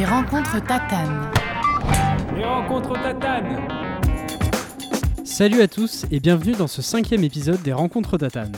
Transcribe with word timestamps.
Les 0.00 0.06
rencontres 0.06 0.64
Tatane. 0.64 1.30
Les 2.34 2.42
rencontres 2.42 2.94
Tatane. 2.94 3.68
Salut 5.24 5.60
à 5.60 5.68
tous 5.68 6.06
et 6.10 6.20
bienvenue 6.20 6.54
dans 6.54 6.68
ce 6.68 6.80
cinquième 6.80 7.22
épisode 7.22 7.60
des 7.60 7.74
rencontres 7.74 8.16
Tatane. 8.16 8.52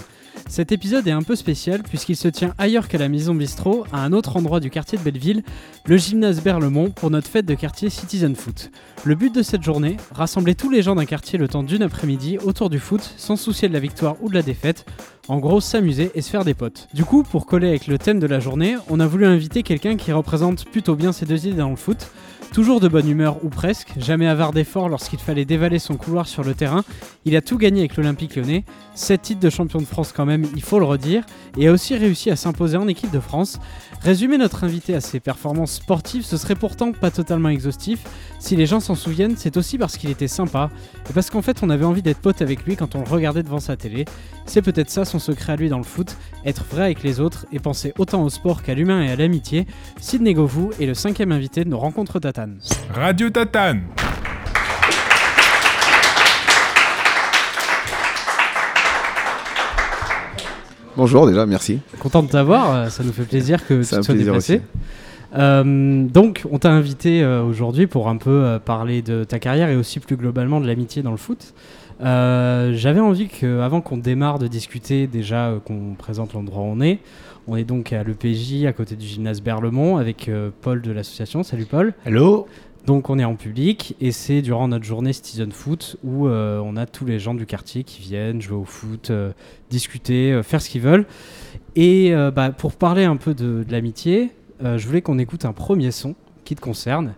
Cet 0.53 0.71
épisode 0.71 1.09
est 1.09 1.13
un 1.13 1.23
peu 1.23 1.35
spécial 1.35 1.83
puisqu'il 1.83 2.15
se 2.15 2.29
tient 2.29 2.53
ailleurs 2.59 2.87
qu'à 2.87 2.99
la 2.99 3.09
Maison 3.09 3.35
Bistrot, 3.35 3.87
à 3.91 4.05
un 4.05 4.13
autre 4.13 4.37
endroit 4.37 4.61
du 4.61 4.69
quartier 4.69 4.99
de 4.99 5.03
Belleville, 5.03 5.43
le 5.87 5.97
gymnase 5.97 6.43
Berlemont, 6.43 6.91
pour 6.91 7.11
notre 7.11 7.27
fête 7.27 7.47
de 7.47 7.55
quartier 7.55 7.89
Citizen 7.89 8.37
Foot. 8.37 8.71
Le 9.05 9.15
but 9.15 9.35
de 9.35 9.41
cette 9.41 9.63
journée, 9.63 9.97
rassembler 10.15 10.55
tous 10.55 10.69
les 10.69 10.83
gens 10.83 10.95
d'un 10.95 11.07
quartier 11.07 11.39
le 11.39 11.49
temps 11.49 11.63
d'une 11.63 11.83
après-midi 11.83 12.37
autour 12.37 12.69
du 12.69 12.81
foot, 12.81 13.15
sans 13.17 13.37
soucier 13.37 13.67
de 13.69 13.73
la 13.73 13.81
victoire 13.81 14.17
ou 14.21 14.29
de 14.29 14.35
la 14.35 14.43
défaite, 14.43 14.85
en 15.27 15.39
gros, 15.39 15.63
s'amuser 15.63 16.11
et 16.15 16.21
se 16.21 16.29
faire 16.29 16.45
des 16.45 16.53
potes. 16.53 16.87
Du 16.93 17.07
coup, 17.07 17.23
pour 17.23 17.47
coller 17.47 17.69
avec 17.69 17.87
le 17.87 17.97
thème 17.97 18.21
de 18.21 18.27
la 18.27 18.39
journée, 18.39 18.77
on 18.91 19.01
a 19.01 19.07
voulu 19.07 19.25
inviter 19.25 19.63
quelqu'un 19.63 19.97
qui 19.97 20.13
représente 20.13 20.67
plutôt 20.67 20.97
bien 20.97 21.13
ces 21.13 21.25
deux 21.25 21.47
idées 21.47 21.57
dans 21.57 21.71
le 21.71 21.77
foot. 21.77 22.09
Toujours 22.53 22.81
de 22.81 22.89
bonne 22.89 23.09
humeur 23.09 23.43
ou 23.43 23.49
presque, 23.49 23.95
jamais 23.97 24.27
avare 24.27 24.53
d'efforts 24.53 24.91
lorsqu'il 24.91 25.19
fallait 25.19 25.47
dévaler 25.47 25.79
son 25.79 25.97
couloir 25.97 26.29
sur 26.29 26.45
le 26.45 26.53
terrain, 26.53 26.85
il 27.25 27.35
a 27.35 27.41
tout 27.41 27.57
gagné 27.57 27.81
avec 27.81 27.97
l'Olympique 27.97 28.37
lyonnais, 28.37 28.65
7 28.95 29.23
titres 29.23 29.41
de 29.41 29.49
champion 29.49 29.79
de 29.79 29.87
France 29.87 30.13
quand 30.13 30.27
même, 30.27 30.45
il 30.55 30.63
faut 30.63 30.79
le 30.79 30.85
redire, 30.85 31.25
et 31.57 31.69
a 31.69 31.73
aussi 31.73 31.97
réussi 31.97 32.31
à 32.31 32.37
s'imposer 32.37 32.77
en 32.77 32.89
équipe 32.89 33.11
de 33.11 33.21
France. 33.21 33.59
Résumer 34.05 34.37
notre 34.37 34.65
invité 34.65 34.97
à 34.97 35.01
ses 35.01 35.21
performances 35.21 35.75
sportives, 35.75 36.25
ce 36.25 36.37
serait 36.37 36.57
pourtant 36.57 36.91
pas 36.91 37.13
totalement 37.13 37.51
exhaustif. 37.51 38.01
Si 38.41 38.57
les 38.57 38.67
gens 38.67 38.81
s'en 38.81 38.97
souviennent, 38.97 39.37
c'est 39.37 39.57
aussi 39.57 39.79
parce 39.79 39.97
qu'il 39.97 40.11
était 40.11 40.27
sympa, 40.27 40.71
et 41.09 41.13
parce 41.13 41.31
qu'en 41.31 41.41
fait 41.41 41.63
on 41.63 41.71
avait 41.71 41.85
envie 41.85 42.03
d'être 42.03 42.19
pote 42.19 42.43
avec 42.43 42.65
lui 42.65 42.75
quand 42.75 42.97
on 42.97 42.99
le 42.99 43.09
regardait 43.09 43.45
devant 43.45 43.61
sa 43.61 43.77
télé. 43.77 44.05
C'est 44.45 44.61
peut-être 44.61 44.91
ça 44.91 45.05
son 45.05 45.21
secret 45.21 45.53
à 45.53 45.57
lui 45.57 45.69
dans 45.69 45.79
le 45.79 45.85
foot, 45.85 46.17
être 46.45 46.65
vrai 46.65 46.83
avec 46.83 47.05
les 47.05 47.21
autres 47.21 47.47
et 47.53 47.61
penser 47.61 47.95
autant 47.97 48.25
au 48.25 48.29
sport 48.29 48.65
qu'à 48.65 48.75
l'humain 48.75 49.05
et 49.05 49.11
à 49.11 49.15
l'amitié. 49.15 49.69
Sidney 50.01 50.35
Govou 50.35 50.71
est 50.81 50.87
le 50.87 50.95
cinquième 50.95 51.31
invité 51.31 51.63
de 51.63 51.69
nos 51.69 51.79
rencontres 51.79 52.19
Tatane. 52.19 52.59
Radio 52.93 53.31
Tatane. 53.31 53.83
Bonjour 60.97 61.27
déjà, 61.27 61.47
merci. 61.47 61.81
Content 61.99 62.23
de 62.23 62.29
t'avoir, 62.29 62.75
euh, 62.75 62.89
ça 62.89 63.03
nous 63.03 63.13
fait 63.13 63.23
plaisir 63.25 63.67
que 63.67 63.83
tu 63.83 63.89
te 63.89 64.03
sois 64.03 64.15
déplacé. 64.15 64.57
aussi. 64.57 64.63
Euh, 65.35 66.05
donc, 66.07 66.45
on 66.51 66.59
t'a 66.59 66.71
invité 66.71 67.23
euh, 67.23 67.43
aujourd'hui 67.43 67.87
pour 67.87 68.09
un 68.09 68.19
peu 68.19 68.31
euh, 68.45 68.59
parler 68.59 69.01
de 69.01 69.25
ta 69.25 69.39
carrière 69.39 69.71
et 69.71 69.77
aussi 69.77 69.99
plus 70.01 70.17
globalement 70.17 70.61
de 70.61 70.67
l'amitié 70.67 71.03
dans 71.03 71.11
le 71.11 71.17
foot. 71.17 71.55
Euh, 72.03 72.73
J'avais 72.75 73.01
envie 73.01 73.29
que, 73.29 73.61
avant 73.61 73.81
qu'on 73.81 73.97
démarre 73.97 74.39
de 74.39 74.47
discuter, 74.49 75.07
déjà 75.07 75.47
euh, 75.49 75.59
qu'on 75.61 75.95
présente 75.97 76.35
l'endroit 76.35 76.63
où 76.63 76.67
on 76.67 76.81
est. 76.83 76.99
On 77.49 77.57
est 77.57 77.65
donc 77.65 77.93
à 77.95 78.03
l'EPJ, 78.05 78.67
à 78.67 78.73
côté 78.73 78.95
du 78.95 79.07
gymnase 79.07 79.41
Berlemont, 79.41 79.97
avec 79.97 80.29
euh, 80.29 80.51
Paul 80.61 80.83
de 80.83 80.93
l'association. 80.93 81.43
Salut 81.43 81.65
Paul. 81.67 81.95
Hello 82.05 82.47
Donc 82.87 83.11
on 83.11 83.19
est 83.19 83.25
en 83.25 83.37
public 83.37 83.95
et 84.01 84.11
c'est 84.11 84.43
durant 84.43 84.67
notre 84.67 84.85
journée 84.85 85.13
Citizen 85.13 85.53
Foot 85.53 85.99
où 86.03 86.27
euh, 86.27 86.61
on 86.65 86.77
a 86.77 86.85
tous 86.85 87.05
les 87.05 87.21
gens 87.21 87.33
du 87.33 87.47
quartier 87.47 87.85
qui 87.85 88.03
viennent 88.03 88.43
jouer 88.43 88.57
au 88.57 88.65
foot, 88.65 89.11
euh, 89.11 89.33
discuter, 89.71 90.33
euh, 90.33 90.43
faire 90.43 90.61
ce 90.61 90.69
qu'ils 90.69 90.81
veulent. 90.81 91.07
Et 91.77 92.13
bah, 92.35 92.51
pour 92.51 92.73
parler 92.73 93.05
un 93.05 93.17
peu 93.17 93.33
de, 93.33 93.65
l'amitié, 93.71 94.31
je 94.61 94.87
voulais 94.87 95.01
qu'on 95.01 95.19
écoute 95.19 95.47
un 95.47 95.55
premier 95.55 95.91
son 95.91 96.15
qui 96.45 96.55
te 96.55 96.61
concerne, 96.61 97.15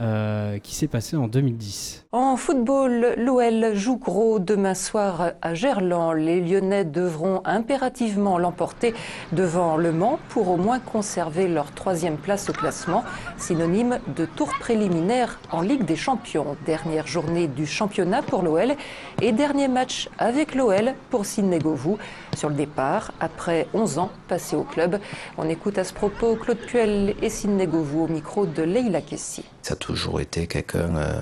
euh, 0.00 0.58
qui 0.58 0.74
s'est 0.74 0.88
passé 0.88 1.16
en 1.16 1.28
2010. 1.28 2.06
En 2.10 2.36
football, 2.36 3.14
l'OL 3.16 3.74
joue 3.74 3.96
gros 3.96 4.38
demain 4.38 4.74
soir 4.74 5.32
à 5.40 5.54
Gerland. 5.54 6.14
Les 6.14 6.40
Lyonnais 6.40 6.84
devront 6.84 7.42
impérativement 7.44 8.38
l'emporter 8.38 8.92
devant 9.32 9.76
Le 9.76 9.92
Mans 9.92 10.18
pour 10.30 10.48
au 10.50 10.56
moins 10.56 10.80
conserver 10.80 11.46
leur 11.46 11.70
troisième 11.72 12.16
place 12.16 12.50
au 12.50 12.52
classement, 12.52 13.04
synonyme 13.36 13.98
de 14.16 14.26
tour 14.26 14.48
préliminaire 14.58 15.38
en 15.52 15.60
Ligue 15.60 15.84
des 15.84 15.96
Champions. 15.96 16.56
Dernière 16.66 17.06
journée 17.06 17.46
du 17.46 17.66
championnat 17.66 18.22
pour 18.22 18.42
l'OL 18.42 18.74
et 19.22 19.32
dernier 19.32 19.68
match 19.68 20.08
avec 20.18 20.54
l'OL 20.54 20.94
pour 21.10 21.24
Sidney 21.24 21.58
Govou 21.58 21.98
sur 22.36 22.48
le 22.48 22.54
départ 22.54 23.12
après 23.20 23.66
11 23.74 23.98
ans 23.98 24.10
passés 24.28 24.56
au 24.56 24.64
club. 24.64 24.98
On 25.38 25.48
écoute 25.48 25.78
à 25.78 25.84
ce 25.84 25.92
propos 25.92 26.36
Claude 26.36 26.58
Puel 26.58 27.14
et 27.22 27.30
Sidney 27.30 27.66
Govou 27.66 28.04
au 28.04 28.08
micro 28.08 28.46
de 28.46 28.62
Leila 28.62 29.00
Kessi. 29.00 29.44
Ça 29.62 29.74
a 29.74 29.76
toujours 29.76 30.20
été 30.20 30.46
quelqu'un 30.46 30.96
euh, 30.96 31.20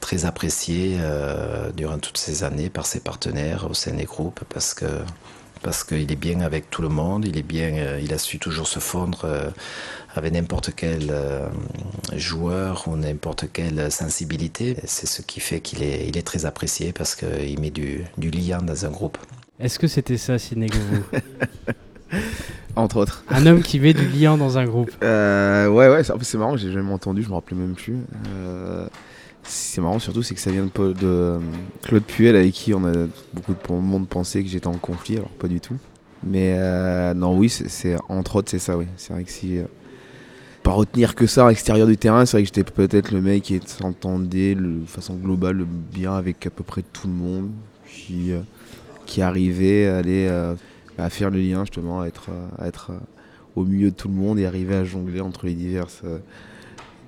très 0.00 0.24
apprécié 0.24 0.96
euh, 1.00 1.70
durant 1.72 1.98
toutes 1.98 2.18
ces 2.18 2.44
années 2.44 2.70
par 2.70 2.86
ses 2.86 3.00
partenaires 3.00 3.66
au 3.68 3.74
sein 3.74 3.92
des 3.92 4.04
groupes 4.04 4.40
parce 4.48 4.74
qu'il 5.84 6.12
est 6.12 6.16
bien 6.16 6.40
avec 6.40 6.70
tout 6.70 6.82
le 6.82 6.88
monde, 6.88 7.24
il 7.24 7.36
est 7.36 7.42
bien, 7.42 7.74
euh, 7.74 8.00
il 8.02 8.12
a 8.14 8.18
su 8.18 8.38
toujours 8.38 8.68
se 8.68 8.78
fondre 8.78 9.26
avec 10.14 10.32
n'importe 10.32 10.74
quel 10.74 11.12
joueur 12.14 12.84
ou 12.88 12.96
n'importe 12.96 13.52
quelle 13.52 13.90
sensibilité. 13.90 14.76
C'est 14.84 15.06
ce 15.06 15.22
qui 15.22 15.40
fait 15.40 15.60
qu'il 15.60 15.82
est, 15.82 16.26
très 16.26 16.46
apprécié 16.46 16.92
parce 16.92 17.14
qu'il 17.14 17.60
met 17.60 17.70
du 17.70 18.30
lien 18.30 18.58
dans 18.58 18.84
un 18.86 18.90
groupe. 18.90 19.18
Est-ce 19.60 19.78
que 19.78 19.86
c'était 19.86 20.16
ça, 20.16 20.38
Sidney 20.38 20.68
Govou 20.68 21.02
Entre 22.76 22.96
autres. 22.96 23.24
Un 23.28 23.44
homme 23.46 23.60
qui 23.62 23.80
met 23.80 23.92
du 23.92 24.06
lien 24.06 24.36
dans 24.36 24.56
un 24.56 24.64
groupe. 24.64 24.90
Euh, 25.02 25.68
ouais, 25.68 25.88
ouais, 25.88 26.02
c'est 26.22 26.38
marrant, 26.38 26.56
j'ai 26.56 26.70
jamais 26.70 26.92
entendu, 26.92 27.22
je 27.24 27.28
me 27.28 27.34
rappelais 27.34 27.56
même 27.56 27.74
plus. 27.74 27.96
Euh, 28.36 28.86
c'est 29.42 29.80
marrant 29.80 29.98
surtout, 29.98 30.22
c'est 30.22 30.34
que 30.34 30.40
ça 30.40 30.50
vient 30.52 30.64
de, 30.64 30.68
Paul- 30.70 30.94
de 30.94 31.00
euh, 31.06 31.38
Claude 31.82 32.04
Puel 32.04 32.36
avec 32.36 32.52
qui 32.52 32.72
on 32.74 32.84
a 32.86 32.92
beaucoup 33.34 33.52
de 33.54 33.72
monde 33.74 34.06
pensait 34.08 34.42
que 34.44 34.48
j'étais 34.48 34.68
en 34.68 34.74
conflit, 34.74 35.16
alors 35.16 35.30
pas 35.30 35.48
du 35.48 35.60
tout. 35.60 35.76
Mais 36.24 36.56
non, 37.14 37.36
oui, 37.36 37.48
c'est- 37.48 37.96
entre 38.08 38.36
autres, 38.36 38.50
c'est 38.50 38.58
ça, 38.60 38.76
oui. 38.76 38.86
C'est 38.96 39.12
vrai 39.12 39.24
que 39.24 39.30
si. 39.30 39.58
pas 40.62 40.72
retenir 40.72 41.14
que 41.16 41.26
ça 41.26 41.46
à 41.46 41.48
l'extérieur 41.48 41.86
du 41.88 41.96
terrain, 41.96 42.26
c'est 42.26 42.36
vrai 42.36 42.42
que 42.42 42.48
j'étais 42.54 42.64
peut-être 42.70 43.10
le 43.10 43.20
mec 43.20 43.42
qui 43.44 43.60
s'entendait 43.66 44.54
de 44.54 44.80
façon 44.86 45.14
globale 45.14 45.64
bien 45.64 46.14
avec 46.14 46.46
à 46.46 46.50
peu 46.50 46.62
près 46.64 46.82
tout 46.92 47.06
le 47.08 47.14
monde, 47.14 47.50
qui, 47.88 48.32
qui 49.08 49.22
arrivait 49.22 49.86
à 49.86 49.96
aller 49.96 50.26
euh, 50.28 50.54
à 50.98 51.08
faire 51.10 51.30
le 51.30 51.40
lien 51.40 51.64
justement, 51.64 52.02
à 52.02 52.06
être, 52.06 52.26
euh, 52.30 52.46
à 52.62 52.68
être 52.68 52.90
euh, 52.92 52.98
au 53.56 53.64
milieu 53.64 53.90
de 53.90 53.96
tout 53.96 54.08
le 54.08 54.14
monde 54.14 54.38
et 54.38 54.46
arriver 54.46 54.74
à 54.76 54.84
jongler 54.84 55.20
entre 55.20 55.46
les 55.46 55.54
diverses, 55.54 56.02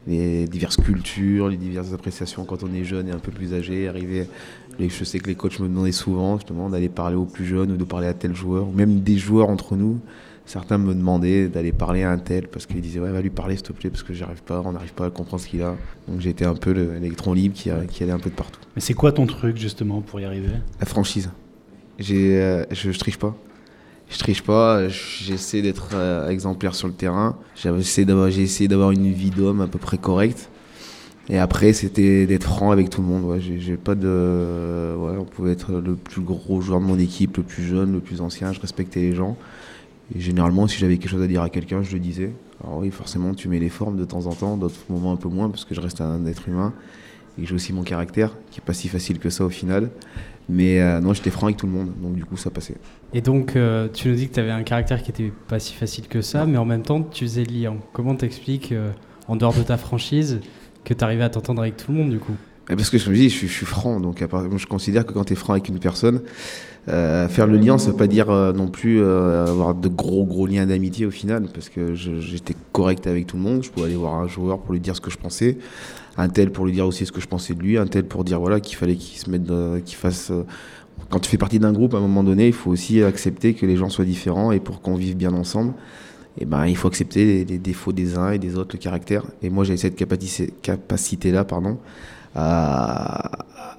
les 0.07 0.47
diverses 0.47 0.79
cultures, 0.79 1.49
les 1.49 1.57
diverses 1.59 1.93
appréciations 1.93 2.45
quand 2.45 2.63
on 2.63 2.73
est 2.73 2.85
jeune 2.85 3.09
et 3.09 3.13
un 3.13 3.19
peu 3.19 3.31
plus 3.31 3.53
âgé. 3.55 3.87
Arriver, 3.89 4.27
les- 4.79 4.89
je 4.89 5.05
sais 5.05 5.19
que 5.19 5.27
les 5.27 5.35
coachs 5.35 5.61
me 5.61 5.69
demandaient 5.69 5.93
souvent 5.93 6.37
justement 6.39 6.71
d'aller 6.71 6.89
parler 6.89 7.17
aux 7.17 7.27
plus 7.27 7.45
jeunes 7.45 7.73
ou 7.73 7.77
de 7.77 7.85
parler 7.85 8.07
à 8.07 8.15
tel 8.15 8.35
joueur, 8.35 8.69
ou 8.69 8.73
même 8.73 9.01
des 9.01 9.19
joueurs 9.19 9.51
entre 9.51 9.77
nous. 9.77 10.01
Certains 10.47 10.79
me 10.79 10.95
demandaient 10.95 11.49
d'aller 11.49 11.71
parler 11.71 12.03
à 12.03 12.11
un 12.11 12.19
tel 12.19 12.49
parce 12.49 12.67
qu'ils 12.67 12.81
disaient 12.81 12.99
ouais 12.99 13.13
va 13.13 13.21
lui 13.21 13.31
parler 13.31 13.55
s'il 13.57 13.67
te 13.67 13.73
plaît 13.73 13.91
parce 13.91 14.03
que 14.03 14.15
j'arrive 14.15 14.43
pas, 14.43 14.63
on 14.65 14.73
n'arrive 14.73 14.95
pas 14.95 15.07
à 15.07 15.11
comprendre 15.11 15.41
ce 15.43 15.47
qu'il 15.49 15.63
a. 15.63 15.77
Donc 16.09 16.21
j'étais 16.21 16.47
un 16.47 16.55
peu 16.55 16.73
le- 16.73 16.95
l'électron 16.95 17.35
libre 17.35 17.55
qui, 17.55 17.71
a- 17.71 17.85
qui 17.85 18.03
allait 18.03 18.11
un 18.13 18.19
peu 18.19 18.31
de 18.31 18.35
partout. 18.35 18.59
Mais 18.75 18.81
c'est 18.81 18.95
quoi 18.95 19.13
ton 19.13 19.27
truc 19.27 19.57
justement 19.59 20.01
pour 20.01 20.19
y 20.19 20.25
arriver? 20.25 20.49
La 20.81 20.87
franchise. 20.87 21.31
J'ai, 22.01 22.41
euh, 22.41 22.65
je, 22.71 22.91
je 22.91 22.99
triche 22.99 23.19
pas. 23.19 23.37
Je 24.09 24.19
triche 24.19 24.43
pas. 24.43 24.89
J'essaie 24.89 25.63
d'être 25.63 25.91
euh, 25.95 26.29
exemplaire 26.31 26.75
sur 26.75 26.89
le 26.89 26.95
terrain. 26.95 27.37
J'ai 27.55 27.71
essayé 27.71 28.05
d'avoir, 28.05 28.91
une 28.91 29.13
vie 29.13 29.31
d'homme 29.31 29.61
à 29.61 29.69
peu 29.69 29.79
près 29.79 29.99
correcte. 29.99 30.49
Et 31.29 31.39
après, 31.39 31.73
c'était 31.73 32.27
d'être 32.27 32.45
franc 32.45 32.73
avec 32.73 32.91
tout 32.91 33.03
le 33.03 33.07
monde. 33.07 33.39
J'ai, 33.39 33.77
pas 33.77 33.95
de. 33.95 34.97
On 34.99 35.25
pouvait 35.25 35.53
être 35.53 35.73
le 35.73 35.95
plus 35.95 36.23
gros 36.23 36.61
joueur 36.61 36.81
de 36.81 36.87
mon 36.87 36.99
équipe, 36.99 37.37
le 37.37 37.45
plus 37.45 37.63
jeune, 37.63 37.93
le 37.93 38.01
plus 38.01 38.21
ancien. 38.21 38.53
Je 38.53 38.61
respectais 38.61 39.01
les 39.01 39.15
gens. 39.15 39.37
Et 40.17 40.21
généralement, 40.21 40.67
si 40.67 40.79
j'avais 40.79 40.97
quelque 40.97 41.11
chose 41.11 41.23
à 41.23 41.29
dire 41.29 41.43
à 41.43 41.51
quelqu'un, 41.51 41.83
je 41.83 41.93
le 41.93 42.01
disais. 42.01 42.33
Alors 42.65 42.79
oui, 42.79 42.91
forcément, 42.91 43.33
tu 43.33 43.49
mets 43.49 43.61
les 43.61 43.69
formes 43.69 43.97
de 43.97 44.05
temps 44.05 44.27
en 44.27 44.35
temps, 44.35 44.57
d'autres 44.57 44.81
moments 44.89 45.13
un 45.13 45.17
peu 45.17 45.29
moins, 45.29 45.51
parce 45.51 45.65
que 45.65 45.75
je 45.75 45.81
reste 45.81 46.01
un 46.01 46.27
être 46.27 46.49
humain. 46.49 46.73
Et 47.41 47.47
j'ai 47.47 47.55
aussi 47.55 47.73
mon 47.73 47.85
caractère, 47.85 48.33
qui 48.51 48.59
est 48.59 48.65
pas 48.65 48.75
si 48.75 48.89
facile 48.89 49.21
que 49.21 49.31
ça 49.31 49.45
au 49.45 49.51
final. 49.51 49.91
Mais 50.49 50.81
euh, 50.81 51.01
non, 51.01 51.13
j'étais 51.13 51.31
franc 51.31 51.47
avec 51.47 51.57
tout 51.59 51.67
le 51.67 51.73
monde, 51.73 51.91
donc 52.03 52.15
du 52.15 52.25
coup, 52.25 52.37
ça 52.37 52.51
passait. 52.51 52.75
Et 53.15 53.21
donc, 53.21 53.55
euh, 53.55 53.89
tu 53.93 54.09
nous 54.09 54.15
dis 54.17 54.29
que 54.29 54.35
tu 54.35 54.41
avais 54.41 54.51
un 54.51 54.63
caractère 54.65 55.03
qui 55.03 55.11
était 55.11 55.33
pas 55.49 55.61
si 55.61 55.75
facile 55.75 56.09
que 56.09 56.23
ça, 56.23 56.45
mais 56.47 56.59
en 56.59 56.65
même 56.65 56.83
temps, 56.83 57.03
tu 57.03 57.25
faisais 57.25 57.45
le 57.45 57.53
lien. 57.53 57.77
Comment 57.93 58.17
t'expliques, 58.17 58.73
euh, 58.73 58.91
en 59.29 59.37
dehors 59.37 59.55
de 59.55 59.63
ta 59.63 59.77
franchise, 59.77 60.41
que 60.85 60.93
tu 60.95 61.05
arrivais 61.05 61.23
à 61.25 61.29
t'entendre 61.31 61.61
avec 61.63 61.77
tout 61.77 61.93
le 61.93 61.99
monde 61.99 62.11
du 62.11 62.19
coup? 62.19 62.35
Et 62.69 62.75
Parce 62.77 62.91
que 62.91 62.99
je 62.99 63.11
me 63.11 63.15
dis, 63.15 63.29
je, 63.29 63.35
suis- 63.37 63.49
je 63.49 63.53
suis 63.53 63.67
franc, 63.67 64.01
donc 64.01 64.23
à 64.23 64.29
part- 64.29 64.43
moi, 64.45 64.57
je 64.59 64.67
considère 64.67 65.05
que 65.07 65.13
quand 65.13 65.25
tu 65.25 65.33
es 65.35 65.37
franc 65.37 65.53
avec 65.53 65.69
une 65.69 65.79
personne, 65.79 66.23
faire 66.87 67.47
le 67.47 67.57
lien, 67.59 67.79
ça 67.79 67.91
veut 67.91 67.97
pas 67.97 68.07
dire 68.09 68.29
non 68.55 68.67
plus 68.69 69.01
avoir 69.05 69.75
de 69.75 69.89
gros 69.89 70.25
gros 70.25 70.47
liens 70.47 70.67
d'amitié 70.67 71.07
au 71.07 71.11
final, 71.11 71.47
parce 71.53 71.69
que 71.69 71.95
j'étais 71.95 72.55
correct 72.73 73.07
avec 73.07 73.27
tout 73.27 73.37
le 73.37 73.43
monde. 73.43 73.63
Je 73.63 73.71
pouvais 73.71 73.87
aller 73.87 73.97
voir 73.97 74.15
un 74.15 74.27
joueur 74.29 74.59
pour 74.61 74.73
lui 74.73 74.81
dire 74.81 74.97
ce 74.97 75.01
que 75.01 75.11
je 75.11 75.19
pensais, 75.19 75.59
un 76.17 76.29
tel 76.29 76.51
pour 76.53 76.67
lui 76.67 76.73
dire 76.73 76.87
aussi 76.87 77.07
ce 77.07 77.13
que 77.13 77.21
je 77.21 77.27
pensais 77.29 77.55
de 77.55 77.61
lui, 77.63 77.79
un 77.79 77.87
tel 77.87 78.05
pour 78.05 78.25
dire 78.25 78.39
voilà 78.41 78.61
qu'il 78.61 78.77
fallait 78.77 78.97
qu'il 78.97 79.19
se 79.19 79.31
mette, 79.31 79.45
dans- 79.45 79.81
qu'il 79.81 79.97
fasse. 79.97 80.31
euh, 80.31 80.43
quand 81.09 81.19
tu 81.21 81.31
fais 81.31 81.39
partie 81.39 81.59
d'un 81.59 81.73
groupe, 81.73 81.95
à 81.95 81.99
un 81.99 82.01
moment 82.03 82.23
donné, 82.23 82.47
il 82.49 82.53
faut 82.53 82.71
aussi 82.71 83.03
accepter 83.03 83.55
que 83.55 83.65
les 83.67 83.77
gens 83.77 83.89
soient 83.89 84.05
différents 84.05 84.53
et 84.53 84.61
pour 84.61 84.81
qu'on 84.83 84.95
vive 84.97 85.17
bien 85.17 85.33
ensemble. 85.33 85.73
Et 86.39 86.45
ben, 86.45 86.67
il 86.67 86.77
faut 86.77 86.89
accepter 86.89 87.25
les, 87.25 87.45
les 87.45 87.59
défauts 87.59 87.93
des 87.93 88.17
uns 88.17 88.31
et 88.33 88.39
des 88.39 88.57
autres, 88.57 88.77
le 88.77 88.79
caractère. 88.81 89.25
Et 89.43 89.51
moi, 89.51 89.65
j'ai 89.65 89.77
cette 89.77 89.97
capacité- 89.97 90.53
capacité-là, 90.63 91.45
pardon, 91.45 91.79
à, 92.35 93.31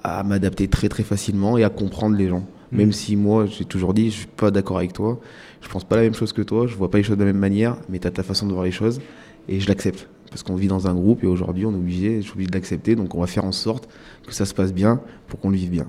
à 0.02 0.22
m'adapter 0.24 0.68
très 0.68 0.88
très 0.88 1.02
facilement 1.02 1.56
et 1.58 1.64
à 1.64 1.70
comprendre 1.70 2.16
les 2.16 2.28
gens. 2.28 2.44
Même 2.70 2.92
si 2.92 3.16
moi, 3.16 3.44
j'ai 3.46 3.66
toujours 3.66 3.92
dit, 3.92 4.10
je 4.10 4.16
suis 4.20 4.26
pas 4.26 4.50
d'accord 4.50 4.78
avec 4.78 4.94
toi, 4.94 5.20
je 5.60 5.68
pense 5.68 5.84
pas 5.84 5.96
la 5.96 6.02
même 6.02 6.14
chose 6.14 6.32
que 6.32 6.40
toi, 6.40 6.66
je 6.66 6.74
vois 6.74 6.90
pas 6.90 6.96
les 6.98 7.04
choses 7.04 7.16
de 7.18 7.22
la 7.24 7.30
même 7.32 7.40
manière, 7.40 7.76
mais 7.90 7.98
tu 7.98 8.06
as 8.06 8.10
ta 8.10 8.22
façon 8.22 8.46
de 8.46 8.52
voir 8.52 8.64
les 8.64 8.70
choses 8.70 9.00
et 9.48 9.60
je 9.60 9.68
l'accepte. 9.68 10.08
Parce 10.32 10.42
qu'on 10.42 10.56
vit 10.56 10.66
dans 10.66 10.88
un 10.88 10.94
groupe 10.94 11.22
et 11.22 11.26
aujourd'hui 11.26 11.66
on 11.66 11.72
est 11.72 11.76
obligé, 11.76 12.16
je 12.16 12.22
suis 12.22 12.32
obligé 12.32 12.48
de 12.48 12.54
l'accepter, 12.54 12.96
donc 12.96 13.14
on 13.14 13.20
va 13.20 13.26
faire 13.26 13.44
en 13.44 13.52
sorte 13.52 13.88
que 14.26 14.34
ça 14.34 14.46
se 14.46 14.54
passe 14.54 14.72
bien 14.72 15.00
pour 15.28 15.38
qu'on 15.38 15.50
le 15.50 15.56
vive 15.56 15.70
bien. 15.70 15.86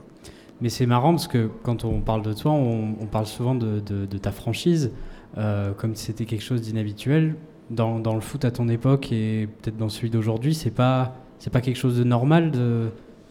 Mais 0.62 0.70
c'est 0.70 0.86
marrant 0.86 1.12
parce 1.12 1.28
que 1.28 1.50
quand 1.64 1.84
on 1.84 2.02
parle 2.02 2.22
de 2.22 2.34
toi, 2.34 2.52
on, 2.52 2.96
on 3.02 3.06
parle 3.06 3.26
souvent 3.26 3.56
de, 3.56 3.80
de, 3.80 4.06
de 4.06 4.18
ta 4.18 4.32
franchise, 4.32 4.92
euh, 5.38 5.72
comme 5.74 5.96
si 5.96 6.06
c'était 6.06 6.26
quelque 6.26 6.44
chose 6.44 6.62
d'inhabituel. 6.62 7.36
Dans, 7.72 7.98
dans, 7.98 8.14
le 8.14 8.22
foot 8.22 8.46
à 8.46 8.52
ton 8.52 8.68
époque 8.68 9.12
et 9.12 9.48
peut-être 9.62 9.78
dans 9.78 9.90
celui 9.90 10.10
d'aujourd'hui, 10.10 10.54
c'est 10.54 10.70
pas, 10.70 11.16
c'est 11.40 11.52
pas 11.52 11.62
quelque 11.62 11.78
chose 11.78 11.98
de 11.98 12.04
normal 12.04 12.52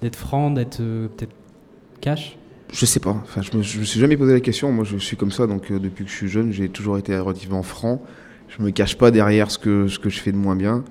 d'être 0.00 0.16
franc, 0.16 0.50
d'être 0.50 0.80
euh, 0.80 1.06
peut-être 1.08 1.34
cash? 2.00 2.36
Je 2.72 2.86
sais 2.86 2.98
pas. 2.98 3.10
Enfin, 3.22 3.42
je 3.42 3.56
me, 3.56 3.62
je 3.62 3.78
me 3.78 3.84
suis 3.84 4.00
jamais 4.00 4.16
posé 4.16 4.32
la 4.32 4.40
question. 4.40 4.72
Moi, 4.72 4.84
je 4.84 4.96
suis 4.96 5.16
comme 5.16 5.30
ça, 5.30 5.46
donc 5.46 5.70
euh, 5.70 5.78
depuis 5.78 6.04
que 6.04 6.10
je 6.10 6.16
suis 6.16 6.28
jeune, 6.28 6.50
j'ai 6.50 6.68
toujours 6.68 6.98
été 6.98 7.16
relativement 7.16 7.62
franc. 7.62 8.02
Je 8.48 8.62
me 8.62 8.70
cache 8.70 8.96
pas 8.96 9.10
derrière 9.10 9.50
ce 9.50 9.58
que, 9.58 9.86
ce 9.86 9.98
que 9.98 10.10
je 10.10 10.18
fais 10.18 10.32
de 10.32 10.36
moins 10.36 10.56
bien. 10.56 10.84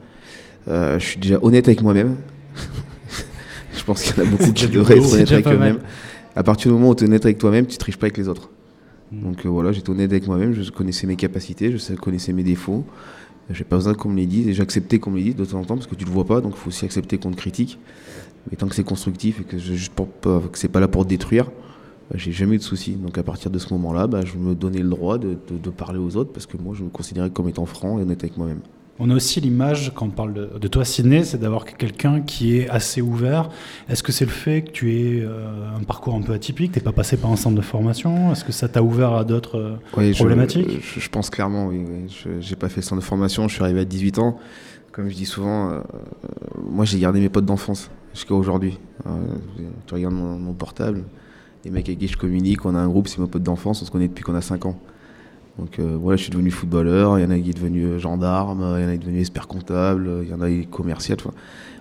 Euh, 0.67 0.99
je 0.99 1.05
suis 1.05 1.19
déjà 1.19 1.39
honnête 1.41 1.67
avec 1.67 1.81
moi-même. 1.81 2.17
je 3.73 3.83
pense 3.83 4.03
qu'il 4.03 4.15
y 4.17 4.19
en 4.19 4.27
a 4.27 4.31
beaucoup 4.31 4.51
qui 4.51 4.67
devraient 4.67 4.97
être 4.97 5.13
honnêtes 5.13 5.31
avec 5.31 5.47
eux-mêmes. 5.47 5.79
À 6.35 6.43
partir 6.43 6.71
du 6.71 6.77
moment 6.77 6.89
où 6.89 6.95
tu 6.95 7.03
es 7.03 7.07
honnête 7.07 7.25
avec 7.25 7.37
toi-même, 7.37 7.65
tu 7.65 7.77
triches 7.77 7.97
pas 7.97 8.05
avec 8.05 8.17
les 8.17 8.27
autres. 8.27 8.49
Mmh. 9.11 9.21
Donc 9.23 9.45
euh, 9.45 9.49
voilà, 9.49 9.71
j'étais 9.71 9.89
honnête 9.89 10.11
avec 10.11 10.27
moi-même, 10.27 10.53
je 10.53 10.69
connaissais 10.71 11.07
mes 11.07 11.15
capacités, 11.15 11.75
je 11.75 11.93
connaissais 11.95 12.33
mes 12.33 12.43
défauts. 12.43 12.85
J'ai 13.49 13.63
pas 13.63 13.75
besoin 13.75 13.93
qu'on 13.93 14.09
me 14.09 14.17
les 14.17 14.27
dise 14.27 14.47
et 14.47 14.53
j'acceptais 14.53 14.99
qu'on 14.99 15.11
me 15.11 15.17
les 15.17 15.23
dise 15.23 15.35
de 15.35 15.43
temps 15.43 15.59
en 15.59 15.65
temps 15.65 15.75
parce 15.75 15.87
que 15.87 15.95
tu 15.95 16.05
le 16.05 16.11
vois 16.11 16.25
pas, 16.25 16.39
donc 16.39 16.53
il 16.55 16.59
faut 16.59 16.69
aussi 16.69 16.85
accepter 16.85 17.17
qu'on 17.17 17.31
te 17.31 17.35
critique. 17.35 17.79
Mais 18.49 18.57
tant 18.57 18.67
que 18.67 18.75
c'est 18.75 18.83
constructif 18.83 19.41
et 19.41 19.43
que, 19.43 19.57
juste 19.57 19.93
pour, 19.93 20.07
que 20.21 20.57
c'est 20.57 20.69
pas 20.69 20.79
là 20.79 20.87
pour 20.87 21.03
te 21.03 21.09
détruire, 21.09 21.45
bah, 22.09 22.15
j'ai 22.15 22.31
jamais 22.31 22.55
eu 22.55 22.57
de 22.59 22.63
soucis. 22.63 22.93
Donc 22.93 23.17
à 23.17 23.23
partir 23.23 23.51
de 23.51 23.59
ce 23.59 23.73
moment-là, 23.73 24.07
bah, 24.07 24.21
je 24.23 24.37
me 24.37 24.55
donnais 24.55 24.79
le 24.79 24.89
droit 24.89 25.17
de, 25.17 25.37
de, 25.49 25.57
de, 25.61 25.69
parler 25.69 25.99
aux 25.99 26.15
autres 26.15 26.31
parce 26.31 26.45
que 26.45 26.57
moi 26.57 26.73
je 26.77 26.83
me 26.83 26.89
considérais 26.89 27.29
comme 27.29 27.49
étant 27.49 27.65
franc 27.65 27.99
et 27.99 28.03
honnête 28.03 28.23
avec 28.23 28.37
moi-même. 28.37 28.61
On 29.03 29.09
a 29.09 29.15
aussi 29.15 29.41
l'image, 29.41 29.91
quand 29.95 30.05
on 30.05 30.09
parle 30.11 30.31
de, 30.31 30.59
de 30.59 30.67
toi, 30.67 30.85
Sidney, 30.85 31.23
c'est 31.23 31.39
d'avoir 31.39 31.65
quelqu'un 31.65 32.21
qui 32.21 32.57
est 32.57 32.69
assez 32.69 33.01
ouvert. 33.01 33.49
Est-ce 33.89 34.03
que 34.03 34.11
c'est 34.11 34.25
le 34.25 34.31
fait 34.31 34.61
que 34.61 34.69
tu 34.69 34.93
aies 34.93 35.21
euh, 35.23 35.75
un 35.75 35.81
parcours 35.81 36.13
un 36.13 36.21
peu 36.21 36.33
atypique, 36.33 36.73
t'es 36.73 36.81
pas 36.81 36.91
passé 36.91 37.17
par 37.17 37.31
un 37.31 37.35
centre 37.35 37.55
de 37.55 37.61
formation? 37.61 38.31
Est-ce 38.31 38.45
que 38.45 38.51
ça 38.51 38.67
t'a 38.67 38.83
ouvert 38.83 39.13
à 39.13 39.23
d'autres 39.23 39.57
euh, 39.57 39.75
oui, 39.97 40.13
problématiques? 40.13 40.83
je, 40.83 40.99
je, 40.99 41.09
pense 41.09 41.31
clairement, 41.31 41.65
oui. 41.65 41.83
oui. 41.83 42.15
Je 42.15 42.47
n'ai 42.47 42.55
pas 42.55 42.69
fait 42.69 42.83
centre 42.83 43.01
de 43.01 43.05
formation, 43.05 43.47
je 43.47 43.55
suis 43.55 43.63
arrivé 43.63 43.79
à 43.79 43.85
18 43.85 44.19
ans. 44.19 44.37
Comme 44.91 45.09
je 45.09 45.15
dis 45.15 45.25
souvent, 45.25 45.71
euh, 45.71 45.79
moi 46.69 46.85
j'ai 46.85 46.99
gardé 46.99 47.19
mes 47.19 47.29
potes 47.29 47.45
d'enfance 47.45 47.89
jusqu'à 48.13 48.35
aujourd'hui. 48.35 48.77
Tu 49.87 49.95
regardes 49.95 50.13
mon, 50.13 50.37
mon, 50.37 50.53
portable, 50.53 51.05
les 51.65 51.71
mecs 51.71 51.89
avec 51.89 51.97
qui 51.97 52.07
je 52.07 52.17
communique, 52.17 52.65
on 52.65 52.75
a 52.75 52.79
un 52.79 52.87
groupe, 52.87 53.07
c'est 53.07 53.17
mes 53.17 53.25
potes 53.25 53.41
d'enfance, 53.41 53.81
on 53.81 53.85
se 53.85 53.89
connaît 53.89 54.09
depuis 54.09 54.23
qu'on 54.23 54.35
a 54.35 54.41
5 54.41 54.67
ans. 54.67 54.77
Donc 55.61 55.77
euh, 55.77 55.95
voilà, 56.01 56.17
je 56.17 56.23
suis 56.23 56.31
devenu 56.31 56.49
footballeur, 56.49 57.19
il 57.19 57.21
y 57.21 57.25
en 57.25 57.29
a 57.29 57.37
qui 57.37 57.51
est 57.51 57.53
devenu 57.53 57.99
gendarme, 57.99 58.77
il 58.77 58.81
y 58.81 58.85
en 58.85 58.87
a 58.87 58.91
qui 58.91 58.95
est 58.95 59.05
devenu 59.05 59.19
expert 59.19 59.47
comptable, 59.47 60.09
il 60.23 60.29
y 60.29 60.33
en 60.33 60.41
a 60.41 60.49
qui 60.49 60.61
est 60.61 60.69
commercial. 60.69 61.19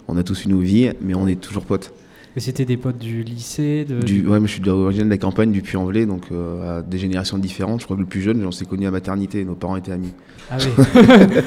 On 0.07 0.19
a 0.19 0.23
tous 0.23 0.45
une 0.45 0.61
vie, 0.61 0.93
mais 1.01 1.15
on 1.15 1.27
est 1.27 1.41
toujours 1.41 1.65
potes. 1.65 1.91
Et 2.37 2.41
c'était 2.41 2.67
des 2.67 2.77
potes 2.77 2.99
du 2.99 3.23
lycée 3.25 3.85
de... 3.85 4.01
du... 4.03 4.27
Ouais, 4.27 4.39
mais 4.39 4.47
je 4.47 4.53
suis 4.53 4.61
d'origine 4.61 5.05
de 5.07 5.11
la 5.11 5.19
campagne, 5.19 5.51
du 5.51 5.63
Puy-en-Velay, 5.63 6.05
donc 6.05 6.27
euh, 6.31 6.79
à 6.79 6.83
des 6.83 6.99
générations 6.99 7.39
différentes. 7.39 7.81
Je 7.81 7.87
crois 7.87 7.97
que 7.97 8.03
le 8.03 8.07
plus 8.07 8.21
jeune, 8.21 8.45
on 8.45 8.53
s'est 8.53 8.67
connu 8.67 8.87
à 8.87 8.91
maternité, 8.91 9.45
nos 9.45 9.55
parents 9.55 9.77
étaient 9.77 9.93
amis. 9.93 10.13
Ah 10.51 10.59
oui 10.61 10.85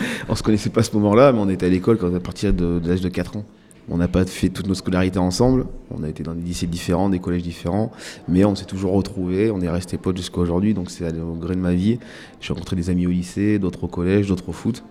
On 0.27 0.35
se 0.35 0.41
connaissait 0.41 0.71
pas 0.71 0.81
à 0.81 0.83
ce 0.83 0.94
moment-là, 0.95 1.31
mais 1.31 1.39
on 1.39 1.50
était 1.50 1.68
à 1.68 1.69
l'école 1.69 1.97
quand 1.97 2.13
à 2.13 2.19
partir 2.19 2.51
de, 2.51 2.80
de 2.80 2.89
l'âge 2.89 3.01
de 3.01 3.09
4 3.09 3.38
ans. 3.38 3.45
On 3.89 3.97
n'a 3.97 4.07
pas 4.07 4.25
fait 4.25 4.50
toutes 4.50 4.68
nos 4.68 4.75
scolarités 4.75 5.19
ensemble, 5.19 5.65
on 5.91 6.03
a 6.03 6.09
été 6.09 6.24
dans 6.24 6.33
des 6.33 6.41
lycées 6.41 6.68
différents, 6.68 7.09
des 7.09 7.19
collèges 7.19 7.44
différents, 7.44 7.91
mais 8.27 8.45
on 8.45 8.56
s'est 8.56 8.65
toujours 8.65 8.94
retrouvés, 8.94 9.51
on 9.51 9.59
est 9.62 9.69
restés 9.69 9.97
potes 9.97 10.18
jusqu'à 10.18 10.39
aujourd'hui, 10.39 10.74
donc 10.74 10.89
c'est 10.89 11.06
au 11.19 11.33
gré 11.33 11.56
de 11.56 11.59
ma 11.59 11.74
vie. 11.74 12.00
J'ai 12.39 12.53
rencontré 12.53 12.75
des 12.75 12.89
amis 12.89 13.07
au 13.07 13.12
lycée, 13.12 13.59
d'autres 13.59 13.83
au 13.83 13.88
collège, 13.88 14.27
d'autres 14.27 14.50
au 14.50 14.53
foot. 14.53 14.83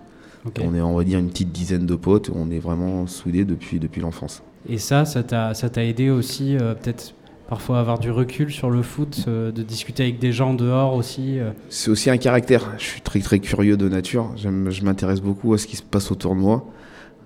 Okay. 0.44 0.62
On 0.66 0.74
est, 0.74 0.80
on 0.80 0.96
va 0.96 1.04
dire, 1.04 1.18
une 1.18 1.28
petite 1.28 1.52
dizaine 1.52 1.86
de 1.86 1.94
potes, 1.94 2.30
on 2.34 2.50
est 2.50 2.58
vraiment 2.58 3.06
soudés 3.06 3.44
depuis, 3.44 3.78
depuis 3.78 4.00
l'enfance. 4.00 4.42
Et 4.68 4.78
ça, 4.78 5.04
ça 5.04 5.22
t'a 5.22 5.84
aidé 5.84 6.10
aussi, 6.10 6.56
euh, 6.56 6.74
peut-être 6.74 7.14
parfois 7.48 7.78
à 7.78 7.80
avoir 7.80 7.98
du 7.98 8.10
recul 8.10 8.50
sur 8.50 8.70
le 8.70 8.82
foot, 8.82 9.24
euh, 9.28 9.52
de 9.52 9.62
discuter 9.62 10.04
avec 10.04 10.18
des 10.18 10.32
gens 10.32 10.54
dehors 10.54 10.94
aussi 10.94 11.38
euh? 11.38 11.50
C'est 11.68 11.90
aussi 11.90 12.10
un 12.10 12.16
caractère. 12.16 12.72
Je 12.78 12.84
suis 12.84 13.00
très 13.00 13.20
très 13.20 13.40
curieux 13.40 13.76
de 13.76 13.88
nature. 13.88 14.32
Je 14.36 14.84
m'intéresse 14.84 15.20
beaucoup 15.20 15.52
à 15.54 15.58
ce 15.58 15.66
qui 15.66 15.76
se 15.76 15.82
passe 15.82 16.10
autour 16.10 16.34
de 16.34 16.40
moi. 16.40 16.66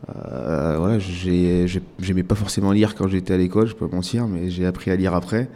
Euh, 0.09 0.77
voilà, 0.79 0.99
j'aimais 0.99 2.23
pas 2.23 2.35
forcément 2.35 2.73
lire 2.73 2.95
quand 2.95 3.09
j'étais 3.09 3.35
à 3.35 3.37
l'école, 3.37 3.67
je 3.67 3.75
peux 3.75 3.89
mentir, 3.89 4.27
mais 4.27 4.51
j'ai 4.51 4.67
appris 4.67 4.91
à 4.91 4.97
lire 4.97 5.15
après. 5.15 5.49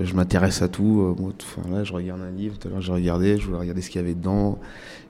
Je 0.00 0.14
m'intéresse 0.14 0.60
à 0.60 0.68
tout. 0.68 1.16
Enfin, 1.18 1.68
là, 1.70 1.82
je 1.82 1.92
regarde 1.92 2.20
un 2.20 2.30
livre, 2.30 2.58
tout 2.58 2.68
à 2.68 2.70
l'heure 2.70 2.82
j'ai 2.82 2.92
regardé, 2.92 3.38
je 3.38 3.46
voulais 3.46 3.58
regarder 3.58 3.80
ce 3.80 3.88
qu'il 3.88 4.00
y 4.00 4.04
avait 4.04 4.14
dedans. 4.14 4.58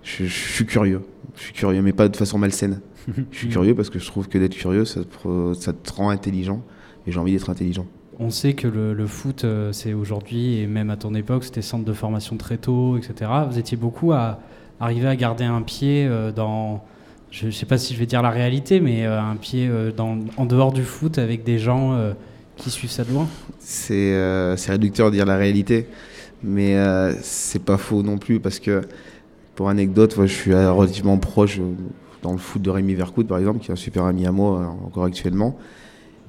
Je, 0.04 0.24
je, 0.24 0.52
suis 0.52 0.66
curieux. 0.66 1.02
Je 1.34 1.42
suis 1.42 1.52
curieux, 1.52 1.82
mais 1.82 1.92
pas 1.92 2.08
de 2.08 2.16
façon 2.16 2.38
malsaine. 2.38 2.80
je 3.32 3.36
suis 3.36 3.48
curieux 3.48 3.74
parce 3.74 3.90
que 3.90 3.98
je 3.98 4.06
trouve 4.06 4.28
que 4.28 4.38
d'être 4.38 4.54
curieux, 4.54 4.84
ça 4.84 5.00
te, 5.00 5.54
ça 5.54 5.72
te 5.72 5.92
rend 5.92 6.10
intelligent. 6.10 6.62
Et 7.06 7.12
j'ai 7.12 7.19
envie 7.19 7.32
d'être 7.32 7.50
intelligent. 7.50 7.86
On 8.19 8.30
sait 8.30 8.54
que 8.54 8.66
le, 8.66 8.94
le 8.94 9.06
foot, 9.06 9.44
euh, 9.44 9.72
c'est 9.72 9.92
aujourd'hui, 9.92 10.58
et 10.58 10.66
même 10.66 10.90
à 10.90 10.96
ton 10.96 11.14
époque, 11.14 11.44
c'était 11.44 11.62
centre 11.62 11.84
de 11.84 11.92
formation 11.92 12.36
très 12.36 12.56
tôt, 12.56 12.96
etc. 12.96 13.30
Vous 13.50 13.58
étiez 13.58 13.76
beaucoup 13.76 14.12
à 14.12 14.38
arriver 14.80 15.06
à 15.06 15.16
garder 15.16 15.44
un 15.44 15.62
pied 15.62 16.06
euh, 16.06 16.32
dans 16.32 16.82
je 17.36 17.46
ne 17.46 17.50
sais 17.50 17.66
pas 17.66 17.76
si 17.76 17.92
je 17.92 17.98
vais 17.98 18.06
dire 18.06 18.22
la 18.22 18.30
réalité, 18.30 18.80
mais 18.80 19.04
euh, 19.04 19.20
un 19.20 19.36
pied 19.36 19.68
euh, 19.68 19.92
en 19.98 20.46
dehors 20.46 20.72
du 20.72 20.84
foot 20.84 21.18
avec 21.18 21.44
des 21.44 21.58
gens 21.58 21.92
euh, 21.92 22.14
qui 22.56 22.70
suivent 22.70 22.90
ça 22.90 23.04
de 23.04 23.12
loin 23.12 23.28
C'est 23.58 24.56
réducteur 24.68 25.10
de 25.10 25.16
dire 25.16 25.26
la 25.26 25.36
réalité, 25.36 25.86
mais 26.42 26.76
c'est 27.20 27.62
pas 27.62 27.76
faux 27.76 28.02
non 28.02 28.16
plus 28.16 28.40
parce 28.40 28.58
que, 28.58 28.80
pour 29.54 29.68
anecdote, 29.68 30.14
je 30.22 30.32
suis 30.32 30.54
relativement 30.54 31.18
proche 31.18 31.60
dans 32.22 32.32
le 32.32 32.38
foot 32.38 32.62
de 32.62 32.70
Rémi 32.70 32.94
Vercoute, 32.94 33.28
par 33.28 33.38
exemple, 33.38 33.58
qui 33.58 33.68
est 33.68 33.72
un 33.72 33.76
super 33.76 34.04
ami 34.04 34.26
à 34.26 34.32
moi 34.32 34.74
encore 34.86 35.04
actuellement. 35.04 35.58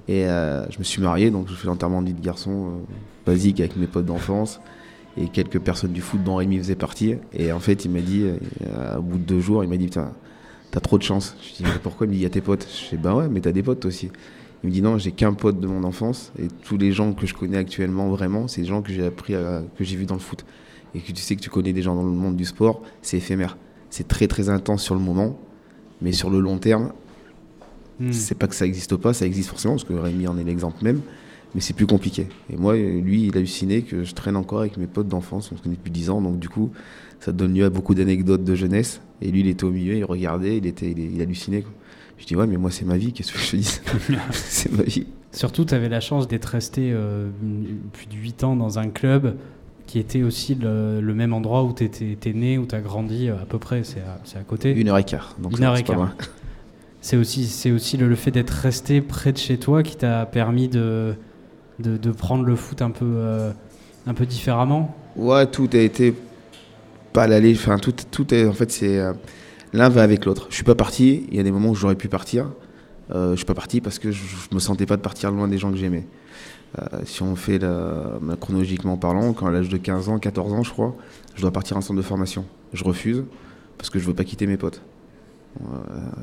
Et 0.09 0.23
je 0.25 0.79
me 0.79 0.83
suis 0.83 1.01
marié, 1.01 1.31
donc 1.31 1.47
je 1.47 1.53
fais 1.53 1.67
l'enterrement 1.67 2.01
de 2.01 2.07
vie 2.07 2.13
de 2.13 2.23
garçon 2.25 2.71
basique 3.25 3.61
avec 3.61 3.77
mes 3.77 3.87
potes 3.87 4.05
d'enfance 4.05 4.59
et 5.15 5.29
quelques 5.29 5.59
personnes 5.59 5.93
du 5.93 6.01
foot 6.01 6.21
dont 6.21 6.35
Rémi 6.35 6.57
faisait 6.57 6.75
partie. 6.75 7.15
Et 7.31 7.53
en 7.53 7.59
fait, 7.59 7.85
il 7.85 7.91
m'a 7.91 8.01
dit, 8.01 8.25
au 8.97 9.01
bout 9.01 9.17
de 9.17 9.23
deux 9.23 9.39
jours, 9.39 9.63
il 9.63 9.69
m'a 9.69 9.77
dit, 9.77 9.85
putain, 9.85 10.11
t'as 10.77 10.81
trop 10.81 10.99
de 10.99 11.03
chance. 11.03 11.35
Je 11.41 11.55
dis, 11.55 11.63
mais 11.63 11.79
pourquoi 11.81 12.05
Il 12.05 12.09
me 12.09 12.13
dit, 12.13 12.19
il 12.19 12.23
y 12.23 12.27
a 12.27 12.29
tes 12.29 12.41
potes? 12.41 12.67
Je 12.69 12.95
dis, 12.95 13.01
bah 13.01 13.15
ouais, 13.15 13.27
mais 13.29 13.41
t'as 13.41 13.51
des 13.51 13.63
potes 13.63 13.79
toi 13.79 13.87
aussi. 13.87 14.11
Il 14.63 14.69
me 14.69 14.71
dit, 14.71 14.83
non, 14.83 14.99
j'ai 14.99 15.11
qu'un 15.11 15.33
pote 15.33 15.59
de 15.59 15.65
mon 15.65 15.83
enfance. 15.83 16.31
Et 16.37 16.49
tous 16.63 16.77
les 16.77 16.91
gens 16.91 17.13
que 17.13 17.25
je 17.25 17.33
connais 17.33 17.57
actuellement, 17.57 18.09
vraiment, 18.09 18.47
c'est 18.47 18.61
des 18.61 18.67
gens 18.67 18.83
que 18.83 18.91
j'ai 18.91 19.03
appris, 19.03 19.33
à, 19.33 19.63
que 19.75 19.83
j'ai 19.83 19.95
vus 19.95 20.05
dans 20.05 20.13
le 20.13 20.19
foot. 20.19 20.45
Et 20.93 20.99
que 20.99 21.11
tu 21.11 21.21
sais 21.23 21.35
que 21.35 21.41
tu 21.41 21.49
connais 21.49 21.73
des 21.73 21.81
gens 21.81 21.95
dans 21.95 22.03
le 22.03 22.11
monde 22.11 22.35
du 22.35 22.45
sport, 22.45 22.83
c'est 23.01 23.17
éphémère. 23.17 23.57
C'est 23.89 24.07
très, 24.07 24.27
très 24.27 24.49
intense 24.49 24.83
sur 24.83 24.93
le 24.93 25.01
moment. 25.01 25.39
Mais 26.03 26.11
sur 26.11 26.29
le 26.29 26.39
long 26.39 26.59
terme, 26.59 26.93
mmh. 27.99 28.11
c'est 28.11 28.35
pas 28.35 28.47
que 28.47 28.53
ça 28.53 28.67
existe 28.67 28.95
pas, 28.97 29.13
ça 29.13 29.25
existe 29.25 29.49
forcément, 29.49 29.73
parce 29.73 29.83
que 29.83 29.93
Rémi 29.93 30.27
en 30.27 30.37
est 30.37 30.43
l'exemple 30.43 30.83
même. 30.83 31.01
Mais 31.55 31.61
c'est 31.61 31.73
plus 31.73 31.87
compliqué. 31.87 32.27
Et 32.51 32.55
moi, 32.55 32.75
lui, 32.75 33.25
il 33.25 33.35
a 33.35 33.39
halluciné 33.39 33.81
que 33.81 34.03
je 34.03 34.13
traîne 34.13 34.35
encore 34.35 34.59
avec 34.59 34.77
mes 34.77 34.85
potes 34.85 35.07
d'enfance. 35.07 35.51
On 35.51 35.57
se 35.57 35.63
connaît 35.63 35.75
depuis 35.75 35.89
10 35.89 36.11
ans. 36.11 36.21
Donc, 36.21 36.37
du 36.37 36.49
coup, 36.49 36.69
ça 37.19 37.31
donne 37.31 37.55
lieu 37.55 37.65
à 37.65 37.71
beaucoup 37.71 37.95
d'anecdotes 37.95 38.43
de 38.43 38.53
jeunesse. 38.53 39.01
Et 39.21 39.31
lui, 39.31 39.41
il 39.41 39.47
était 39.47 39.63
au 39.63 39.71
milieu, 39.71 39.95
il 39.95 40.05
regardait, 40.05 40.57
il, 40.57 40.65
était, 40.65 40.91
il, 40.91 41.15
il 41.15 41.21
hallucinait. 41.21 41.61
Quoi. 41.61 41.71
Je 42.17 42.25
dis, 42.25 42.35
ouais, 42.35 42.47
mais 42.47 42.57
moi, 42.57 42.71
c'est 42.71 42.85
ma 42.85 42.97
vie, 42.97 43.13
qu'est-ce 43.13 43.31
que 43.31 43.39
je 43.39 43.51
te 43.51 43.55
dis? 43.55 43.79
C'est 44.31 44.71
ma 44.71 44.83
vie. 44.83 45.07
Surtout, 45.31 45.65
tu 45.65 45.73
avais 45.73 45.89
la 45.89 45.99
chance 45.99 46.27
d'être 46.27 46.45
resté 46.45 46.91
euh, 46.91 47.29
plus 47.93 48.07
de 48.07 48.15
8 48.15 48.43
ans 48.43 48.55
dans 48.55 48.79
un 48.79 48.87
club 48.87 49.35
qui 49.85 49.99
était 49.99 50.23
aussi 50.23 50.55
le, 50.55 50.99
le 50.99 51.13
même 51.13 51.33
endroit 51.33 51.63
où 51.63 51.73
tu 51.73 51.83
étais 51.85 52.33
né, 52.33 52.57
où 52.57 52.65
tu 52.65 52.75
as 52.75 52.81
grandi, 52.81 53.29
à 53.29 53.45
peu 53.47 53.57
près, 53.57 53.83
c'est 53.83 54.01
à, 54.01 54.39
à, 54.39 54.43
côté. 54.43 54.71
Une 54.71 54.89
heure 54.89 54.97
et 54.97 55.03
quart. 55.03 55.35
Donc 55.39 55.57
Une 55.57 55.63
heure 55.63 55.77
et 55.77 55.83
quart. 55.83 56.13
C'est 57.01 57.15
aussi, 57.15 57.97
le, 57.97 58.09
le 58.09 58.15
fait 58.15 58.31
d'être 58.31 58.49
resté 58.49 58.99
près 58.99 59.31
de 59.31 59.37
chez 59.37 59.57
toi 59.57 59.83
qui 59.83 59.95
t'a 59.95 60.25
permis 60.25 60.67
de, 60.67 61.13
de, 61.79 61.95
de, 61.95 62.11
prendre 62.11 62.43
le 62.43 62.55
foot 62.55 62.81
un 62.81 62.89
peu, 62.89 63.05
euh, 63.05 63.51
un 64.07 64.13
peu 64.13 64.25
différemment 64.25 64.93
Ouais, 65.15 65.45
tout 65.47 65.69
a 65.71 65.77
été 65.77 66.13
pas 67.17 67.25
l'aller. 67.25 67.53
Enfin, 67.55 67.79
tout, 67.79 67.93
tout 68.11 68.31
est. 68.31 68.45
En 68.45 68.53
fait, 68.53 68.71
c'est. 68.71 68.99
Euh, 68.99 69.13
L'un 69.73 69.89
va 69.89 70.03
avec 70.03 70.25
l'autre. 70.25 70.45
Je 70.49 70.55
suis 70.55 70.63
pas 70.63 70.75
parti. 70.75 71.25
Il 71.31 71.35
y 71.35 71.39
a 71.39 71.43
des 71.43 71.51
moments 71.51 71.69
où 71.69 71.75
j'aurais 71.75 71.95
pu 71.95 72.07
partir. 72.07 72.51
Euh, 73.09 73.31
je 73.31 73.37
suis 73.37 73.45
pas 73.45 73.55
parti 73.55 73.81
parce 73.81 73.97
que 73.99 74.11
je, 74.11 74.23
je, 74.23 74.55
me 74.55 74.59
sentais 74.59 74.85
pas 74.85 74.97
de 74.97 75.01
partir 75.01 75.31
loin 75.31 75.47
des 75.47 75.57
gens 75.57 75.71
que 75.71 75.77
j'aimais. 75.77 76.05
Euh, 76.77 76.99
si 77.05 77.23
on 77.23 77.35
fait 77.35 77.57
la, 77.57 78.19
chronologiquement 78.39 78.97
parlant, 78.97 79.33
quand 79.33 79.47
à 79.47 79.51
l'âge 79.51 79.69
de 79.69 79.77
15 79.77 80.09
ans, 80.09 80.19
14 80.19 80.53
ans, 80.53 80.63
je 80.63 80.71
crois, 80.71 80.95
je 81.35 81.41
dois 81.41 81.51
partir 81.51 81.75
en 81.75 81.81
centre 81.81 81.97
de 81.97 82.05
formation. 82.05 82.45
Je 82.73 82.83
refuse 82.83 83.23
parce 83.77 83.89
que 83.89 83.97
je 83.97 84.05
veux 84.05 84.13
pas 84.13 84.23
quitter 84.23 84.45
mes 84.45 84.57
potes. 84.57 84.81
Euh, 85.61 85.65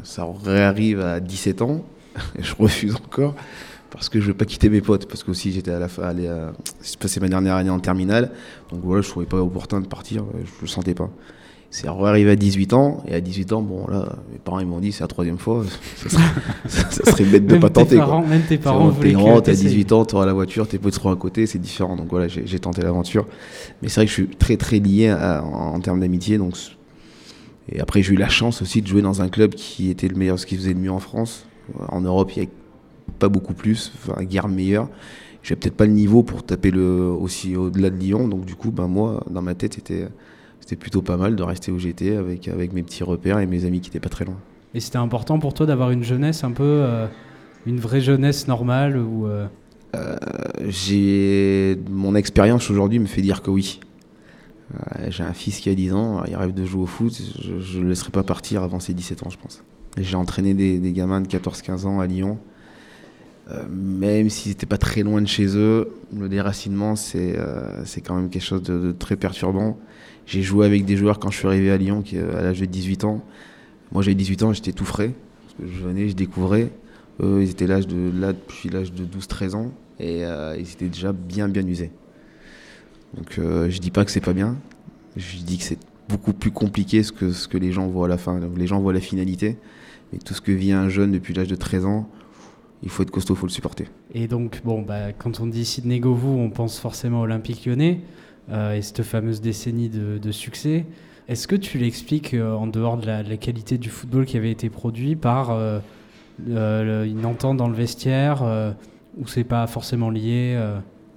ça 0.04 0.26
réarrive 0.44 1.00
à 1.00 1.18
17 1.20 1.62
ans 1.62 1.84
je 2.38 2.54
refuse 2.56 2.94
encore 2.94 3.34
parce 3.94 4.08
que 4.08 4.20
je 4.20 4.26
veux 4.26 4.34
pas 4.34 4.44
quitter 4.44 4.68
mes 4.68 4.80
potes 4.80 5.06
parce 5.06 5.22
que 5.22 5.30
aussi 5.30 5.52
j'étais 5.52 5.70
à 5.70 5.78
la 5.78 5.88
fin 5.88 6.02
allé 6.02 6.26
à 6.26 6.52
j'ai 6.82 6.96
passé 6.96 7.20
ma 7.20 7.28
dernière 7.28 7.54
année 7.54 7.70
en 7.70 7.80
terminale. 7.80 8.30
Donc 8.70 8.80
voilà 8.82 9.02
je 9.02 9.08
trouvais 9.08 9.26
pas 9.26 9.40
opportun 9.40 9.80
de 9.80 9.86
partir 9.86 10.24
je 10.44 10.50
le 10.60 10.66
sentais 10.66 10.94
pas. 10.94 11.10
C'est 11.70 11.88
arrivé 11.88 12.30
à 12.30 12.36
18 12.36 12.72
ans 12.72 13.02
et 13.08 13.14
à 13.14 13.20
18 13.20 13.52
ans 13.52 13.62
bon 13.62 13.86
là 13.88 14.16
mes 14.30 14.38
parents 14.38 14.60
ils 14.60 14.66
m'ont 14.66 14.78
dit 14.78 14.92
c'est 14.92 15.02
la 15.02 15.08
troisième 15.08 15.38
fois 15.38 15.64
ça 15.96 16.08
serait, 16.08 16.22
ça, 16.66 16.90
ça 16.90 17.10
serait 17.10 17.24
bête 17.24 17.46
de 17.46 17.52
même 17.52 17.60
pas 17.60 17.70
tenter 17.70 17.96
parents, 17.96 18.20
quoi. 18.20 18.30
même 18.30 18.42
tes 18.42 18.58
parents 18.58 18.92
t'es 18.92 19.12
grand 19.12 19.40
t'as 19.40 19.54
18 19.54 19.90
ans 19.92 20.04
t'auras 20.04 20.26
la 20.26 20.32
voiture 20.32 20.68
tes 20.68 20.78
potes 20.78 20.94
seront 20.94 21.10
à 21.12 21.16
côté 21.16 21.46
c'est 21.46 21.58
différent. 21.58 21.96
Donc 21.96 22.08
voilà 22.10 22.28
j'ai 22.28 22.58
tenté 22.60 22.82
l'aventure. 22.82 23.26
Mais 23.82 23.88
c'est 23.88 23.96
vrai 23.96 24.04
que 24.06 24.10
je 24.10 24.14
suis 24.14 24.28
très 24.28 24.56
très 24.56 24.78
lié 24.78 25.08
à, 25.08 25.42
en, 25.42 25.74
en 25.74 25.80
termes 25.80 26.00
d'amitié 26.00 26.38
donc 26.38 26.54
Et 27.72 27.80
après, 27.80 28.02
j'ai 28.02 28.14
eu 28.14 28.16
la 28.18 28.28
chance 28.28 28.62
aussi 28.62 28.82
de 28.82 28.86
jouer 28.86 29.02
dans 29.02 29.22
un 29.22 29.28
club 29.28 29.54
qui 29.54 29.90
était 29.90 30.08
le 30.08 30.16
meilleur, 30.16 30.38
ce 30.38 30.46
qui 30.46 30.56
faisait 30.56 30.74
le 30.74 30.80
mieux 30.80 30.92
en 30.92 31.00
France. 31.00 31.46
En 31.88 32.00
Europe, 32.02 32.30
il 32.36 32.42
n'y 32.42 32.46
a 32.46 32.50
pas 33.18 33.28
beaucoup 33.28 33.54
plus, 33.54 33.92
enfin, 33.96 34.22
guère 34.24 34.48
meilleur. 34.48 34.88
J'ai 35.42 35.56
peut-être 35.56 35.76
pas 35.76 35.86
le 35.86 35.92
niveau 35.92 36.22
pour 36.22 36.42
taper 36.44 36.70
le, 36.70 36.82
aussi 37.10 37.56
au-delà 37.56 37.90
de 37.90 37.96
Lyon. 37.96 38.28
Donc, 38.28 38.44
du 38.46 38.54
coup, 38.54 38.70
ben, 38.70 38.86
moi, 38.88 39.22
dans 39.30 39.42
ma 39.42 39.54
tête, 39.54 39.74
c'était, 39.74 40.08
c'était 40.60 40.76
plutôt 40.76 41.02
pas 41.02 41.16
mal 41.16 41.36
de 41.36 41.42
rester 41.42 41.70
où 41.70 41.78
j'étais 41.78 42.16
avec, 42.16 42.48
avec 42.48 42.72
mes 42.72 42.82
petits 42.82 43.04
repères 43.04 43.38
et 43.40 43.46
mes 43.46 43.64
amis 43.66 43.80
qui 43.80 43.90
n'étaient 43.90 44.00
pas 44.00 44.08
très 44.08 44.24
loin. 44.24 44.36
Et 44.74 44.80
c'était 44.80 44.98
important 44.98 45.38
pour 45.38 45.52
toi 45.54 45.66
d'avoir 45.66 45.90
une 45.90 46.02
jeunesse 46.02 46.44
un 46.44 46.50
peu. 46.52 46.62
euh, 46.64 47.06
une 47.66 47.78
vraie 47.78 48.00
jeunesse 48.00 48.48
normale 48.48 48.96
ou 48.96 49.26
euh, 49.26 49.46
Euh, 49.94 50.16
j'ai 50.66 51.78
mon 51.90 52.14
expérience 52.14 52.70
aujourd'hui 52.70 52.98
me 52.98 53.06
fait 53.06 53.22
dire 53.22 53.42
que 53.42 53.50
oui. 53.50 53.80
J'ai 55.08 55.22
un 55.22 55.32
fils 55.34 55.60
qui 55.60 55.68
a 55.70 55.74
10 55.74 55.92
ans, 55.92 56.24
il 56.26 56.34
rêve 56.34 56.52
de 56.52 56.64
jouer 56.64 56.82
au 56.82 56.86
foot, 56.86 57.12
je 57.40 57.78
ne 57.78 57.82
le 57.84 57.90
laisserai 57.90 58.10
pas 58.10 58.22
partir 58.24 58.62
avant 58.62 58.80
ses 58.80 58.92
17 58.94 59.24
ans, 59.24 59.30
je 59.30 59.38
pense. 59.38 59.62
J'ai 59.98 60.16
entraîné 60.16 60.54
des, 60.54 60.78
des 60.80 60.92
gamins 60.92 61.20
de 61.20 61.28
14-15 61.28 61.84
ans 61.86 62.00
à 62.00 62.06
Lyon. 62.06 62.38
Euh, 63.50 63.62
même 63.68 64.30
s'ils 64.30 64.52
n'étaient 64.52 64.66
pas 64.66 64.78
très 64.78 65.02
loin 65.02 65.20
de 65.20 65.28
chez 65.28 65.56
eux, 65.56 65.90
le 66.16 66.28
déracinement, 66.28 66.96
c'est 66.96 67.34
euh, 67.36 67.84
quand 68.04 68.14
même 68.14 68.30
quelque 68.30 68.42
chose 68.42 68.62
de, 68.62 68.92
très 68.92 69.16
perturbant. 69.16 69.78
J'ai 70.26 70.42
joué 70.42 70.64
avec 70.64 70.84
des 70.86 70.96
joueurs 70.96 71.18
quand 71.18 71.30
je 71.30 71.38
suis 71.38 71.46
arrivé 71.46 71.70
à 71.70 71.76
Lyon, 71.76 72.02
qui, 72.02 72.16
euh, 72.16 72.38
à 72.38 72.42
l'âge 72.42 72.60
de 72.60 72.66
18 72.66 73.04
ans. 73.04 73.22
Moi, 73.92 74.02
j'avais 74.02 74.14
18 74.14 74.42
ans, 74.44 74.52
j'étais 74.52 74.72
tout 74.72 74.86
frais. 74.86 75.12
Je 75.62 75.84
venais, 75.84 76.08
je 76.08 76.14
découvrais. 76.14 76.70
Eux, 77.22 77.42
ils 77.42 77.50
étaient 77.50 77.66
de, 77.66 78.10
là 78.18 78.32
depuis 78.32 78.70
l'âge 78.70 78.92
de 78.92 79.04
12-13 79.04 79.54
ans. 79.54 79.72
Et 80.00 80.22
ils 80.58 80.72
étaient 80.72 80.88
déjà 80.88 81.12
bien, 81.12 81.48
bien 81.48 81.64
usés. 81.64 81.92
Donc, 83.16 83.38
euh, 83.38 83.70
je 83.70 83.78
dis 83.78 83.90
pas 83.90 84.04
que 84.04 84.10
c'est 84.10 84.20
pas 84.20 84.32
bien. 84.32 84.56
Je 85.16 85.38
dis 85.38 85.58
que 85.58 85.64
c'est 85.64 85.78
beaucoup 86.08 86.32
plus 86.32 86.50
compliqué 86.50 87.02
ce 87.02 87.12
que, 87.12 87.30
ce 87.30 87.48
que 87.48 87.58
les 87.58 87.72
gens 87.72 87.86
voient 87.86 88.06
à 88.06 88.08
la 88.08 88.18
fin. 88.18 88.40
Les 88.56 88.66
gens 88.66 88.80
voient 88.80 88.92
la 88.92 89.00
finalité. 89.00 89.56
Mais 90.12 90.18
tout 90.18 90.34
ce 90.34 90.40
que 90.40 90.52
vit 90.52 90.72
un 90.72 90.88
jeune 90.88 91.12
depuis 91.12 91.34
l'âge 91.34 91.48
de 91.48 91.54
13 91.54 91.86
ans, 91.86 92.08
il 92.84 92.90
faut 92.90 93.02
être 93.02 93.10
costaud, 93.10 93.34
il 93.34 93.36
faut 93.38 93.46
le 93.46 93.52
supporter. 93.52 93.86
Et 94.14 94.28
donc, 94.28 94.60
bon, 94.64 94.82
bah, 94.82 95.12
quand 95.12 95.40
on 95.40 95.46
dit 95.46 95.64
Sidney 95.64 95.98
Govou, 95.98 96.38
on 96.38 96.50
pense 96.50 96.78
forcément 96.78 97.20
à 97.20 97.24
Olympique 97.24 97.64
lyonnais 97.66 98.00
euh, 98.52 98.74
et 98.74 98.82
cette 98.82 99.02
fameuse 99.02 99.40
décennie 99.40 99.88
de, 99.88 100.18
de 100.18 100.32
succès. 100.32 100.84
Est-ce 101.26 101.48
que 101.48 101.56
tu 101.56 101.78
l'expliques 101.78 102.34
euh, 102.34 102.52
en 102.54 102.66
dehors 102.66 102.98
de 102.98 103.06
la, 103.06 103.22
de 103.22 103.30
la 103.30 103.38
qualité 103.38 103.78
du 103.78 103.88
football 103.88 104.26
qui 104.26 104.36
avait 104.36 104.50
été 104.50 104.68
produit 104.70 105.16
par 105.16 105.50
euh, 105.50 105.78
euh, 106.50 107.04
le- 107.04 107.10
une 107.10 107.24
entente 107.26 107.56
dans 107.56 107.68
le 107.68 107.74
vestiaire 107.74 108.42
ou 109.16 109.26
c'est 109.26 109.44
pas 109.44 109.66
forcément 109.66 110.10
lié 110.10 110.58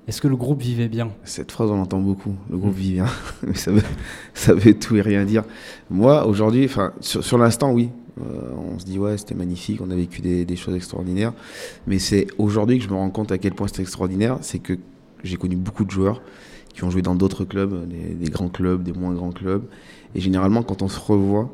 Est-ce 0.08 0.22
que 0.22 0.28
le 0.30 0.36
groupe 0.38 0.62
vivait 0.62 0.88
bien? 0.88 1.10
Cette 1.24 1.52
phrase, 1.52 1.70
on 1.72 1.76
l'entend 1.76 2.00
beaucoup. 2.00 2.36
Le 2.50 2.58
groupe 2.58 2.76
vit 2.76 2.94
bien. 2.94 3.08
Mais 3.46 3.56
ça 3.56 3.72
veut, 3.72 3.82
ça 4.34 4.54
veut 4.54 4.74
tout 4.78 4.96
et 4.96 5.02
rien 5.02 5.26
dire. 5.26 5.44
Moi, 5.90 6.26
aujourd'hui, 6.28 6.70
sur, 7.02 7.24
sur 7.24 7.38
l'instant, 7.38 7.74
oui. 7.74 7.90
Euh, 8.22 8.52
on 8.74 8.80
se 8.80 8.86
dit, 8.86 9.00
ouais, 9.00 9.18
c'était 9.18 9.36
magnifique, 9.36 9.82
on 9.82 9.92
a 9.92 9.96
vécu 9.96 10.22
des, 10.22 10.46
des 10.46 10.56
choses 10.56 10.76
extraordinaires. 10.76 11.34
Mais 11.86 12.00
c'est 12.00 12.28
aujourd'hui 12.38 12.78
que 12.78 12.84
je 12.84 12.90
me 12.90 12.96
rends 12.96 13.10
compte 13.10 13.32
à 13.32 13.38
quel 13.38 13.54
point 13.54 13.68
c'était 13.68 13.84
extraordinaire. 13.84 14.38
C'est 14.42 14.60
que 14.60 14.74
j'ai 15.24 15.38
connu 15.38 15.56
beaucoup 15.56 15.86
de 15.86 15.92
joueurs 15.92 16.22
qui 16.74 16.84
ont 16.84 16.90
joué 16.90 17.02
dans 17.02 17.16
d'autres 17.16 17.46
clubs, 17.46 17.88
des, 17.88 18.14
des 18.14 18.30
grands 18.30 18.50
clubs, 18.50 18.84
des 18.84 18.94
moins 18.94 19.14
grands 19.14 19.32
clubs. 19.32 19.64
Et 20.16 20.22
généralement, 20.22 20.64
quand 20.64 20.82
on 20.82 20.88
se 20.88 21.00
revoit, 21.00 21.54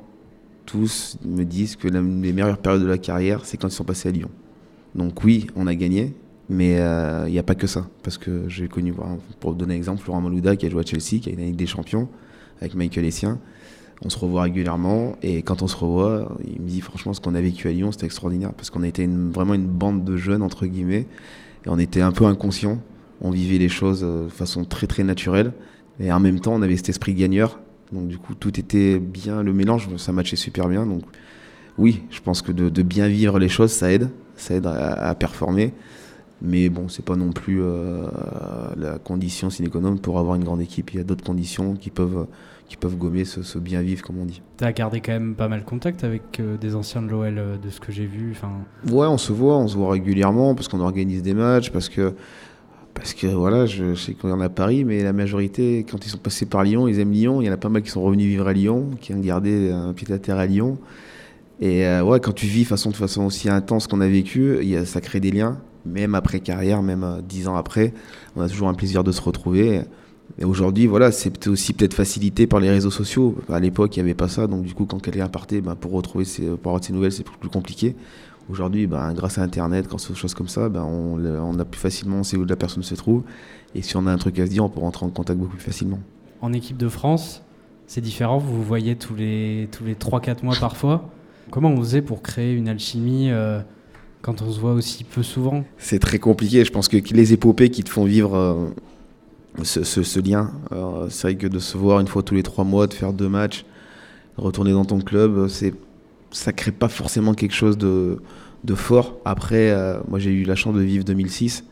tous 0.65 1.17
me 1.25 1.43
disent 1.43 1.75
que 1.75 1.87
la, 1.87 2.01
les 2.01 2.33
meilleures 2.33 2.57
périodes 2.57 2.83
de 2.83 2.87
la 2.87 2.97
carrière, 2.97 3.45
c'est 3.45 3.57
quand 3.57 3.67
ils 3.67 3.71
sont 3.71 3.83
passés 3.83 4.09
à 4.09 4.11
Lyon. 4.11 4.29
Donc 4.95 5.23
oui, 5.23 5.47
on 5.55 5.67
a 5.67 5.75
gagné, 5.75 6.13
mais 6.49 6.75
il 7.27 7.31
n'y 7.31 7.39
a 7.39 7.43
pas 7.43 7.55
que 7.55 7.67
ça. 7.67 7.87
Parce 8.03 8.17
que 8.17 8.47
j'ai 8.47 8.67
connu, 8.67 8.93
pour 9.39 9.55
donner 9.55 9.73
un 9.73 9.77
exemple, 9.77 10.01
Florent 10.01 10.21
Malouda 10.21 10.55
qui 10.55 10.65
a 10.65 10.69
joué 10.69 10.81
à 10.81 10.85
Chelsea, 10.85 11.19
qui 11.21 11.29
a 11.29 11.33
une 11.33 11.39
Ligue 11.39 11.55
des 11.55 11.65
Champions, 11.65 12.07
avec 12.61 12.75
Michael 12.75 13.05
Essien. 13.05 13.39
On 14.05 14.09
se 14.09 14.19
revoit 14.19 14.43
régulièrement 14.43 15.15
et 15.21 15.43
quand 15.43 15.61
on 15.61 15.67
se 15.67 15.77
revoit, 15.77 16.35
il 16.45 16.61
me 16.61 16.67
dit 16.67 16.81
franchement 16.81 17.13
ce 17.13 17.21
qu'on 17.21 17.35
a 17.35 17.41
vécu 17.41 17.69
à 17.69 17.71
Lyon 17.71 17.91
c'était 17.91 18.05
extraordinaire 18.05 18.51
parce 18.53 18.69
qu'on 18.69 18.83
était 18.83 19.07
vraiment 19.07 19.53
une 19.53 19.67
bande 19.67 20.03
de 20.03 20.17
jeunes 20.17 20.41
entre 20.41 20.65
guillemets 20.65 21.07
et 21.65 21.69
on 21.69 21.79
était 21.79 22.01
un 22.01 22.11
peu 22.11 22.25
inconscients. 22.25 22.79
On 23.21 23.31
vivait 23.31 23.57
les 23.57 23.69
choses 23.69 24.01
euh, 24.03 24.25
de 24.25 24.29
façon 24.29 24.65
très 24.65 24.87
très 24.87 25.03
naturelle 25.03 25.53
et 25.99 26.11
en 26.11 26.19
même 26.19 26.41
temps 26.41 26.53
on 26.53 26.61
avait 26.61 26.75
cet 26.75 26.89
esprit 26.89 27.13
gagneur. 27.13 27.59
Donc 27.93 28.07
du 28.07 28.17
coup 28.17 28.35
tout 28.35 28.59
était 28.59 28.99
bien, 28.99 29.41
le 29.41 29.53
mélange 29.53 29.87
ça 29.97 30.11
matchait 30.11 30.35
super 30.35 30.67
bien. 30.67 30.85
Donc 30.85 31.03
oui, 31.77 32.03
je 32.09 32.19
pense 32.19 32.41
que 32.41 32.51
de, 32.51 32.81
bien 32.81 33.07
vivre 33.07 33.39
les 33.39 33.49
choses 33.49 33.71
ça 33.71 33.91
aide, 33.91 34.09
ça 34.35 34.55
aide 34.55 34.65
à, 34.65 35.09
à 35.09 35.15
performer. 35.15 35.73
Mais 36.43 36.67
bon, 36.67 36.89
c'est 36.89 37.05
pas 37.05 37.15
non 37.15 37.31
plus 37.31 37.61
euh, 37.63 38.05
la 38.77 38.97
condition 38.99 39.49
sine 39.49 39.69
qua 39.69 39.81
non 39.81 39.97
pour 39.97 40.19
avoir 40.19 40.35
une 40.35 40.43
grande 40.43 40.61
équipe. 40.61 40.93
Il 40.93 40.97
y 40.97 40.99
a 40.99 41.03
d'autres 41.03 41.23
conditions 41.23 41.75
qui 41.75 41.89
peuvent, 41.89 42.27
qui 42.67 42.77
peuvent 42.77 42.95
gommer 42.95 43.25
ce, 43.25 43.43
ce 43.43 43.59
bien 43.59 43.81
vivre, 43.81 44.01
comme 44.03 44.19
on 44.19 44.25
dit. 44.25 44.41
Tu 44.57 44.63
as 44.63 44.71
gardé 44.73 45.01
quand 45.01 45.11
même 45.11 45.35
pas 45.35 45.47
mal 45.47 45.63
contact 45.63 46.03
avec 46.03 46.39
euh, 46.39 46.57
des 46.57 46.75
anciens 46.75 47.01
de 47.01 47.07
l'OL 47.09 47.37
euh, 47.37 47.57
de 47.57 47.69
ce 47.69 47.79
que 47.79 47.91
j'ai 47.91 48.05
vu. 48.05 48.31
Enfin, 48.31 48.51
Ouais, 48.91 49.07
on 49.07 49.17
se 49.17 49.31
voit, 49.33 49.57
on 49.57 49.67
se 49.67 49.75
voit 49.77 49.91
régulièrement 49.91 50.55
parce 50.55 50.67
qu'on 50.67 50.79
organise 50.79 51.21
des 51.23 51.33
matchs, 51.33 51.69
parce 51.71 51.89
que, 51.89 52.13
parce 52.93 53.13
que 53.13 53.27
voilà, 53.27 53.65
je, 53.65 53.93
je 53.95 53.99
sais 53.99 54.13
qu'on 54.13 54.29
y 54.29 54.31
en 54.31 54.39
a 54.39 54.45
à 54.45 54.49
Paris, 54.49 54.85
mais 54.85 55.03
la 55.03 55.13
majorité, 55.13 55.85
quand 55.89 56.05
ils 56.05 56.09
sont 56.09 56.17
passés 56.17 56.45
par 56.45 56.63
Lyon, 56.63 56.87
ils 56.87 56.99
aiment 56.99 57.11
Lyon. 57.11 57.41
Il 57.41 57.45
y 57.45 57.49
en 57.49 57.53
a 57.53 57.57
pas 57.57 57.69
mal 57.69 57.81
qui 57.81 57.89
sont 57.89 58.01
revenus 58.01 58.27
vivre 58.27 58.47
à 58.47 58.53
Lyon, 58.53 58.91
qui 59.01 59.13
ont 59.13 59.19
gardé 59.19 59.71
un 59.71 59.93
pied 59.93 60.11
à 60.13 60.19
terre 60.19 60.37
à 60.37 60.45
Lyon. 60.45 60.77
Et 61.59 61.85
euh, 61.85 62.03
ouais, 62.03 62.19
quand 62.19 62.33
tu 62.33 62.45
vis 62.45 62.65
façon, 62.65 62.89
de 62.89 62.95
façon 62.95 63.23
aussi 63.23 63.49
intense 63.49 63.87
qu'on 63.87 64.01
a 64.01 64.07
vécu, 64.07 64.57
il 64.61 64.67
y 64.69 64.75
a, 64.75 64.85
ça 64.85 65.01
crée 65.01 65.19
des 65.19 65.31
liens, 65.31 65.59
même 65.85 66.15
après 66.15 66.39
carrière, 66.39 66.81
même 66.81 67.03
euh, 67.03 67.21
dix 67.21 67.47
ans 67.47 67.55
après. 67.55 67.93
On 68.35 68.41
a 68.41 68.49
toujours 68.49 68.67
un 68.67 68.73
plaisir 68.73 69.03
de 69.03 69.11
se 69.11 69.21
retrouver. 69.21 69.81
Et 70.39 70.45
aujourd'hui, 70.45 70.87
voilà, 70.87 71.11
c'est 71.11 71.47
aussi 71.47 71.73
peut-être 71.73 71.93
facilité 71.93 72.47
par 72.47 72.59
les 72.59 72.69
réseaux 72.69 72.91
sociaux. 72.91 73.35
À 73.49 73.59
l'époque, 73.59 73.95
il 73.95 73.99
n'y 73.99 74.03
avait 74.03 74.13
pas 74.15 74.27
ça, 74.27 74.47
donc 74.47 74.63
du 74.63 74.73
coup, 74.73 74.85
quand 74.85 74.99
quelqu'un 74.99 75.27
partait, 75.27 75.61
ben, 75.61 75.75
pour 75.75 75.91
retrouver 75.91 76.25
ses, 76.25 76.43
pour 76.43 76.71
avoir 76.71 76.83
ses 76.83 76.93
nouvelles, 76.93 77.11
c'est 77.11 77.25
plus 77.25 77.49
compliqué. 77.49 77.95
Aujourd'hui, 78.49 78.87
ben, 78.87 79.13
grâce 79.13 79.37
à 79.37 79.43
Internet, 79.43 79.87
quand 79.87 79.97
c'est 79.97 80.13
des 80.13 80.19
choses 80.19 80.33
comme 80.33 80.47
ça, 80.47 80.69
ben, 80.69 80.83
on 80.83 81.59
a 81.59 81.65
plus 81.65 81.79
facilement, 81.79 82.17
on 82.17 82.23
sait 82.23 82.37
où 82.37 82.45
la 82.45 82.55
personne 82.55 82.83
se 82.83 82.95
trouve. 82.95 83.23
Et 83.75 83.81
si 83.81 83.95
on 83.95 84.07
a 84.07 84.11
un 84.11 84.17
truc 84.17 84.39
à 84.39 84.45
se 84.45 84.51
dire, 84.51 84.63
on 84.63 84.69
peut 84.69 84.79
rentrer 84.79 85.05
en 85.05 85.09
contact 85.09 85.39
beaucoup 85.39 85.55
plus 85.55 85.63
facilement. 85.63 85.99
en 86.41 86.51
équipe 86.51 86.77
de 86.77 86.89
France, 86.89 87.43
c'est 87.87 88.01
différent. 88.01 88.37
Vous 88.37 88.53
vous 88.53 88.63
voyez 88.63 88.95
tous 88.95 89.15
les, 89.15 89.69
tous 89.71 89.83
les 89.83 89.95
3-4 89.95 90.43
mois 90.43 90.55
parfois. 90.59 91.09
Comment 91.51 91.69
on 91.69 91.77
faisait 91.77 92.01
pour 92.01 92.21
créer 92.21 92.53
une 92.53 92.67
alchimie 92.67 93.29
euh, 93.31 93.59
quand 94.23 94.41
on 94.41 94.51
se 94.51 94.59
voit 94.59 94.71
aussi 94.71 95.03
peu 95.03 95.21
souvent 95.21 95.63
C'est 95.77 95.99
très 95.99 96.17
compliqué. 96.17 96.65
Je 96.65 96.71
pense 96.71 96.87
que 96.87 96.97
les 96.97 97.33
épopées 97.33 97.69
qui 97.69 97.83
te 97.83 97.89
font 97.89 98.05
vivre 98.05 98.35
euh, 98.35 99.63
ce, 99.63 100.19
lien, 100.19 100.51
euh, 100.71 101.07
c'est 101.09 101.27
vrai 101.27 101.35
que 101.35 101.45
de 101.45 101.59
se 101.59 101.77
voir 101.77 101.99
une 101.99 102.07
fois 102.07 102.23
tous 102.23 102.33
les 102.33 102.41
trois 102.41 102.63
mois, 102.63 102.87
de 102.87 102.93
faire 102.93 103.11
deux 103.11 103.27
matchs, 103.27 103.65
retourner 104.37 104.71
dans 104.71 104.85
ton 104.85 104.99
club, 104.99 105.47
c'est 105.49 105.75
ça 106.31 106.53
crée 106.53 106.71
pas 106.71 106.87
forcément 106.87 107.35
quelque 107.35 107.53
chose 107.53 107.77
de, 107.77 108.17
fort. 108.73 109.17
Après, 109.25 109.69
euh, 109.69 109.99
moi 110.07 110.19
j'ai 110.19 110.31
eu 110.31 110.45
la 110.45 110.55
chance 110.55 110.73
de 110.73 110.81
vivre 110.81 111.03
2006, 111.03 111.65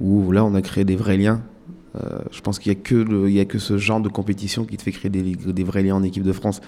où 0.00 0.32
là 0.32 0.42
on 0.42 0.54
a 0.54 0.62
créé 0.62 0.84
des 0.84 0.96
vrais 0.96 1.18
liens. 1.18 1.42
Je 2.30 2.40
pense 2.40 2.60
qu'il 2.60 2.72
n'y 2.72 2.78
a, 2.78 2.80
que 2.80 3.28
y 3.28 3.40
a 3.40 3.44
que 3.44 3.58
ce 3.58 3.76
genre 3.76 4.00
de 4.00 4.08
compétition 4.08 4.64
qui 4.64 4.76
te 4.76 4.82
fait 4.82 4.92
créer 4.92 5.10
des, 5.10 5.22
des 5.22 5.64
vrais 5.64 5.82
liens 5.82 5.96
en 5.96 6.04
équipe 6.04 6.22
de 6.22 6.32
France. 6.32 6.60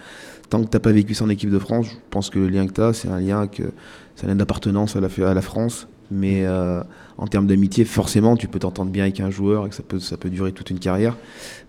Tant 0.51 0.63
que 0.63 0.69
tu 0.69 0.77
n'as 0.77 0.81
pas 0.81 0.91
vécu 0.91 1.15
ça 1.15 1.25
en 1.25 1.29
équipe 1.29 1.49
de 1.51 1.61
France, 1.61 1.87
je 1.87 1.97
pense 2.11 2.29
que 2.29 2.41
le 2.41 2.49
lien 2.49 2.67
que 2.67 2.73
tu 2.73 2.81
as, 2.81 2.93
c'est 2.93 3.09
un 3.09 3.21
lien 3.21 3.47
que 3.47 3.63
un 4.25 4.27
lien 4.29 4.37
d'appartenance 4.37 4.97
à 4.97 5.01
la, 5.01 5.09
à 5.29 5.35
la 5.35 5.43
France. 5.43 5.89
Mais 6.11 6.45
euh, 6.45 6.83
en 7.17 7.27
termes 7.27 7.47
d'amitié, 7.47 7.85
forcément, 7.87 8.37
tu 8.37 8.47
peux 8.47 8.59
t'entendre 8.59 8.91
bien 8.91 9.05
avec 9.05 9.21
un 9.21 9.31
joueur 9.31 9.67
et 9.67 9.71
que 9.71 9.75
ça 9.75 9.83
peut, 9.83 9.99
ça 9.99 10.17
peut 10.19 10.29
durer 10.29 10.53
toute 10.53 10.69
une 10.71 10.79
carrière. 10.79 11.17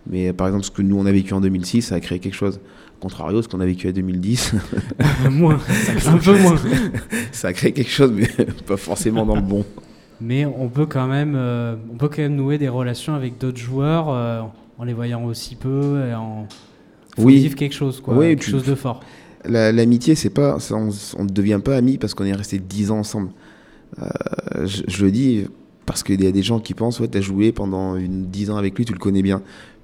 Mais 0.09 0.33
par 0.33 0.47
exemple, 0.47 0.65
ce 0.65 0.71
que 0.71 0.81
nous, 0.81 0.97
on 0.99 1.05
a 1.05 1.11
vécu 1.11 1.33
en 1.33 1.39
2006, 1.41 1.81
ça 1.83 1.95
a 1.95 1.99
créé 2.01 2.19
quelque 2.19 2.33
chose. 2.35 2.59
Contrario, 2.99 3.41
ce 3.41 3.47
qu'on 3.47 3.59
a 3.61 3.65
vécu 3.65 3.87
en 3.89 3.91
2010, 3.91 4.53
Moins, 5.29 5.59
un 6.07 6.17
peu 6.17 6.37
moins. 6.39 6.55
ça 7.31 7.49
a 7.49 7.53
créé 7.53 7.71
quelque 7.71 7.89
chose, 7.91 8.11
mais 8.13 8.27
pas 8.67 8.77
forcément 8.77 9.25
dans 9.25 9.35
le 9.35 9.41
bon. 9.41 9.65
Mais 10.21 10.45
on 10.45 10.69
peut 10.69 10.85
quand 10.85 11.07
même, 11.07 11.33
euh, 11.35 11.75
on 11.93 11.97
peut 11.97 12.07
quand 12.07 12.21
même 12.21 12.35
nouer 12.35 12.57
des 12.57 12.69
relations 12.69 13.13
avec 13.13 13.37
d'autres 13.37 13.57
joueurs 13.59 14.09
euh, 14.09 14.41
en 14.77 14.83
les 14.85 14.93
voyant 14.93 15.23
aussi 15.25 15.55
peu 15.55 16.05
et 16.09 16.13
en 16.13 16.47
faut 17.15 17.23
Oui. 17.23 17.35
vivre 17.39 17.55
quelque 17.55 17.75
chose, 17.75 17.99
quoi, 18.01 18.15
Oui, 18.15 18.27
quelque 18.29 18.43
tu- 18.45 18.51
chose 18.51 18.63
de 18.65 18.75
fort. 18.75 19.01
La- 19.45 19.71
L'amitié, 19.71 20.15
c'est 20.15 20.29
pas, 20.29 20.57
on, 20.71 20.85
ne 21.23 21.29
devient 21.29 21.59
pas 21.63 21.75
amis 21.75 21.97
parce 21.97 22.13
qu'on 22.13 22.25
est 22.25 22.33
resté 22.33 22.59
10 22.59 22.91
ans 22.91 22.99
ensemble. 22.99 23.29
Euh, 24.01 24.65
je, 24.65 24.83
je 24.87 25.05
le 25.05 25.11
dis 25.11 25.45
parce 25.85 26.03
qu'il 26.03 26.23
y 26.23 26.27
a 26.27 26.31
des 26.31 26.43
gens 26.43 26.59
qui 26.59 26.73
pensent, 26.73 26.99
ouais, 26.99 27.07
t'as 27.07 27.21
joué 27.21 27.51
pendant 27.51 27.95
une, 27.95 28.27
10 28.27 28.51
ans 28.51 28.57
avec 28.57 28.77
lui, 28.77 28.85
tu 28.85 28.93
le 28.93 28.99
connais 28.99 29.21
bien. 29.21 29.41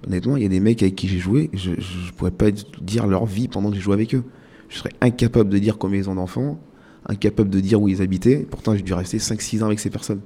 Honnêtement, 0.07 0.37
il 0.37 0.43
y 0.43 0.45
a 0.45 0.49
des 0.49 0.61
mecs 0.61 0.81
avec 0.81 0.95
qui 0.95 1.07
j'ai 1.09 1.19
joué, 1.19 1.49
je, 1.53 1.71
je 1.77 2.11
pourrais 2.13 2.31
pas 2.31 2.51
dire 2.81 3.05
leur 3.05 3.25
vie 3.25 3.47
pendant 3.49 3.69
que 3.69 3.75
j'ai 3.75 3.81
joué 3.81 3.93
avec 3.93 4.15
eux. 4.15 4.23
Je 4.69 4.77
serais 4.77 4.91
incapable 5.01 5.49
de 5.49 5.57
dire 5.57 5.77
combien 5.77 5.99
ils 5.99 6.09
ont 6.09 6.15
d'enfants, 6.15 6.59
incapable 7.07 7.49
de 7.49 7.59
dire 7.59 7.81
où 7.81 7.89
ils 7.89 8.01
habitaient. 8.01 8.47
Pourtant, 8.49 8.75
j'ai 8.75 8.81
dû 8.81 8.93
rester 8.93 9.17
5-6 9.17 9.61
ans 9.63 9.65
avec 9.65 9.79
ces 9.79 9.89
personnes. 9.89 10.21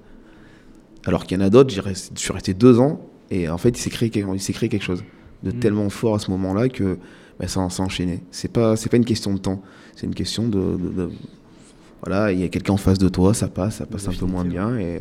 Alors 1.05 1.25
qu'il 1.25 1.37
y 1.37 1.41
en 1.41 1.45
a 1.45 1.49
d'autres, 1.49 1.73
je 1.73 2.19
suis 2.19 2.33
resté 2.33 2.53
2 2.53 2.79
ans 2.79 3.01
et 3.31 3.49
en 3.49 3.57
fait, 3.57 3.69
il 3.69 3.77
s'est 3.81 3.89
créé, 3.89 4.11
il 4.13 4.53
créé 4.53 4.69
quelque 4.69 4.83
chose 4.83 5.03
de 5.43 5.51
Mm. 5.51 5.59
tellement 5.59 5.89
fort 5.89 6.15
à 6.15 6.19
ce 6.19 6.31
moment-là 6.31 6.69
que 6.69 6.97
bah, 7.43 7.47
ça, 7.49 7.69
ça 7.69 7.83
a 7.83 7.85
enchaîné. 7.85 8.23
C'est 8.31 8.51
pas, 8.51 8.75
c'est 8.75 8.89
pas 8.89 8.97
une 8.97 9.05
question 9.05 9.33
de 9.33 9.39
temps, 9.39 9.61
c'est 9.95 10.05
une 10.07 10.15
question 10.15 10.47
de, 10.47 10.59
de- 10.77 10.89
de- 11.03 11.09
voilà, 12.05 12.31
il 12.31 12.39
y 12.39 12.43
a 12.43 12.49
quelqu'un 12.49 12.73
en 12.73 12.77
face 12.77 12.97
de 12.97 13.07
toi, 13.09 13.33
ça 13.33 13.47
passe, 13.47 13.77
ça 13.77 13.85
passe 13.85 14.07
un 14.07 14.11
peu 14.13 14.25
moins 14.25 14.43
bien 14.45 14.77
et, 14.77 14.99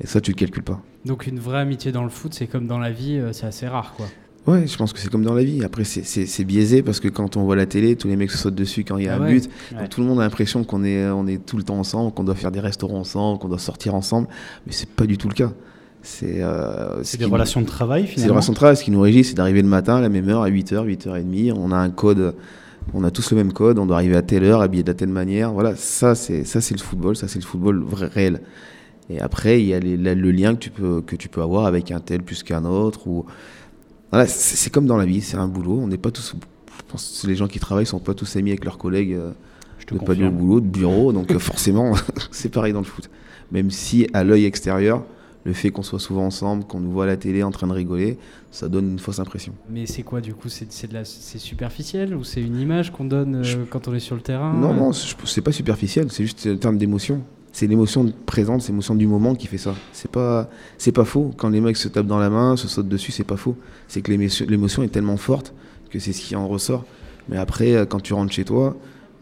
et 0.00 0.06
ça 0.06 0.20
tu 0.20 0.30
le 0.32 0.36
calcules 0.36 0.62
pas. 0.62 0.80
Donc 1.04 1.26
une 1.26 1.38
vraie 1.38 1.60
amitié 1.60 1.90
dans 1.92 2.04
le 2.04 2.10
foot, 2.10 2.34
c'est 2.34 2.46
comme 2.46 2.66
dans 2.66 2.78
la 2.78 2.90
vie, 2.90 3.16
euh, 3.18 3.32
c'est 3.32 3.46
assez 3.46 3.66
rare, 3.66 3.94
quoi. 3.96 4.06
Ouais, 4.44 4.66
je 4.66 4.76
pense 4.76 4.92
que 4.92 4.98
c'est 4.98 5.08
comme 5.08 5.24
dans 5.24 5.34
la 5.34 5.44
vie. 5.44 5.62
Après, 5.64 5.84
c'est- 5.84 6.44
biaisé 6.44 6.82
parce 6.82 6.98
que 6.98 7.06
quand 7.06 7.36
on 7.36 7.44
voit 7.44 7.54
la 7.54 7.64
télé, 7.66 7.94
tous 7.94 8.08
les 8.08 8.16
mecs 8.16 8.32
se 8.32 8.38
sautent 8.38 8.56
dessus 8.56 8.82
quand 8.82 8.98
il 8.98 9.04
y 9.04 9.08
a 9.08 9.14
Ah 9.14 9.18
un 9.18 9.20
ouais. 9.26 9.34
but. 9.34 9.48
Ouais. 9.72 9.78
Donc, 9.78 9.88
tout 9.90 10.00
le 10.00 10.06
monde 10.08 10.18
a 10.18 10.24
l'impression 10.24 10.64
qu'on 10.64 10.82
est, 10.82 11.08
on 11.10 11.28
est 11.28 11.38
tout 11.46 11.56
le 11.56 11.62
temps 11.62 11.78
ensemble, 11.78 12.12
qu'on 12.12 12.24
doit 12.24 12.34
faire 12.34 12.50
des 12.50 12.58
restaurants 12.58 12.98
ensemble, 12.98 13.38
qu'on 13.38 13.48
doit 13.48 13.60
sortir 13.60 13.94
ensemble. 13.94 14.26
Mais 14.66 14.72
c'est 14.72 14.88
pas 14.88 15.06
du 15.06 15.16
tout 15.16 15.28
le 15.28 15.34
cas. 15.34 15.52
C'est 16.02 16.42
euh, 16.42 17.02
ce 17.04 17.16
des 17.16 17.24
nous- 17.26 17.30
relations 17.32 17.60
de 17.60 17.66
travail 17.66 18.02
C'est 18.02 18.06
des 18.08 18.12
finalement. 18.14 18.34
relations 18.34 18.52
de 18.52 18.56
travail. 18.56 18.76
Ce 18.76 18.84
qui 18.84 18.90
nous 18.90 19.00
régit, 19.00 19.22
c'est 19.24 19.34
d'arriver 19.34 19.62
le 19.62 19.68
matin 19.68 19.96
à 19.96 20.00
la 20.00 20.08
même 20.08 20.28
heure, 20.28 20.42
à 20.42 20.50
8h, 20.50 20.84
8h30. 20.86 21.52
On 21.56 21.70
a 21.70 21.76
un 21.76 21.90
code, 21.90 22.34
on 22.92 23.04
a 23.04 23.10
tous 23.10 23.30
le 23.30 23.36
même 23.36 23.52
code, 23.52 23.78
on 23.78 23.86
doit 23.86 23.96
arriver 23.96 24.16
à 24.16 24.22
telle 24.22 24.42
heure, 24.44 24.60
habillé 24.62 24.82
de 24.82 24.88
la 24.88 24.94
telle 24.94 25.08
manière. 25.10 25.52
Voilà, 25.52 25.76
ça 25.76 26.14
c'est 26.14 26.44
ça 26.44 26.60
c'est 26.60 26.74
le 26.76 26.82
football, 26.82 27.14
ça 27.16 27.28
c'est 27.28 27.38
le 27.38 27.44
football 27.44 27.82
vrai, 27.84 28.06
réel. 28.08 28.40
Et 29.10 29.20
après, 29.20 29.60
il 29.60 29.66
y 29.68 29.74
a 29.74 29.80
les- 29.80 29.96
la- 29.96 30.14
le 30.14 30.30
lien 30.30 30.54
que 30.54 30.60
tu, 30.60 30.70
peux, 30.70 31.00
que 31.02 31.16
tu 31.16 31.28
peux 31.28 31.42
avoir 31.42 31.66
avec 31.66 31.90
un 31.90 32.00
tel 32.00 32.22
plus 32.22 32.42
qu'un 32.42 32.64
autre. 32.64 33.06
Ou... 33.06 33.24
Voilà, 34.10 34.26
c'est 34.26 34.70
comme 34.70 34.86
dans 34.86 34.96
la 34.96 35.04
vie, 35.06 35.20
c'est 35.20 35.36
un 35.36 35.48
boulot. 35.48 35.78
On 35.82 35.86
n'est 35.88 35.98
pas 35.98 36.10
tous. 36.10 36.34
Je 36.34 36.82
pense 36.92 37.20
que 37.22 37.26
les 37.28 37.34
gens 37.36 37.46
qui 37.48 37.58
travaillent 37.60 37.86
sont 37.86 37.98
pas 37.98 38.14
tous 38.14 38.36
amis 38.36 38.50
avec 38.50 38.64
leurs 38.64 38.78
collègues 38.78 39.12
euh, 39.14 39.30
Je 39.78 39.86
te 39.86 39.94
de 39.94 39.98
pas 40.00 40.14
du 40.14 40.20
confirme. 40.22 40.36
boulot, 40.36 40.60
de 40.60 40.66
bureau. 40.66 41.12
Donc 41.12 41.30
euh, 41.30 41.38
forcément, 41.38 41.94
c'est 42.32 42.48
pareil 42.48 42.72
dans 42.72 42.80
le 42.80 42.84
foot. 42.86 43.08
Même 43.50 43.70
si 43.70 44.06
à 44.14 44.24
l'œil 44.24 44.44
extérieur, 44.46 45.04
le 45.44 45.52
fait 45.52 45.70
qu'on 45.70 45.82
soit 45.82 45.98
souvent 45.98 46.24
ensemble, 46.26 46.64
qu'on 46.64 46.80
nous 46.80 46.90
voit 46.92 47.04
à 47.04 47.06
la 47.08 47.16
télé 47.16 47.42
en 47.42 47.50
train 47.50 47.66
de 47.66 47.72
rigoler, 47.72 48.18
ça 48.50 48.68
donne 48.68 48.90
une 48.92 48.98
fausse 48.98 49.18
impression. 49.18 49.52
Mais 49.70 49.86
c'est 49.86 50.02
quoi 50.02 50.20
du 50.20 50.34
coup 50.34 50.48
C'est 50.48 50.70
superficiel 51.38 52.14
ou 52.14 52.24
c'est 52.24 52.40
une 52.42 52.58
image 52.60 52.92
qu'on 52.92 53.04
donne 53.04 53.36
euh, 53.36 53.42
Je- 53.42 53.58
quand 53.58 53.88
on 53.88 53.94
est 53.94 54.00
sur 54.00 54.14
le 54.14 54.22
terrain 54.22 54.52
Non, 54.54 54.70
euh 54.70 54.74
non, 54.76 54.92
c'est 54.92 55.40
pas 55.40 55.52
superficiel, 55.52 56.10
c'est 56.10 56.22
juste 56.24 56.46
un 56.46 56.56
terme 56.56 56.78
d'émotion. 56.78 57.22
C'est 57.54 57.66
l'émotion 57.66 58.10
présente, 58.24 58.62
c'est 58.62 58.68
l'émotion 58.72 58.94
du 58.94 59.06
moment 59.06 59.34
qui 59.34 59.46
fait 59.46 59.58
ça. 59.58 59.74
C'est 59.92 60.10
pas, 60.10 60.48
c'est 60.78 60.92
pas 60.92 61.04
faux. 61.04 61.32
Quand 61.36 61.50
les 61.50 61.60
mecs 61.60 61.76
se 61.76 61.88
tapent 61.88 62.06
dans 62.06 62.18
la 62.18 62.30
main, 62.30 62.56
se 62.56 62.66
sautent 62.66 62.88
dessus, 62.88 63.12
c'est 63.12 63.24
pas 63.24 63.36
faux. 63.36 63.56
C'est 63.88 64.00
que 64.00 64.10
l'émotion 64.10 64.46
l'émotion 64.48 64.82
est 64.82 64.88
tellement 64.88 65.18
forte 65.18 65.52
que 65.90 65.98
c'est 65.98 66.12
ce 66.14 66.22
qui 66.22 66.34
en 66.34 66.48
ressort. 66.48 66.84
Mais 67.28 67.36
après, 67.36 67.74
euh, 67.74 67.84
quand 67.84 68.00
tu 68.00 68.14
rentres 68.14 68.32
chez 68.32 68.44
toi, 68.44 68.74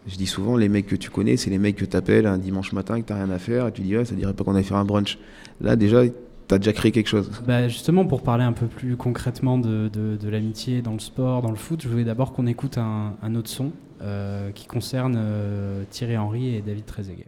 je 0.07 0.15
dis 0.17 0.25
souvent, 0.27 0.57
les 0.57 0.69
mecs 0.69 0.87
que 0.87 0.95
tu 0.95 1.09
connais, 1.09 1.37
c'est 1.37 1.49
les 1.49 1.57
mecs 1.59 1.75
que 1.75 1.85
tu 1.85 1.95
appelles 1.95 2.25
un 2.25 2.37
dimanche 2.37 2.73
matin 2.73 2.95
et 2.95 3.01
que 3.01 3.07
t'as 3.07 3.15
rien 3.15 3.29
à 3.29 3.39
faire 3.39 3.67
et 3.67 3.71
tu 3.71 3.81
dis, 3.81 3.95
ouais, 3.95 4.05
ça 4.05 4.15
dirait 4.15 4.33
pas 4.33 4.43
qu'on 4.43 4.55
allait 4.55 4.63
faire 4.63 4.77
un 4.77 4.85
brunch. 4.85 5.17
Là, 5.61 5.75
déjà, 5.75 6.01
t'as 6.47 6.57
déjà 6.57 6.73
créé 6.73 6.91
quelque 6.91 7.07
chose. 7.07 7.29
Bah 7.47 7.67
justement, 7.67 8.05
pour 8.05 8.23
parler 8.23 8.43
un 8.43 8.53
peu 8.53 8.65
plus 8.65 8.97
concrètement 8.97 9.57
de, 9.57 9.89
de- 9.89 10.17
de 10.17 10.29
l'amitié 10.29 10.81
dans 10.81 10.93
le 10.93 10.99
sport, 10.99 11.41
dans 11.41 11.51
le 11.51 11.55
foot, 11.57 11.81
je 11.83 11.87
voulais 11.87 12.03
d'abord 12.03 12.33
qu'on 12.33 12.47
écoute 12.47 12.77
un, 12.77 13.13
un 13.21 13.35
autre 13.35 13.49
son 13.49 13.71
euh, 14.01 14.49
qui 14.51 14.65
concerne 14.65 15.15
euh, 15.17 15.83
Thierry 15.91 16.17
Henry 16.17 16.55
et 16.55 16.61
David 16.61 16.85
Trezeguet. 16.85 17.27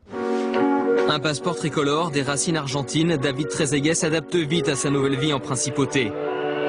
Un 1.09 1.19
passeport 1.19 1.55
tricolore, 1.55 2.11
des 2.11 2.21
racines 2.23 2.55
argentines, 2.57 3.17
David 3.17 3.49
Trezeguet 3.49 3.93
s'adapte 3.93 4.35
vite 4.35 4.69
à 4.69 4.75
sa 4.75 4.89
nouvelle 4.89 5.17
vie 5.19 5.33
en 5.33 5.39
principauté. 5.39 6.11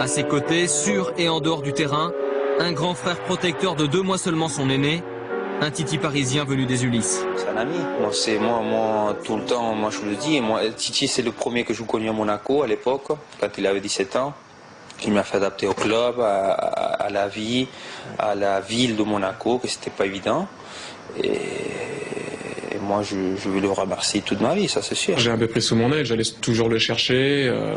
À 0.01 0.07
ses 0.09 0.25
côtés, 0.25 0.67
sur 0.67 1.13
et 1.19 1.29
en 1.29 1.41
dehors 1.41 1.63
du 1.63 1.73
terrain, 1.73 2.13
un 2.61 2.73
grand 2.73 2.95
frère 2.95 3.21
protecteur 3.23 3.75
de 3.77 3.87
deux 3.87 4.03
mois 4.03 4.19
seulement 4.19 4.49
son 4.49 4.69
aîné, 4.69 5.03
un 5.61 5.71
titi 5.71 5.99
parisien 5.99 6.45
venu 6.45 6.67
des 6.67 6.85
Ulysses. 6.85 7.25
C'est 7.37 7.49
un 7.49 7.57
ami. 7.57 7.77
Moi, 8.01 8.11
c'est 8.13 8.39
moi, 8.39 8.61
moi, 8.61 9.17
tout 9.25 9.37
le 9.37 9.45
temps, 9.45 9.75
moi, 9.75 9.91
je 9.91 9.99
vous 9.99 10.07
le 10.11 10.17
dis. 10.17 10.41
Moi, 10.41 10.61
Titi, 10.77 11.09
c'est 11.09 11.23
le 11.23 11.33
premier 11.33 11.65
que 11.65 11.73
je 11.73 11.83
connais 11.83 12.09
à 12.09 12.13
Monaco 12.13 12.63
à 12.63 12.67
l'époque, 12.67 13.09
quand 13.41 13.49
il 13.59 13.67
avait 13.67 13.81
17 13.81 14.17
ans. 14.17 14.35
Il 15.07 15.13
m'a 15.13 15.23
fait 15.23 15.37
adapter 15.39 15.67
au 15.67 15.73
club, 15.75 16.21
à, 16.21 16.53
à- 16.53 17.05
à 17.07 17.11
la 17.11 17.29
vie, 17.29 17.67
à 18.19 18.35
la 18.35 18.61
ville 18.61 18.97
de 18.97 19.03
Monaco, 19.03 19.59
que 19.59 19.69
c'était 19.69 19.91
pas 19.91 20.07
évident. 20.07 20.47
Et, 21.23 21.31
et 21.33 22.79
moi, 22.81 23.03
je, 23.03 23.17
je 23.43 23.49
vais 23.49 23.61
le 23.61 23.71
remercier 23.71 24.21
toute 24.23 24.41
ma 24.41 24.55
vie, 24.55 24.69
ça 24.69 24.83
c'est 24.83 24.95
sûr. 24.95 25.19
J'ai 25.19 25.31
un 25.31 25.39
peu 25.39 25.47
pris 25.49 25.63
sous 25.63 25.77
mon 25.77 25.93
aile, 25.93 26.05
j'allais 26.05 26.25
toujours 26.41 26.69
le 26.69 26.79
chercher, 26.79 27.47
euh, 27.49 27.75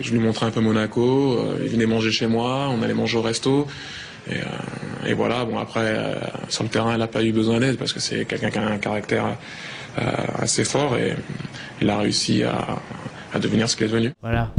je 0.00 0.12
lui 0.12 0.18
montrais 0.20 0.46
un 0.46 0.50
peu 0.50 0.60
Monaco, 0.60 1.34
euh, 1.38 1.58
il 1.62 1.68
venait 1.68 1.86
manger 1.86 2.10
chez 2.10 2.26
moi, 2.26 2.68
on 2.70 2.82
allait 2.82 2.94
manger 2.94 3.18
au 3.18 3.22
resto. 3.22 3.66
Et, 4.28 4.36
euh, 4.36 5.06
et 5.08 5.12
voilà, 5.14 5.44
bon 5.44 5.58
après, 5.58 5.80
euh, 5.84 6.14
sur 6.48 6.64
le 6.64 6.70
terrain, 6.70 6.92
elle 6.92 7.00
n'a 7.00 7.06
pas 7.06 7.22
eu 7.22 7.32
besoin 7.32 7.60
d'aide 7.60 7.76
parce 7.76 7.92
que 7.92 8.00
c'est 8.00 8.24
quelqu'un 8.24 8.50
qui 8.50 8.58
a 8.58 8.66
un 8.66 8.78
caractère 8.78 9.36
euh, 9.98 10.02
assez 10.38 10.64
fort 10.64 10.96
et 10.96 11.14
il 11.82 11.90
a 11.90 11.98
réussi 11.98 12.42
à, 12.42 12.78
à 13.32 13.38
devenir 13.38 13.68
ce 13.68 13.76
qu'il 13.76 13.86
est 13.86 13.90
devenu. 13.90 14.12
Voilà, 14.22 14.50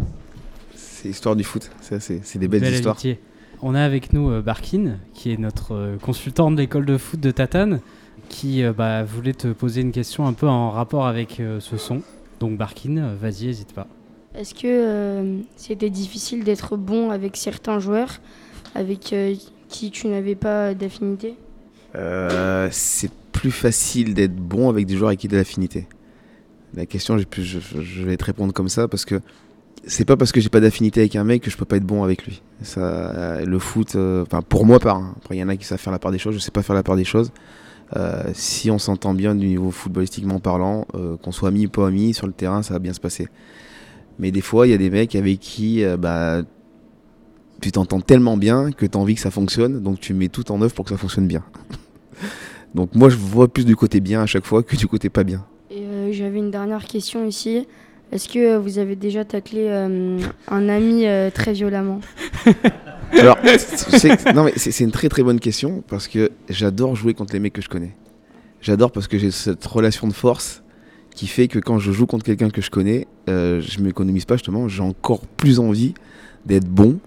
C'est 0.76 1.08
l'histoire 1.08 1.36
du 1.36 1.44
foot. 1.44 1.70
Ça, 1.82 2.00
c'est 2.00 2.22
c'est 2.24 2.40
des 2.40 2.48
belles 2.48 2.62
belle 2.62 2.74
histoires. 2.76 2.96
amitié. 2.96 3.20
On 3.62 3.74
a 3.74 3.82
avec 3.84 4.14
nous 4.14 4.30
euh, 4.30 4.42
Barkin, 4.42 4.98
qui 5.14 5.32
est 5.32 5.38
notre 5.38 5.74
euh, 5.74 5.98
consultant 5.98 6.52
de 6.52 6.58
l'école 6.58 6.86
de 6.86 6.98
foot 6.98 7.20
de 7.20 7.32
Tatane, 7.32 7.80
qui 8.30 8.64
euh, 8.64 8.74
bah, 8.74 9.04
voulait 9.04 9.34
te 9.34 9.48
poser 9.48 9.82
une 9.82 9.92
question 9.92 10.28
un 10.28 10.34
peu 10.34 10.48
en 10.48 10.70
rapport 10.72 11.08
avec 11.08 11.40
euh, 11.40 11.60
ce 11.60 11.78
son. 11.78 12.02
Donc 12.40 12.58
Barkin, 12.58 13.14
vas-y, 13.20 13.48
hésite 13.48 13.74
pas. 13.74 13.88
Est-ce 14.38 14.54
que 14.54 14.68
euh, 14.68 15.38
c'était 15.56 15.90
difficile 15.90 16.44
d'être 16.44 16.76
bon 16.76 17.10
avec 17.10 17.38
certains 17.38 17.80
joueurs 17.80 18.20
avec 18.76 19.14
euh, 19.14 19.34
qui 19.78 19.92
tu 19.92 20.08
n'avais 20.08 20.36
pas 20.36 20.74
d'affinité 20.74 21.36
Euh, 21.96 22.68
c'est 22.72 23.12
plus 23.32 23.52
facile 23.52 24.14
d'être 24.14 24.36
bon 24.36 24.70
avec 24.70 24.86
des 24.86 24.96
joueurs 24.96 25.10
avec 25.10 25.20
qui 25.20 25.28
de 25.28 25.36
l'affinité. 25.38 25.88
La 26.74 26.86
question, 26.86 27.18
je, 27.18 27.26
je- 27.42 27.60
je 27.82 28.04
vais 28.04 28.18
te 28.18 28.26
répondre 28.26 28.54
comme 28.54 28.70
ça 28.70 28.88
parce 28.88 29.06
que 29.06 29.22
c'est 29.88 30.06
pas 30.06 30.18
parce 30.18 30.32
que 30.32 30.42
j'ai 30.42 30.50
pas 30.50 30.60
d'affinité 30.60 31.02
avec 31.02 31.16
un 31.16 31.24
mec 31.24 31.42
que 31.44 31.50
je 31.52 31.58
peux 31.58 31.66
pas 31.66 31.78
être 31.78 31.86
bon 31.86 32.04
avec 32.04 32.26
lui. 32.26 32.42
Ça, 32.62 32.80
euh, 32.82 33.46
le 33.46 33.60
foot, 33.60 33.96
euh, 33.96 34.24
enfin 34.24 34.42
pour 34.42 34.66
moi 34.66 34.80
pas. 34.80 34.94
hein. 34.94 35.16
Il 35.32 35.38
y 35.38 35.44
en 35.44 35.50
a 35.50 35.56
qui 35.58 35.66
savent 35.66 35.80
faire 35.80 35.94
la 35.94 36.00
part 36.00 36.12
des 36.12 36.18
choses. 36.20 36.34
Je 36.36 36.40
sais 36.40 36.52
pas 36.52 36.64
faire 36.64 36.76
la 36.76 36.84
part 36.84 36.96
des 36.96 37.04
choses. 37.06 37.32
Si 38.34 38.70
on 38.72 38.80
s'entend 38.80 39.14
bien 39.14 39.36
du 39.36 39.48
niveau 39.48 39.72
footballistiquement 39.72 40.40
parlant, 40.40 40.86
qu'on 41.22 41.32
soit 41.32 41.50
amis 41.50 41.68
ou 41.68 41.70
pas 41.70 41.88
amis, 41.88 42.14
sur 42.14 42.28
le 42.28 42.34
terrain, 42.34 42.62
ça 42.64 42.74
va 42.74 42.80
bien 42.80 42.94
se 42.94 43.00
passer. 43.00 43.28
Mais 44.20 44.32
des 44.32 44.42
fois, 44.42 44.68
il 44.68 44.72
y 44.72 44.74
a 44.74 44.78
des 44.78 44.90
mecs 44.90 45.16
avec 45.16 45.40
qui 45.40 45.84
bah, 46.00 46.42
tu 47.66 47.72
t'entends 47.72 48.00
tellement 48.00 48.38
bien 48.38 48.72
que 48.72 48.86
tu 48.86 48.96
as 48.96 49.02
envie 49.02 49.16
que 49.16 49.22
ça 49.22 49.32
fonctionne, 49.32 49.82
donc 49.82 50.00
tu 50.00 50.14
mets 50.14 50.28
tout 50.28 50.52
en 50.52 50.62
œuvre 50.62 50.76
pour 50.76 50.86
que 50.86 50.92
ça 50.92 50.98
fonctionne 50.98 51.26
bien. 51.26 51.44
donc 52.76 52.94
moi, 52.94 53.10
je 53.10 53.16
vois 53.16 53.48
plus 53.48 53.66
du 53.66 53.76
côté 53.76 54.02
bien 54.02 54.22
à 54.22 54.28
chaque 54.28 54.46
fois 54.46 54.62
que 54.62 54.76
du 54.76 54.86
côté 54.86 55.10
pas 55.10 55.24
bien. 55.24 55.44
Et 55.72 55.80
euh, 55.80 56.12
j'avais 56.12 56.38
une 56.38 56.52
dernière 56.52 56.86
question 56.86 57.26
ici. 57.26 57.68
Est-ce 58.12 58.30
que 58.30 58.38
euh, 58.38 58.60
vous 58.60 58.78
avez 58.78 58.96
déjà 58.96 59.26
taclé 59.26 59.66
euh, 59.68 60.20
un 60.48 60.70
ami 60.70 61.06
très 61.34 61.54
violemment? 61.54 62.02
Alors, 63.14 63.40
c'est 63.58 64.82
une 64.82 64.92
très 64.92 65.10
très 65.10 65.24
bonne 65.24 65.40
question 65.40 65.84
parce 65.88 66.08
que 66.08 66.30
j'adore 66.50 66.96
jouer 66.96 67.16
contre 67.16 67.34
les 67.34 67.40
mecs 67.40 67.54
que 67.54 67.64
je 67.64 67.70
connais. 67.70 67.96
J'adore 68.62 68.92
parce 68.92 69.08
que 69.08 69.18
j'ai 69.18 69.32
cette 69.32 69.66
relation 69.66 70.08
de 70.08 70.14
force 70.14 70.62
qui 71.16 71.26
fait 71.26 71.48
que 71.48 71.58
quand 71.58 71.80
je 71.80 71.92
joue 71.92 72.06
contre 72.06 72.26
quelqu'un 72.26 72.52
que 72.52 72.62
je 72.62 72.70
connais, 72.70 73.08
je 73.28 73.82
m'économise 73.82 74.26
pas 74.26 74.36
justement, 74.36 74.68
j'ai 74.68 74.84
encore 74.84 75.22
plus 75.26 75.60
envie 75.60 75.96
d'être 76.46 76.68
bon, 76.68 77.00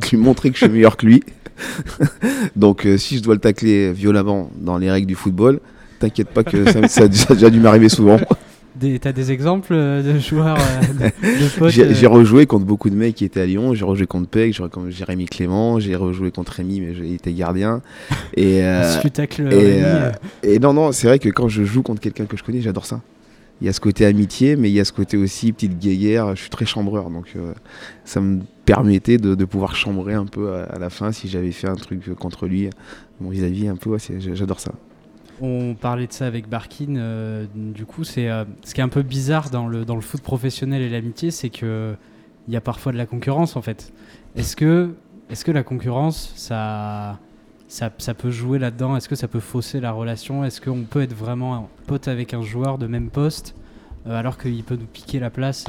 de 0.00 0.06
lui 0.10 0.16
montrer 0.16 0.50
que 0.50 0.58
je 0.58 0.64
suis 0.64 0.72
meilleur 0.72 0.96
que 0.96 1.06
lui. 1.06 1.22
Donc 2.56 2.86
euh, 2.86 2.96
si 2.98 3.18
je 3.18 3.22
dois 3.22 3.34
le 3.34 3.40
tacler 3.40 3.92
violemment 3.92 4.50
dans 4.58 4.78
les 4.78 4.90
règles 4.90 5.06
du 5.06 5.14
football, 5.14 5.60
t'inquiète 6.00 6.28
pas 6.28 6.44
que 6.44 6.64
ça, 6.70 6.88
ça 6.88 7.02
a 7.04 7.08
déjà- 7.08 7.24
ça 7.26 7.32
a 7.32 7.34
déjà 7.36 7.50
dû 7.50 7.60
m'arriver 7.60 7.88
souvent. 7.88 8.18
T'as 9.00 9.12
des 9.12 9.30
exemples 9.30 9.72
euh, 9.72 10.02
de 10.02 10.18
joueurs, 10.18 10.58
euh, 10.58 11.10
de, 11.22 11.64
de 11.64 11.94
J'ai 11.94 12.06
rejoué 12.08 12.44
contre 12.46 12.64
beaucoup 12.66 12.90
de 12.90 12.96
mecs 12.96 13.14
qui 13.14 13.24
étaient 13.24 13.40
à 13.40 13.46
Lyon. 13.46 13.72
J'ai 13.72 13.84
rejoué 13.84 14.06
contre 14.08 14.28
Peg, 14.28 14.52
j'ai 14.52 14.64
rejoué 14.64 14.70
contre 14.72 14.90
Jérémy 14.90 15.26
Clément, 15.26 15.78
j'ai 15.78 15.94
rejoué 15.94 16.32
contre 16.32 16.52
Rémi, 16.54 16.80
mais 16.80 16.92
j'ai 16.92 17.14
été 17.14 17.32
gardien. 17.32 17.82
Et, 18.36 18.64
euh, 18.64 18.92
si 18.96 19.00
tu 19.02 19.10
tacles 19.12 19.42
et, 19.42 19.80
euh, 19.84 19.84
euh, 19.84 20.10
et 20.42 20.58
non, 20.58 20.72
non, 20.74 20.90
c'est 20.90 21.06
vrai 21.06 21.20
que 21.20 21.28
quand 21.28 21.48
je 21.48 21.62
joue 21.62 21.82
contre 21.82 22.00
quelqu'un 22.00 22.24
que 22.26 22.36
je 22.36 22.42
connais, 22.42 22.60
j'adore 22.60 22.84
ça. 22.84 23.00
Il 23.60 23.66
y 23.68 23.70
a 23.70 23.72
ce 23.72 23.78
côté 23.80 24.04
amitié, 24.06 24.56
mais 24.56 24.68
il 24.70 24.74
y 24.74 24.80
a 24.80 24.84
ce 24.84 24.92
côté 24.92 25.16
aussi 25.16 25.52
petite 25.52 25.78
guéguerre. 25.78 26.34
Je 26.34 26.40
suis 26.40 26.50
très 26.50 26.66
chambreur, 26.66 27.10
donc 27.10 27.26
euh, 27.36 27.52
ça 28.04 28.20
me 28.20 28.40
permettait 28.64 29.18
de, 29.18 29.44
pouvoir 29.44 29.76
chambrer 29.76 30.14
un 30.14 30.26
peu 30.26 30.54
à, 30.54 30.78
la 30.78 30.90
fin 30.90 31.12
si 31.12 31.28
j'avais 31.28 31.52
fait 31.52 31.68
un 31.68 31.76
truc 31.76 32.14
contre 32.14 32.46
lui, 32.46 32.70
vis-à-vis 33.20 33.68
un 33.68 33.76
peu. 33.76 33.96
j'adore 34.18 34.60
ça. 34.60 34.72
On 35.40 35.74
parlait 35.74 36.06
de 36.06 36.12
ça 36.12 36.26
avec 36.26 36.48
Barkin. 36.48 36.96
euh, 36.96 37.46
du 37.54 37.86
coup, 37.86 38.04
c'est 38.04 38.30
euh, 38.30 38.44
ce 38.64 38.74
qui 38.74 38.80
est 38.80 38.84
un 38.84 38.88
peu 38.88 39.02
bizarre 39.02 39.50
dans 39.50 39.66
le, 39.66 39.84
dans 39.84 39.96
le 39.96 40.00
foot 40.00 40.20
professionnel 40.20 40.82
et 40.82 40.88
l'amitié, 40.88 41.30
c'est 41.30 41.50
que 41.50 41.94
il 42.46 42.52
y 42.52 42.56
a 42.56 42.60
parfois 42.60 42.92
de 42.92 42.98
la 42.98 43.06
concurrence 43.06 43.56
en 43.56 43.62
fait. 43.62 43.92
Est-ce 44.36 44.54
que, 44.54 44.94
est 45.30 45.42
que 45.42 45.50
la 45.50 45.62
concurrence, 45.62 46.32
ça, 46.36 47.18
ça, 47.68 47.90
ça 47.98 48.14
peut 48.14 48.30
jouer 48.30 48.58
là-dedans? 48.58 48.96
Est-ce 48.96 49.08
que 49.08 49.14
ça 49.16 49.28
peut 49.28 49.40
fausser 49.40 49.80
la 49.80 49.92
relation? 49.92 50.44
Est-ce 50.44 50.60
qu'on 50.60 50.82
peut 50.82 51.02
être 51.02 51.14
vraiment 51.14 51.70
pote 51.86 52.06
avec 52.06 52.34
un 52.34 52.42
joueur 52.42 52.76
de 52.76 52.86
même 52.86 53.08
poste 53.08 53.54
euh, 54.06 54.18
alors 54.18 54.36
qu'il 54.36 54.62
peut 54.62 54.76
nous 54.76 54.86
piquer 54.86 55.18
la 55.18 55.30
place 55.30 55.64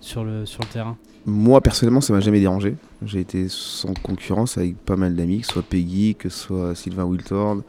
sur, 0.00 0.24
le, 0.24 0.44
sur 0.44 0.62
le 0.62 0.68
terrain? 0.68 0.98
Moi, 1.26 1.60
personnellement, 1.60 2.00
ça 2.00 2.12
m'a 2.12 2.20
jamais 2.20 2.38
dérangé. 2.38 2.76
J'ai 3.04 3.18
été 3.20 3.46
sans 3.48 3.94
concurrence 3.94 4.58
avec 4.58 4.76
pas 4.76 4.94
mal 4.96 5.16
d'amis, 5.16 5.40
que 5.40 5.46
ce 5.46 5.52
soit 5.54 5.62
Peggy, 5.62 6.14
que 6.14 6.28
ce 6.28 6.38
soit 6.38 6.74
Sylvain 6.76 7.04
Wiltord, 7.04 7.62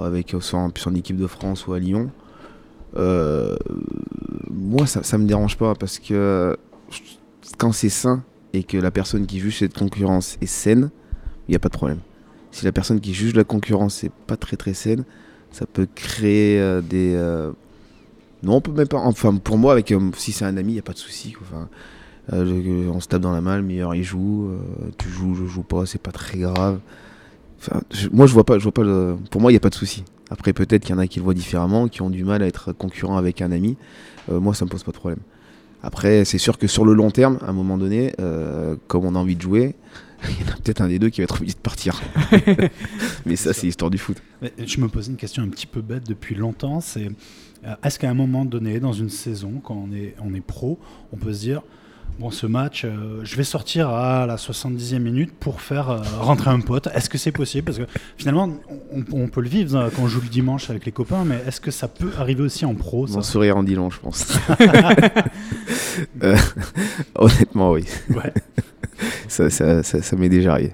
avec 0.00 0.34
soit 0.40 0.58
en, 0.58 0.94
équipe 0.94 1.16
de 1.16 1.28
France 1.28 1.66
ou 1.68 1.72
à 1.72 1.78
Lyon. 1.78 2.10
Euh, 2.96 3.56
moi, 4.50 4.86
ça, 4.86 5.02
ça 5.04 5.18
me 5.18 5.26
dérange 5.26 5.56
pas 5.56 5.74
parce 5.74 5.98
que 6.00 6.56
je- 6.90 7.00
quand 7.58 7.72
c'est 7.72 7.88
sain 7.88 8.22
et 8.52 8.64
que 8.64 8.76
la 8.76 8.90
personne 8.90 9.26
qui 9.26 9.38
juge 9.38 9.58
cette 9.58 9.76
concurrence 9.76 10.36
est 10.40 10.46
saine, 10.46 10.90
il 11.48 11.52
n'y 11.52 11.56
a 11.56 11.60
pas 11.60 11.68
de 11.68 11.74
problème. 11.76 11.98
Si 12.50 12.64
la 12.64 12.72
personne 12.72 13.00
qui 13.00 13.14
juge 13.14 13.34
la 13.34 13.44
concurrence 13.44 14.02
n'est 14.02 14.12
pas 14.26 14.36
très 14.36 14.56
très 14.56 14.74
saine, 14.74 15.04
ça 15.52 15.66
peut 15.66 15.86
créer 15.94 16.60
euh, 16.60 16.80
des. 16.80 17.14
euh, 17.14 17.52
Non, 18.42 18.56
on 18.56 18.60
peut 18.60 18.72
même 18.72 18.88
pas. 18.88 18.98
Enfin, 18.98 19.34
pour 19.36 19.58
moi, 19.58 19.72
avec, 19.72 19.92
euh, 19.92 20.10
si 20.16 20.32
c'est 20.32 20.44
un 20.44 20.56
ami, 20.56 20.72
il 20.72 20.74
n'y 20.74 20.78
a 20.80 20.82
pas 20.82 20.92
de 20.92 20.98
souci. 20.98 21.34
Enfin, 21.40 21.68
Euh, 22.32 22.90
on 22.92 23.00
se 23.00 23.08
tape 23.08 23.20
dans 23.20 23.32
la 23.32 23.40
malle, 23.40 23.60
le 23.60 23.66
meilleur 23.66 23.94
il 23.94 24.02
joue, 24.02 24.50
tu 24.98 25.08
joues, 25.08 25.34
je 25.34 25.44
joue 25.44 25.62
pas, 25.62 25.86
c'est 25.86 26.00
pas 26.00 26.12
très 26.12 26.38
grave. 26.38 26.80
Enfin, 27.60 27.80
moi 28.12 28.26
je 28.26 28.32
vois 28.32 28.44
pas, 28.44 28.58
je 28.58 28.62
vois 28.62 28.72
pas 28.72 28.82
le, 28.82 29.16
pour 29.30 29.40
moi 29.40 29.50
il 29.50 29.54
n'y 29.54 29.58
a 29.58 29.60
pas 29.60 29.70
de 29.70 29.74
souci. 29.74 30.04
Après 30.30 30.52
peut-être 30.52 30.82
qu'il 30.82 30.94
y 30.94 30.98
en 30.98 31.00
a 31.00 31.06
qui 31.06 31.18
le 31.18 31.24
voient 31.24 31.34
différemment, 31.34 31.88
qui 31.88 32.02
ont 32.02 32.10
du 32.10 32.24
mal 32.24 32.42
à 32.42 32.46
être 32.46 32.72
concurrent 32.72 33.16
avec 33.16 33.42
un 33.42 33.52
ami. 33.52 33.76
moi 34.28 34.54
ça 34.54 34.64
me 34.64 34.70
pose 34.70 34.84
pas 34.84 34.92
de 34.92 34.96
problème. 34.96 35.20
Après 35.82 36.24
c'est 36.24 36.38
sûr 36.38 36.56
que 36.56 36.66
sur 36.66 36.84
le 36.84 36.94
long 36.94 37.10
terme, 37.10 37.38
à 37.42 37.50
un 37.50 37.52
moment 37.52 37.76
donné, 37.76 38.14
comme 38.88 39.04
on 39.04 39.14
a 39.14 39.18
envie 39.18 39.36
de 39.36 39.42
jouer, 39.42 39.74
il 40.40 40.46
y 40.46 40.48
en 40.48 40.52
a 40.52 40.56
peut-être 40.56 40.80
un 40.80 40.88
des 40.88 40.98
deux 40.98 41.10
qui 41.10 41.20
va 41.20 41.24
être 41.24 41.36
obligé 41.36 41.54
de 41.54 41.58
partir. 41.58 42.00
Mais 43.26 43.36
ça, 43.36 43.52
c'est 43.52 43.66
l'histoire 43.66 43.90
du 43.90 43.98
foot. 43.98 44.22
je 44.58 44.80
me 44.80 44.88
posais 44.88 45.10
une 45.10 45.16
question 45.16 45.42
un 45.42 45.48
petit 45.48 45.66
peu 45.66 45.80
bête 45.80 46.06
depuis 46.06 46.34
longtemps. 46.34 46.80
C'est 46.80 47.10
euh, 47.66 47.74
est-ce 47.82 47.98
qu'à 47.98 48.10
un 48.10 48.14
moment 48.14 48.44
donné, 48.44 48.80
dans 48.80 48.92
une 48.92 49.10
saison, 49.10 49.60
quand 49.62 49.74
on 49.74 49.92
est, 49.94 50.14
on 50.22 50.34
est 50.34 50.40
pro, 50.40 50.78
on 51.12 51.16
peut 51.16 51.32
se 51.32 51.40
dire 51.40 51.62
bon, 52.18 52.30
ce 52.30 52.46
match, 52.46 52.84
euh, 52.84 53.20
je 53.24 53.36
vais 53.36 53.44
sortir 53.44 53.88
à 53.90 54.26
la 54.26 54.36
70e 54.36 54.98
minute 54.98 55.32
pour 55.38 55.60
faire 55.60 55.90
euh, 55.90 55.98
rentrer 56.20 56.50
un 56.50 56.60
pote. 56.60 56.88
Est-ce 56.94 57.08
que 57.10 57.18
c'est 57.18 57.32
possible? 57.32 57.64
Parce 57.64 57.78
que 57.78 57.84
finalement, 58.16 58.50
on, 59.12 59.28
peut 59.28 59.40
le 59.40 59.48
vivre 59.48 59.76
hein, 59.76 59.90
quand 59.94 60.02
on 60.02 60.08
joue 60.08 60.20
le 60.20 60.28
dimanche 60.28 60.70
avec 60.70 60.86
les 60.86 60.92
copains, 60.92 61.24
mais 61.24 61.40
est-ce 61.46 61.60
que 61.60 61.70
ça 61.70 61.88
peut 61.88 62.10
arriver 62.18 62.42
aussi 62.42 62.64
en 62.64 62.74
pro 62.74 63.06
ça? 63.06 63.22
Sourire 63.22 63.56
en 63.56 63.62
Dylan, 63.62 63.90
je 63.90 63.98
pense. 63.98 64.38
honnêtement, 67.14 67.72
oui. 67.72 67.84
Ouais. 68.10 68.32
ça, 69.28 69.50
ça, 69.50 69.82
ça, 69.82 70.16
m'est 70.16 70.28
déjà 70.28 70.52
arrivé. 70.52 70.72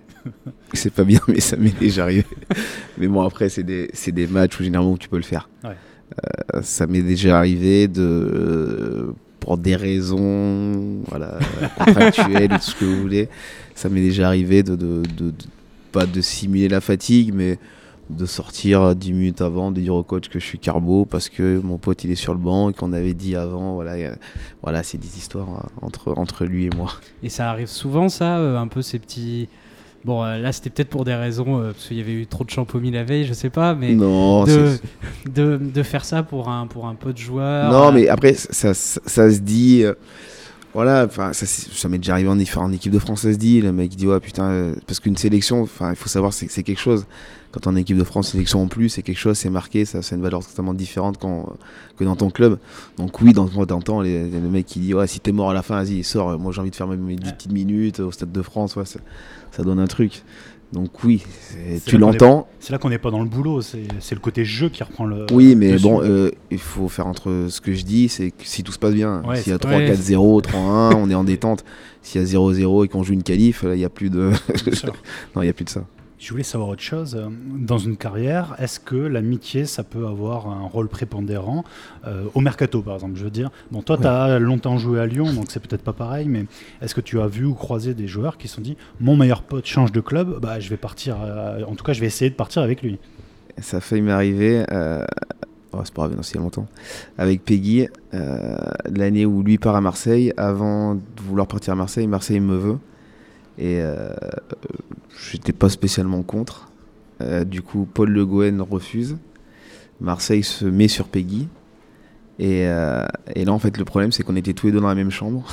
C'est 0.73 0.93
pas 0.93 1.05
bien, 1.05 1.21
mais 1.29 1.41
ça 1.41 1.57
m'est 1.57 1.79
déjà 1.79 2.05
arrivé. 2.05 2.27
mais 2.99 3.09
bon, 3.09 3.23
après, 3.23 3.49
c'est 3.49 3.63
des, 3.63 3.91
des, 4.09 4.27
matchs 4.27 4.61
où 4.61 4.63
généralement 4.63 4.97
tu 4.97 5.09
peux 5.09 5.17
le 5.17 5.23
faire. 5.23 5.49
Euh, 5.65 6.63
ça 6.63 6.87
m'est 6.87 7.03
déjà 7.03 7.39
arrivé 7.39 7.89
de. 7.89 9.15
Des 9.57 9.77
raisons 9.77 11.03
voilà, 11.09 11.39
contractuelles 11.79 12.53
ou 12.53 12.57
tout 12.57 12.63
ce 12.63 12.75
que 12.75 12.85
vous 12.85 13.01
voulez, 13.01 13.29
ça 13.75 13.89
m'est 13.89 14.01
déjà 14.01 14.27
arrivé 14.27 14.63
de, 14.63 14.77
de, 14.77 15.03
de, 15.17 15.33
pas 15.93 16.07
de 16.07 16.21
simuler 16.21 16.69
la 16.69 16.81
fatigue, 16.81 17.33
mais 17.35 17.59
de 18.11 18.27
sortir 18.27 18.95
10 18.95 19.13
minutes 19.13 19.41
avant, 19.41 19.71
de 19.71 19.81
dire 19.81 19.95
au 19.95 20.03
coach 20.03 20.29
que 20.29 20.39
je 20.39 20.45
suis 20.45 20.59
carbo 20.59 21.05
parce 21.05 21.29
que 21.29 21.61
mon 21.61 21.79
pote 21.79 22.03
il 22.05 22.11
est 22.11 22.17
sur 22.17 22.33
le 22.33 22.41
banc 22.41 22.71
et 22.71 22.73
qu'on 22.73 22.93
avait 22.93 23.15
dit 23.15 23.37
avant. 23.37 23.75
Voilà, 23.75 24.15
voilà 24.63 24.83
c'est 24.83 24.99
des 24.99 25.19
histoires 25.19 25.49
hein, 25.49 25.69
entre, 25.81 26.15
entre 26.19 26.45
lui 26.45 26.67
et 26.67 26.71
moi. 26.77 26.93
Et 27.23 27.29
ça 27.29 27.51
arrive 27.51 27.69
souvent, 27.69 28.09
ça, 28.09 28.39
euh, 28.39 28.59
un 28.59 28.69
peu 28.69 28.83
ces 28.83 28.99
petits. 28.99 29.49
Bon, 30.05 30.25
euh, 30.25 30.39
là, 30.39 30.53
c'était 30.53 30.71
peut-être 30.71 30.89
pour 30.89 31.05
des 31.05 31.15
raisons, 31.15 31.59
euh, 31.59 31.73
parce 31.73 31.89
qu'il 31.89 31.99
y 31.99 32.01
avait 32.01 32.13
eu 32.13 32.27
trop 32.27 32.45
de 32.45 32.51
champomis 32.51 32.91
la 32.91 33.05
veille, 33.05 33.27
je 33.27 33.35
sais 33.35 33.51
pas, 33.51 33.75
mais 33.75 33.93
non, 33.95 34.45
de, 34.45 34.79
de, 35.31 35.59
de, 35.59 35.83
faire 35.83 36.05
ça 36.05 36.23
pour 36.23 36.49
un, 36.49 36.67
pour 36.67 36.87
un 36.87 36.95
peu 36.95 37.13
de 37.13 37.19
joueurs. 37.19 37.71
Non, 37.71 37.93
mais 37.93 38.09
après, 38.09 38.33
ça, 38.33 38.73
ça, 38.73 39.01
ça 39.05 39.31
se 39.31 39.41
dit 39.41 39.85
voilà, 40.73 41.05
enfin, 41.05 41.33
ça, 41.33 41.45
ça 41.47 41.89
m'est 41.89 41.99
déjà 41.99 42.15
arrivé 42.15 42.29
en, 42.29 42.39
en, 42.63 42.73
équipe 42.73 42.93
de 42.93 42.99
France, 42.99 43.23
ça 43.23 43.33
se 43.33 43.39
dit. 43.39 43.61
Le 43.61 43.73
mec 43.73 43.91
dit, 43.91 44.07
ouais, 44.07 44.21
putain, 44.21 44.73
parce 44.87 45.01
qu'une 45.01 45.17
sélection, 45.17 45.69
il 45.81 45.97
faut 45.97 46.09
savoir, 46.09 46.33
c'est 46.33 46.63
quelque 46.63 46.81
chose 46.81 47.07
quand 47.53 47.67
on 47.67 47.77
est 47.77 47.81
équipe 47.81 47.97
de 47.97 48.05
France, 48.05 48.29
sélection 48.29 48.63
en 48.63 48.69
plus, 48.69 48.91
c'est 48.91 49.03
quelque 49.03 49.19
chose, 49.19 49.37
c'est 49.37 49.51
marqué, 49.51 49.85
ça, 49.85 50.03
c'est 50.03 50.15
une 50.15 50.23
valeur 50.23 50.47
totalement 50.47 50.75
différente 50.75 51.19
quand, 51.19 51.53
que 51.97 52.05
dans 52.05 52.17
ton 52.17 52.31
club. 52.31 52.59
Donc 52.97 53.21
oui, 53.21 53.33
dans 53.33 53.49
moi 53.53 53.67
temps, 53.67 54.01
les, 54.01 54.29
le 54.29 54.49
mec 54.49 54.67
qui 54.67 54.79
dit 54.79 54.95
ouais, 54.95 55.07
si 55.07 55.21
t'es 55.21 55.33
mort 55.33 55.51
à 55.51 55.55
la 55.55 55.63
fin, 55.63 55.83
vas-y, 55.83 56.05
sors. 56.05 56.39
Moi, 56.39 56.53
j'ai 56.53 56.61
envie 56.61 56.71
de 56.71 56.77
faire 56.77 56.87
mes, 56.87 57.17
petites 57.17 57.53
minutes 57.53 58.01
au 58.01 58.13
Stade 58.13 58.31
de 58.31 58.43
France. 58.43 58.77
Ouais, 58.77 58.85
ça, 58.85 59.63
donne 59.63 59.81
un 59.81 59.87
truc. 59.87 60.23
Donc 60.73 61.03
oui, 61.03 61.25
tu 61.85 61.99
l'entends. 61.99 62.47
C'est 62.61 62.71
là 62.71 62.79
qu'on 62.79 62.91
n'est 62.91 62.99
pas 62.99 63.11
dans 63.11 63.23
le 63.23 63.29
boulot, 63.29 63.61
c'est 63.61 63.89
le 64.13 64.21
côté 64.21 64.45
jeu 64.45 64.69
qui 64.69 64.85
reprend 64.85 65.05
le. 65.05 65.27
Oui, 65.33 65.57
mais 65.57 65.77
bon, 65.79 66.01
euh, 66.05 66.31
il 66.53 66.59
faut 66.59 66.89
faire 66.89 67.09
entre 67.09 67.47
ce 67.49 67.61
que 67.61 67.75
je 67.75 67.85
dis, 67.85 68.09
c'est 68.09 68.31
que 68.31 68.45
si 68.45 68.63
tout 68.63 68.71
se 68.71 68.79
passe 68.79 68.95
bien, 68.95 69.23
s'il 69.35 69.51
y 69.51 69.57
a 69.57 69.59
3-4-0, 69.59 70.43
3-1, 70.43 70.95
on 70.95 71.11
est 71.11 71.15
en 71.15 71.25
détente. 71.25 71.65
S'il 72.03 72.21
y 72.21 72.25
a 72.25 72.27
0-0 72.27 72.85
et 72.85 72.89
qu'on 72.89 73.03
joue 73.03 73.15
une 73.15 73.25
qualif, 73.25 73.65
il 73.65 73.79
n'y 73.79 73.85
a 73.85 73.91
plus 73.91 74.11
de. 74.11 74.31
non, 75.35 75.43
il 75.43 75.47
n'y 75.47 75.49
a 75.49 75.53
plus 75.53 75.65
de 75.65 75.71
ça. 75.71 75.85
Je 76.21 76.31
voulais 76.33 76.43
savoir 76.43 76.69
autre 76.69 76.83
chose. 76.83 77.19
Dans 77.57 77.79
une 77.79 77.97
carrière, 77.97 78.55
est-ce 78.59 78.79
que 78.79 78.95
l'amitié, 78.95 79.65
ça 79.65 79.83
peut 79.83 80.07
avoir 80.07 80.49
un 80.49 80.67
rôle 80.67 80.89
prépondérant 80.89 81.65
euh, 82.07 82.25
Au 82.35 82.43
mercato, 82.43 82.83
par 82.83 82.97
exemple, 82.97 83.17
je 83.17 83.25
veux 83.25 83.31
dire? 83.31 83.51
Bon, 83.71 83.81
toi, 83.81 83.97
tu 83.97 84.07
as 84.07 84.39
longtemps 84.39 84.77
joué 84.77 85.01
à 85.01 85.07
Lyon, 85.07 85.33
donc 85.33 85.47
c'est 85.49 85.67
peut-être 85.67 85.83
pas 85.83 85.95
pareil, 85.95 86.29
mais 86.29 86.45
est-ce 86.83 86.95
que 86.95 87.01
tu 87.01 87.19
as 87.23 87.27
vu 87.27 87.47
ou 87.47 87.55
croisé 87.55 87.95
des 87.95 88.07
joueurs 88.07 88.37
qui 88.37 88.49
se 88.49 88.57
sont 88.57 88.61
dit 88.61 88.77
Mon 89.01 89.17
meilleur 89.17 89.43
pote 89.43 89.65
change 89.65 89.93
de 89.93 90.01
club, 90.03 90.41
bah, 90.43 90.61
je 90.61 90.69
vais 90.69 90.77
partir, 90.77 91.17
euh, 91.23 91.65
en 91.65 91.75
tout 91.75 91.85
cas, 91.85 91.95
je 91.95 92.01
vais 92.01 92.07
essayer 92.07 92.31
de 92.31 92.37
partir 92.37 92.61
avec 92.61 92.83
lui 92.83 92.99
Ça 93.57 93.79
a 93.79 93.81
failli 93.81 94.03
m'arriver. 94.03 94.63
Euh... 94.73 95.07
Oh, 95.73 95.79
c'est 95.85 95.95
pas 95.95 96.03
grave, 96.03 96.17
non, 96.17 96.23
il 96.23 96.35
y 96.35 96.39
a 96.39 96.41
longtemps. 96.43 96.67
Avec 97.17 97.45
Peggy, 97.47 97.87
l'année 98.13 99.25
où 99.25 99.43
lui 99.43 99.57
part 99.57 99.77
à 99.77 99.81
Marseille, 99.81 100.35
avant 100.37 100.97
de 100.97 101.01
vouloir 101.23 101.47
partir 101.47 101.73
à 101.73 101.77
Marseille, 101.77 102.07
Marseille 102.09 102.41
me 102.41 102.57
veut. 102.57 102.79
Et 103.61 103.83
euh, 103.83 104.15
j'étais 105.31 105.53
pas 105.53 105.69
spécialement 105.69 106.23
contre. 106.23 106.69
Euh, 107.21 107.45
du 107.45 107.63
coup, 107.63 107.87
Paul 107.93 108.11
Le 108.11 108.25
Gouen 108.25 108.65
refuse. 108.69 109.17
Marseille 110.01 110.43
se 110.43 110.65
met 110.65 110.89
sur 110.89 111.09
Peggy. 111.09 111.49
Et, 112.39 112.67
euh, 112.67 113.07
et, 113.35 113.45
là, 113.45 113.53
en 113.53 113.59
fait, 113.59 113.77
le 113.77 113.85
problème, 113.85 114.13
c'est 114.13 114.23
qu'on 114.23 114.37
était 114.37 114.55
tous 114.55 114.67
les 114.67 114.73
deux 114.73 114.81
dans 114.81 114.89
la 114.89 114.95
même 114.95 115.11
chambre, 115.11 115.45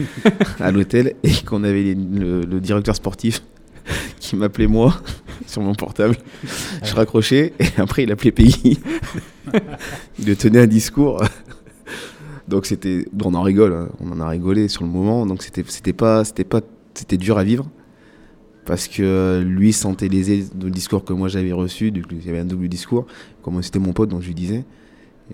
à 0.58 0.72
l'hôtel, 0.72 1.14
et 1.22 1.32
qu'on 1.46 1.62
avait 1.62 1.94
le, 1.94 2.44
directeur 2.58 2.96
sportif 2.96 3.42
qui 4.18 4.34
m'appelait 4.34 4.66
moi 4.66 5.00
sur 5.46 5.62
mon 5.62 5.76
portable. 5.76 6.16
Je 6.82 6.92
raccrochais, 6.94 7.52
et 7.60 7.66
après, 7.76 8.02
il 8.02 8.10
appelait 8.10 8.32
Peggy. 8.32 8.80
il 10.18 10.36
tenait 10.36 10.62
un 10.62 10.66
discours. 10.66 11.22
Donc, 12.48 12.66
c'était. 12.66 13.06
On 13.22 13.34
en 13.34 13.42
rigole, 13.42 13.72
hein. 13.72 13.88
on 14.00 14.10
en 14.10 14.20
a 14.20 14.28
rigolé 14.28 14.66
sur 14.66 14.82
le 14.82 14.90
moment. 14.90 15.26
Donc, 15.26 15.40
c'était 15.42 15.92
pas, 15.92 16.24
pas 16.50 16.60
c'était 16.94 17.16
dur 17.16 17.38
à 17.38 17.44
vivre 17.44 17.70
parce 18.64 18.88
que 18.88 19.42
lui 19.44 19.72
sentait 19.72 20.08
lésé 20.08 20.44
le 20.60 20.70
discours 20.70 21.04
que 21.04 21.12
moi 21.12 21.28
j'avais 21.28 21.52
reçu, 21.52 21.88
il 21.88 22.24
y 22.26 22.28
avait 22.28 22.40
un 22.40 22.44
double 22.44 22.68
discours, 22.68 23.06
comme 23.42 23.62
c'était 23.62 23.78
mon 23.78 23.92
pote, 23.92 24.08
donc 24.08 24.22
je 24.22 24.28
lui 24.28 24.34
disais. 24.34 24.64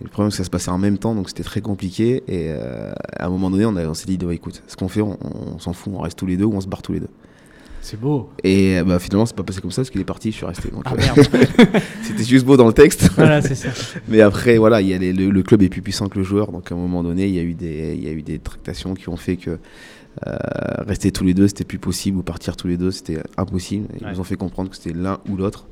le 0.00 0.08
problème, 0.08 0.30
c'est 0.30 0.38
que 0.38 0.42
ça 0.42 0.44
se 0.44 0.50
passait 0.50 0.70
en 0.70 0.78
même 0.78 0.98
temps, 0.98 1.14
donc 1.14 1.28
c'était 1.28 1.44
très 1.44 1.60
compliqué. 1.60 2.22
Et 2.28 2.48
euh, 2.48 2.92
à 3.16 3.26
un 3.26 3.30
moment 3.30 3.50
donné, 3.50 3.64
on, 3.64 3.76
on 3.76 3.94
s'est 3.94 4.06
dit, 4.06 4.18
écoute, 4.30 4.62
ce 4.66 4.76
qu'on 4.76 4.88
fait, 4.88 5.02
on, 5.02 5.58
s'en 5.58 5.72
fout, 5.72 5.92
on 5.96 6.00
reste 6.00 6.18
tous 6.18 6.26
les 6.26 6.36
deux 6.36 6.44
ou 6.44 6.54
on 6.54 6.60
se 6.60 6.68
barre 6.68 6.82
tous 6.82 6.92
les 6.92 7.00
deux. 7.00 7.10
C'est 7.82 7.98
beau. 7.98 8.28
Et 8.44 8.82
bah, 8.82 8.98
finalement, 8.98 9.24
c'est 9.24 9.34
pas 9.34 9.42
passé 9.42 9.60
comme 9.60 9.70
ça 9.70 9.82
parce 9.82 9.90
qu'il 9.90 10.00
est 10.00 10.04
parti, 10.04 10.32
je 10.32 10.36
suis 10.36 10.46
resté. 10.46 10.70
Ah, 10.84 10.92
euh, 10.92 11.22
c'était 12.02 12.24
juste 12.24 12.44
beau 12.44 12.56
dans 12.56 12.66
le 12.66 12.74
texte. 12.74 13.10
Voilà, 13.16 13.40
c'est 13.40 13.54
ça. 13.54 13.68
Mais 14.08 14.20
après, 14.20 14.58
voilà, 14.58 14.82
y 14.82 14.92
a 14.92 14.98
le, 14.98 15.42
club 15.42 15.62
est 15.62 15.70
plus 15.70 15.80
puissant 15.80 16.08
que 16.08 16.18
le 16.18 16.24
joueur, 16.24 16.52
donc 16.52 16.70
à 16.70 16.74
un 16.74 16.78
moment 16.78 17.02
donné, 17.02 17.26
il 17.26 17.34
y 17.34 17.38
a 17.38 17.42
eu 17.42 17.54
des, 17.54 17.94
il 17.96 18.04
y 18.04 18.08
a 18.08 18.12
eu 18.12 18.22
des 18.22 18.38
tractations 18.38 18.94
qui 18.94 19.08
ont 19.08 19.16
fait 19.16 19.36
que 19.36 19.50
euh, 19.50 19.56
rester 20.22 21.12
tous 21.12 21.24
les 21.24 21.34
deux, 21.34 21.48
c'était 21.48 21.64
plus 21.64 21.78
possible, 21.78 22.18
ou 22.18 22.22
partir 22.22 22.56
tous 22.56 22.68
les 22.68 22.76
deux, 22.76 22.90
c'était 22.90 23.22
impossible. 23.36 23.86
Ils 24.00 24.06
nous 24.06 24.20
ont 24.20 24.24
fait 24.24 24.36
comprendre 24.36 24.70
que 24.70 24.76
c'était 24.76 24.96
l'un 24.96 25.18
ou 25.28 25.36
l'autre. 25.36 25.66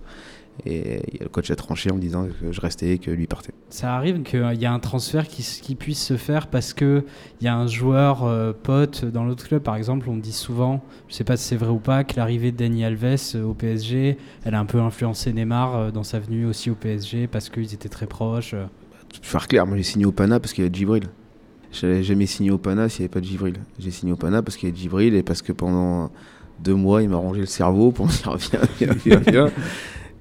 Et 0.66 1.02
le 1.20 1.28
coach 1.28 1.50
a 1.50 1.56
tranché 1.56 1.90
en 1.90 1.94
me 1.94 2.00
disant 2.00 2.26
que 2.26 2.52
je 2.52 2.60
restais 2.60 2.94
et 2.94 2.98
que 2.98 3.10
lui 3.10 3.26
partait. 3.26 3.52
Ça 3.70 3.94
arrive 3.94 4.22
qu'il 4.22 4.58
y 4.60 4.66
a 4.66 4.72
un 4.72 4.78
transfert 4.78 5.28
qui, 5.28 5.42
qui, 5.42 5.74
puisse 5.74 6.02
se 6.04 6.16
faire 6.16 6.48
parce 6.48 6.74
qu'il 6.74 7.04
y 7.40 7.46
a 7.46 7.56
un 7.56 7.66
joueur 7.66 8.24
euh, 8.24 8.52
pote 8.52 9.04
dans 9.04 9.24
l'autre 9.24 9.46
club. 9.46 9.62
Par 9.62 9.76
exemple, 9.76 10.08
on 10.10 10.16
dit 10.16 10.32
souvent, 10.32 10.82
je 11.06 11.12
ne 11.12 11.16
sais 11.16 11.24
pas 11.24 11.36
si 11.36 11.44
c'est 11.44 11.56
vrai 11.56 11.70
ou 11.70 11.78
pas, 11.78 12.04
que 12.04 12.16
l'arrivée 12.16 12.50
de 12.50 12.56
Dani 12.56 12.84
Alves 12.84 13.34
euh, 13.34 13.44
au 13.44 13.54
PSG, 13.54 14.18
elle 14.44 14.54
a 14.54 14.58
un 14.58 14.64
peu 14.64 14.80
influencé 14.80 15.32
Neymar 15.32 15.92
dans 15.92 16.02
sa 16.04 16.18
venue 16.18 16.46
aussi 16.46 16.70
au 16.70 16.74
PSG 16.74 17.28
parce 17.28 17.50
qu'ils 17.50 17.74
étaient 17.74 17.88
très 17.88 18.06
proches. 18.06 18.54
Pour 18.54 19.24
faire 19.24 19.48
clair, 19.48 19.66
moi 19.66 19.76
j'ai 19.76 19.82
signé 19.84 20.06
au 20.06 20.12
Pana 20.12 20.40
parce 20.40 20.52
qu'il 20.52 20.64
y 20.64 20.66
a 20.66 20.70
Djibril. 20.70 21.04
J'avais 21.80 22.02
jamais 22.02 22.26
signé 22.26 22.50
au 22.50 22.58
Pana 22.58 22.88
s'il 22.88 23.02
n'y 23.02 23.04
avait 23.04 23.12
pas 23.12 23.20
de 23.20 23.26
Givril. 23.26 23.54
J'ai 23.78 23.90
signé 23.90 24.12
au 24.12 24.16
Pana 24.16 24.42
parce 24.42 24.56
qu'il 24.56 24.68
y 24.68 24.72
a 24.72 24.74
Givril 24.74 25.14
et 25.14 25.22
parce 25.22 25.42
que 25.42 25.52
pendant 25.52 26.10
deux 26.62 26.74
mois, 26.74 27.02
il 27.02 27.08
m'a 27.08 27.16
rangé 27.16 27.40
le 27.40 27.46
cerveau 27.46 27.92
pour 27.92 28.06
me 28.06 28.12
dire 28.12 28.36
viens, 28.50 28.60
viens, 28.78 28.94
viens, 29.04 29.20
viens. 29.26 29.50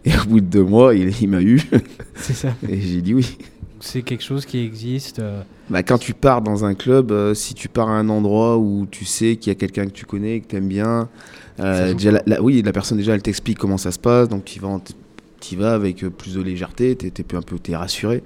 Et 0.05 0.17
au 0.17 0.25
bout 0.25 0.39
de 0.39 0.45
deux 0.45 0.63
mois, 0.63 0.93
il, 0.93 1.27
m'a 1.27 1.41
eu. 1.41 1.61
C'est 2.15 2.33
ça. 2.33 2.53
Et 2.67 2.79
j'ai 2.79 3.01
dit 3.01 3.13
oui. 3.13 3.37
C'est 3.79 4.01
quelque 4.01 4.23
chose 4.23 4.45
qui 4.45 4.59
existe. 4.59 5.19
Euh, 5.19 5.41
bah, 5.69 5.83
quand 5.83 5.97
tu 5.97 6.13
pars 6.13 6.41
dans 6.41 6.65
un 6.65 6.73
club, 6.73 7.11
euh, 7.11 7.33
si 7.33 7.53
tu 7.53 7.69
pars 7.69 7.89
à 7.89 7.93
un 7.93 8.09
endroit 8.09 8.57
où 8.57 8.87
tu 8.89 9.05
sais 9.05 9.35
qu'il 9.35 9.51
y 9.51 9.55
a 9.55 9.59
quelqu'un 9.59 9.85
que 9.85 9.91
tu 9.91 10.05
connais, 10.05 10.39
que 10.39 10.47
tu 10.47 10.55
aimes 10.55 10.67
bien, 10.67 11.09
euh, 11.59 11.93
déjà, 11.93 12.21
oui, 12.39 12.61
la 12.63 12.71
personne 12.71 12.97
déjà 12.97 13.13
elle 13.13 13.21
t'explique 13.21 13.57
comment 13.57 13.77
ça 13.77 13.91
se 13.91 13.99
passe, 13.99 14.29
donc 14.29 14.45
tu 14.45 14.59
vas, 14.59 14.79
vas 15.57 15.73
avec 15.73 16.05
plus 16.07 16.35
de 16.35 16.41
légèreté, 16.41 16.95
tu 16.95 17.07
es, 17.07 17.35
un 17.35 17.41
peu 17.41 17.57
es 17.67 17.75
rassuré. 17.75 18.23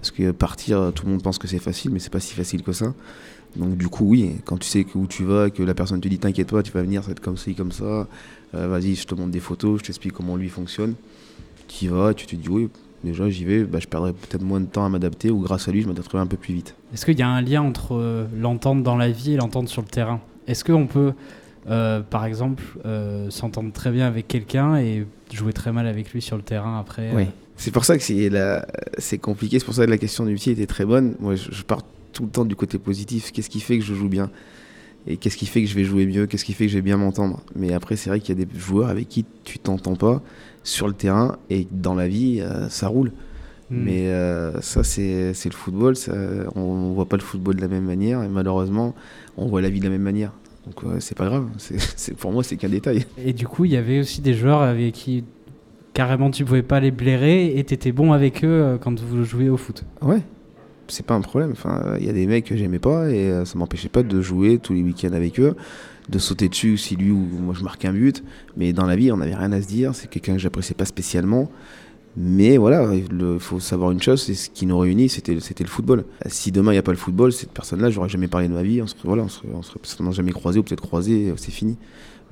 Parce 0.00 0.10
que 0.12 0.30
partir, 0.30 0.92
tout 0.94 1.04
le 1.04 1.12
monde 1.12 1.22
pense 1.22 1.38
que 1.38 1.46
c'est 1.46 1.58
facile, 1.58 1.90
mais 1.90 1.98
c'est 1.98 2.12
pas 2.12 2.20
si 2.20 2.34
facile 2.34 2.62
que 2.62 2.72
ça. 2.72 2.94
Donc 3.56 3.76
du 3.76 3.88
coup, 3.88 4.06
oui, 4.06 4.36
quand 4.44 4.58
tu 4.58 4.68
sais 4.68 4.86
où 4.94 5.06
tu 5.06 5.24
vas, 5.24 5.50
que 5.50 5.62
la 5.62 5.74
personne 5.74 6.00
te 6.00 6.08
dit 6.08 6.18
t'inquiète 6.18 6.50
pas, 6.50 6.62
tu 6.62 6.72
vas 6.72 6.82
venir, 6.82 7.02
ça 7.02 7.08
va 7.08 7.12
être 7.12 7.20
comme 7.20 7.36
ci, 7.36 7.54
comme 7.54 7.72
ça, 7.72 8.06
euh, 8.54 8.68
vas-y, 8.68 8.94
je 8.94 9.06
te 9.06 9.14
montre 9.14 9.30
des 9.30 9.40
photos, 9.40 9.80
je 9.80 9.86
t'explique 9.86 10.12
comment 10.12 10.36
lui 10.36 10.48
fonctionne. 10.48 10.94
Tu 11.68 11.86
y 11.86 11.88
vas, 11.88 12.14
tu 12.14 12.26
te 12.26 12.36
dis 12.36 12.48
oui, 12.48 12.68
déjà 13.04 13.28
j'y 13.28 13.44
vais, 13.44 13.64
bah, 13.64 13.78
je 13.80 13.88
perdrai 13.88 14.12
peut-être 14.12 14.42
moins 14.42 14.60
de 14.60 14.66
temps 14.66 14.84
à 14.84 14.88
m'adapter, 14.88 15.30
ou 15.30 15.40
grâce 15.40 15.68
à 15.68 15.72
lui, 15.72 15.82
je 15.82 15.88
m'adapterai 15.88 16.18
un 16.18 16.26
peu 16.26 16.36
plus 16.36 16.54
vite. 16.54 16.74
Est-ce 16.94 17.04
qu'il 17.04 17.18
y 17.18 17.22
a 17.22 17.28
un 17.28 17.42
lien 17.42 17.62
entre 17.62 17.94
euh, 17.94 18.26
l'entente 18.36 18.82
dans 18.82 18.96
la 18.96 19.10
vie 19.10 19.32
et 19.32 19.36
l'entente 19.36 19.68
sur 19.68 19.82
le 19.82 19.88
terrain? 19.88 20.20
Est-ce 20.46 20.64
qu'on 20.64 20.86
peut, 20.86 21.12
euh, 21.68 22.00
par 22.00 22.24
exemple, 22.24 22.62
s'entendre 23.28 23.72
très 23.72 23.90
bien 23.90 24.06
avec 24.06 24.28
quelqu'un 24.28 24.76
et 24.76 25.06
jouer 25.32 25.52
très 25.52 25.72
mal 25.72 25.86
avec 25.86 26.12
lui 26.12 26.22
sur 26.22 26.36
le 26.36 26.42
terrain 26.42 26.78
après 26.78 27.10
Oui. 27.14 27.26
C'est 27.60 27.72
pour 27.72 27.84
ça 27.84 27.98
que 27.98 28.02
c'est 28.02 29.18
compliqué, 29.18 29.58
c'est 29.58 29.66
pour 29.66 29.74
ça 29.74 29.84
que 29.84 29.90
la 29.90 29.98
question 29.98 30.24
du 30.24 30.32
métier 30.32 30.54
était 30.54 30.66
très 30.66 30.86
bonne. 30.86 31.14
Moi, 31.20 31.34
je, 31.34 31.62
pars 31.62 31.82
tout 32.10 32.24
le 32.24 32.30
temps 32.30 32.46
du 32.46 32.56
côté 32.56 32.78
positif. 32.78 33.32
Qu'est-ce 33.32 33.50
qui 33.50 33.60
fait 33.60 33.78
que 33.78 33.84
je 33.84 33.92
joue 33.92 34.08
bien? 34.08 34.30
Et 35.06 35.18
qu'est-ce 35.18 35.36
qui 35.36 35.44
fait 35.44 35.62
que 35.62 35.68
je 35.68 35.74
vais 35.74 35.84
jouer 35.84 36.06
mieux? 36.06 36.26
Qu'est-ce 36.26 36.46
qui 36.46 36.54
fait 36.54 36.64
que 36.64 36.72
je 36.72 36.78
vais 36.78 36.82
bien 36.82 36.96
m'entendre? 36.96 37.42
Mais 37.54 37.74
après, 37.74 37.96
c'est 37.96 38.08
vrai 38.08 38.20
qu'il 38.20 38.38
y 38.38 38.42
a 38.42 38.46
des 38.46 38.58
joueurs 38.58 38.88
avec 38.88 39.10
qui 39.10 39.26
tu 39.44 39.58
t'entends 39.58 39.94
pas 39.94 40.22
sur 40.62 40.88
le 40.88 40.94
terrain 40.94 41.36
et 41.50 41.66
dans 41.70 41.94
la 41.94 42.08
vie, 42.08 42.40
euh, 42.40 42.70
ça 42.70 42.88
roule. 42.88 43.12
Hmm. 43.70 43.82
Mais 43.84 44.08
euh, 44.08 44.58
ça, 44.62 44.82
c'est 44.82 45.34
c'est 45.34 45.50
le 45.50 45.54
football. 45.54 45.96
ça- 45.96 46.14
on 46.54 46.88
ne 46.88 46.94
voit 46.94 47.10
pas 47.10 47.18
le 47.18 47.22
football 47.22 47.56
de 47.56 47.60
la 47.60 47.68
même 47.68 47.84
manière 47.84 48.22
et 48.22 48.28
malheureusement, 48.28 48.94
on 49.36 49.48
voit 49.48 49.60
la 49.60 49.68
vie 49.68 49.80
de 49.80 49.84
la 49.84 49.90
même 49.90 50.00
manière. 50.00 50.32
Donc, 50.66 50.84
euh, 50.84 50.96
c'est 51.00 51.16
pas 51.16 51.26
grave. 51.26 51.48
C'est- 51.58 52.14
pour 52.14 52.32
moi, 52.32 52.42
c'est 52.42 52.56
qu'un 52.56 52.68
détail. 52.68 53.06
Et 53.24 53.32
du 53.32 53.46
coup, 53.46 53.64
il 53.64 53.72
y 53.72 53.76
avait 53.76 54.00
aussi 54.00 54.20
des 54.20 54.34
joueurs 54.34 54.62
avec 54.62 54.92
qui 54.94 55.24
carrément 55.94 56.30
tu 56.30 56.44
pouvais 56.44 56.62
pas 56.62 56.80
les 56.80 56.90
blairer 56.90 57.58
et 57.58 57.64
t'étais 57.64 57.92
bon 57.92 58.12
avec 58.12 58.44
eux 58.44 58.48
euh, 58.48 58.78
quand 58.78 58.98
vous 59.00 59.24
jouiez 59.24 59.48
au 59.48 59.56
foot. 59.56 59.84
Ouais, 60.02 60.20
c'est 60.88 61.04
pas 61.04 61.14
un 61.14 61.20
problème. 61.20 61.50
Enfin, 61.52 61.96
il 61.98 62.06
y 62.06 62.08
a 62.08 62.12
des 62.12 62.26
mecs 62.26 62.44
que 62.44 62.56
j'aimais 62.56 62.78
pas 62.78 63.10
et 63.10 63.30
euh, 63.30 63.44
ça 63.44 63.58
m'empêchait 63.58 63.88
pas 63.88 64.02
de 64.02 64.20
jouer 64.20 64.58
tous 64.58 64.72
les 64.74 64.82
week-ends 64.82 65.12
avec 65.12 65.40
eux, 65.40 65.56
de 66.08 66.18
sauter 66.18 66.48
dessus 66.48 66.76
si 66.76 66.94
lui 66.96 67.10
ou 67.10 67.16
moi 67.40 67.54
je 67.58 67.62
marquais 67.64 67.88
un 67.88 67.92
but. 67.92 68.22
Mais 68.56 68.72
dans 68.72 68.86
la 68.86 68.96
vie, 68.96 69.10
on 69.12 69.16
n'avait 69.16 69.34
rien 69.34 69.52
à 69.52 69.60
se 69.60 69.66
dire. 69.66 69.94
C'est 69.94 70.08
quelqu'un 70.08 70.34
que 70.34 70.38
j'appréciais 70.40 70.74
pas 70.76 70.84
spécialement. 70.84 71.50
Mais 72.16 72.56
voilà, 72.56 72.92
il 72.94 73.38
faut 73.38 73.60
savoir 73.60 73.92
une 73.92 74.02
chose, 74.02 74.22
c'est 74.22 74.34
ce 74.34 74.50
qui 74.50 74.66
nous 74.66 74.78
réunit, 74.78 75.08
c'était 75.08 75.32
le 75.34 75.68
football. 75.68 76.04
Si 76.26 76.50
demain 76.50 76.72
il 76.72 76.74
n'y 76.74 76.78
a 76.78 76.82
pas 76.82 76.90
le 76.90 76.96
football, 76.98 77.32
cette 77.32 77.52
personne-là, 77.52 77.90
j'aurais 77.90 78.08
jamais 78.08 78.26
parlé 78.26 78.48
de 78.48 78.52
ma 78.52 78.62
vie, 78.64 78.82
on 78.82 78.86
serait, 78.88 79.00
voilà, 79.04 79.22
on 79.22 79.28
serait, 79.28 79.46
serait 79.62 79.78
certainement 79.84 80.10
jamais 80.12 80.32
croisé 80.32 80.58
ou 80.58 80.62
peut-être 80.64 80.80
croisé, 80.82 81.32
c'est 81.36 81.52
fini. 81.52 81.76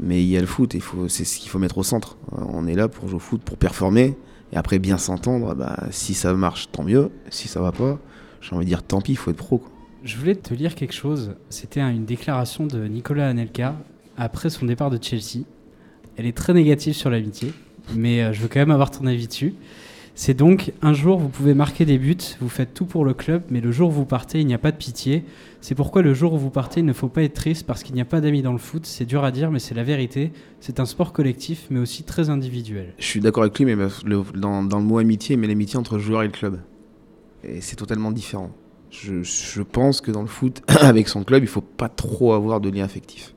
Mais 0.01 0.23
il 0.23 0.29
y 0.29 0.37
a 0.37 0.41
le 0.41 0.47
foot, 0.47 0.75
c'est 1.09 1.25
ce 1.25 1.39
qu'il 1.39 1.49
faut 1.49 1.59
mettre 1.61 1.79
au 1.79 1.83
centre. 1.85 2.17
On 2.33 2.67
est 2.67 2.75
là 2.75 2.89
pour 2.89 3.07
jouer 3.09 3.17
au 3.17 3.21
foot, 3.21 3.41
pour 3.43 3.57
performer, 3.57 4.17
et 4.53 4.57
après 4.57 4.79
bien 4.79 4.99
s'entendre. 4.99 5.55
Bah, 5.55 5.77
si 5.91 6.15
ça 6.15 6.33
marche, 6.35 6.69
tant 6.73 6.83
mieux. 6.85 7.11
Si 7.31 7.47
ça 7.49 7.61
va 7.61 7.73
pas, 7.73 7.99
j'ai 8.41 8.55
envie 8.55 8.65
de 8.65 8.69
dire 8.71 8.83
tant 8.83 9.01
pis, 9.01 9.13
il 9.13 9.17
faut 9.17 9.31
être 9.31 9.37
pro. 9.37 9.63
Je 10.05 10.17
voulais 10.17 10.37
te 10.37 10.55
lire 10.55 10.75
quelque 10.77 10.95
chose. 10.95 11.35
C'était 11.51 11.81
un- 11.81 11.91
une 11.91 12.05
déclaration 12.05 12.67
de 12.67 12.85
Nicolas 12.87 13.29
Anelka 13.29 13.75
après 14.17 14.51
son 14.51 14.67
départ 14.67 14.91
de 14.91 14.99
Chelsea. 15.03 15.45
Elle 16.17 16.27
est 16.27 16.37
très 16.37 16.53
négative 16.55 16.95
sur 16.95 17.11
l'amitié, 17.11 17.53
mais 17.95 18.23
euh, 18.23 18.33
je 18.33 18.41
veux 18.41 18.49
quand 18.49 18.61
même 18.61 18.71
avoir 18.71 18.91
ton 18.91 19.07
avis 19.07 19.29
dessus. 19.29 19.55
C'est 20.21 20.35
donc 20.35 20.73
un 20.83 20.95
jour 20.95 21.17
vous 21.17 21.29
pouvez 21.29 21.55
marquer 21.55 21.85
des 21.85 21.97
buts, 21.97 22.17
vous 22.41 22.49
faites 22.49 22.75
tout 22.75 22.87
pour 22.87 23.05
le 23.05 23.15
club, 23.15 23.45
mais 23.51 23.61
le 23.61 23.71
jour 23.71 23.91
où 23.91 23.93
vous 23.93 24.05
partez, 24.05 24.41
il 24.41 24.49
n'y 24.49 24.55
a 24.55 24.59
pas 24.59 24.73
de 24.73 24.77
pitié. 24.77 25.23
C'est 25.61 25.77
pourquoi 25.77 26.03
le 26.03 26.13
jour 26.13 26.33
où 26.33 26.39
vous 26.39 26.51
partez, 26.51 26.81
il 26.81 26.87
ne 26.87 26.93
faut 26.93 27.07
pas 27.07 27.23
être 27.23 27.35
triste 27.35 27.65
parce 27.65 27.85
qu'il 27.85 27.95
n'y 27.95 28.01
a 28.01 28.05
pas 28.05 28.21
d'amis 28.21 28.43
dans 28.43 28.51
le 28.51 28.59
foot. 28.59 28.85
C'est 28.85 29.05
dur 29.05 29.23
à 29.23 29.31
dire, 29.31 29.53
mais 29.53 29.61
c'est 29.61 29.77
la 29.77 29.85
vérité. 29.85 30.33
C'est 30.59 30.81
un 30.81 30.87
sport 30.87 31.13
collectif, 31.13 31.69
mais 31.71 31.79
aussi 31.79 32.03
très 32.03 32.31
individuel. 32.31 32.95
Je 32.99 33.05
suis 33.05 33.21
d'accord 33.21 33.45
avec 33.45 33.57
lui, 33.61 33.65
mais 33.65 33.77
dans, 34.35 34.63
le 34.63 34.85
mot 34.85 34.99
amitié, 34.99 35.37
met 35.37 35.47
l'amitié 35.47 35.79
entre 35.79 36.01
joueur 36.01 36.25
et 36.25 36.27
le 36.27 36.33
club. 36.33 36.59
Et 37.45 37.61
c'est 37.61 37.77
totalement 37.77 38.11
différent. 38.11 38.51
Je, 38.91 39.63
pense 39.63 40.01
que 40.01 40.11
dans 40.11 40.23
le 40.23 40.27
foot, 40.27 40.63
avec 40.81 41.09
son 41.09 41.23
club, 41.23 41.45
il 41.45 41.49
faut 41.49 41.61
pas 41.61 41.89
trop 41.89 42.33
avoir 42.33 42.61
de 42.61 42.71
lien 42.71 42.83
affectif. 42.83 43.37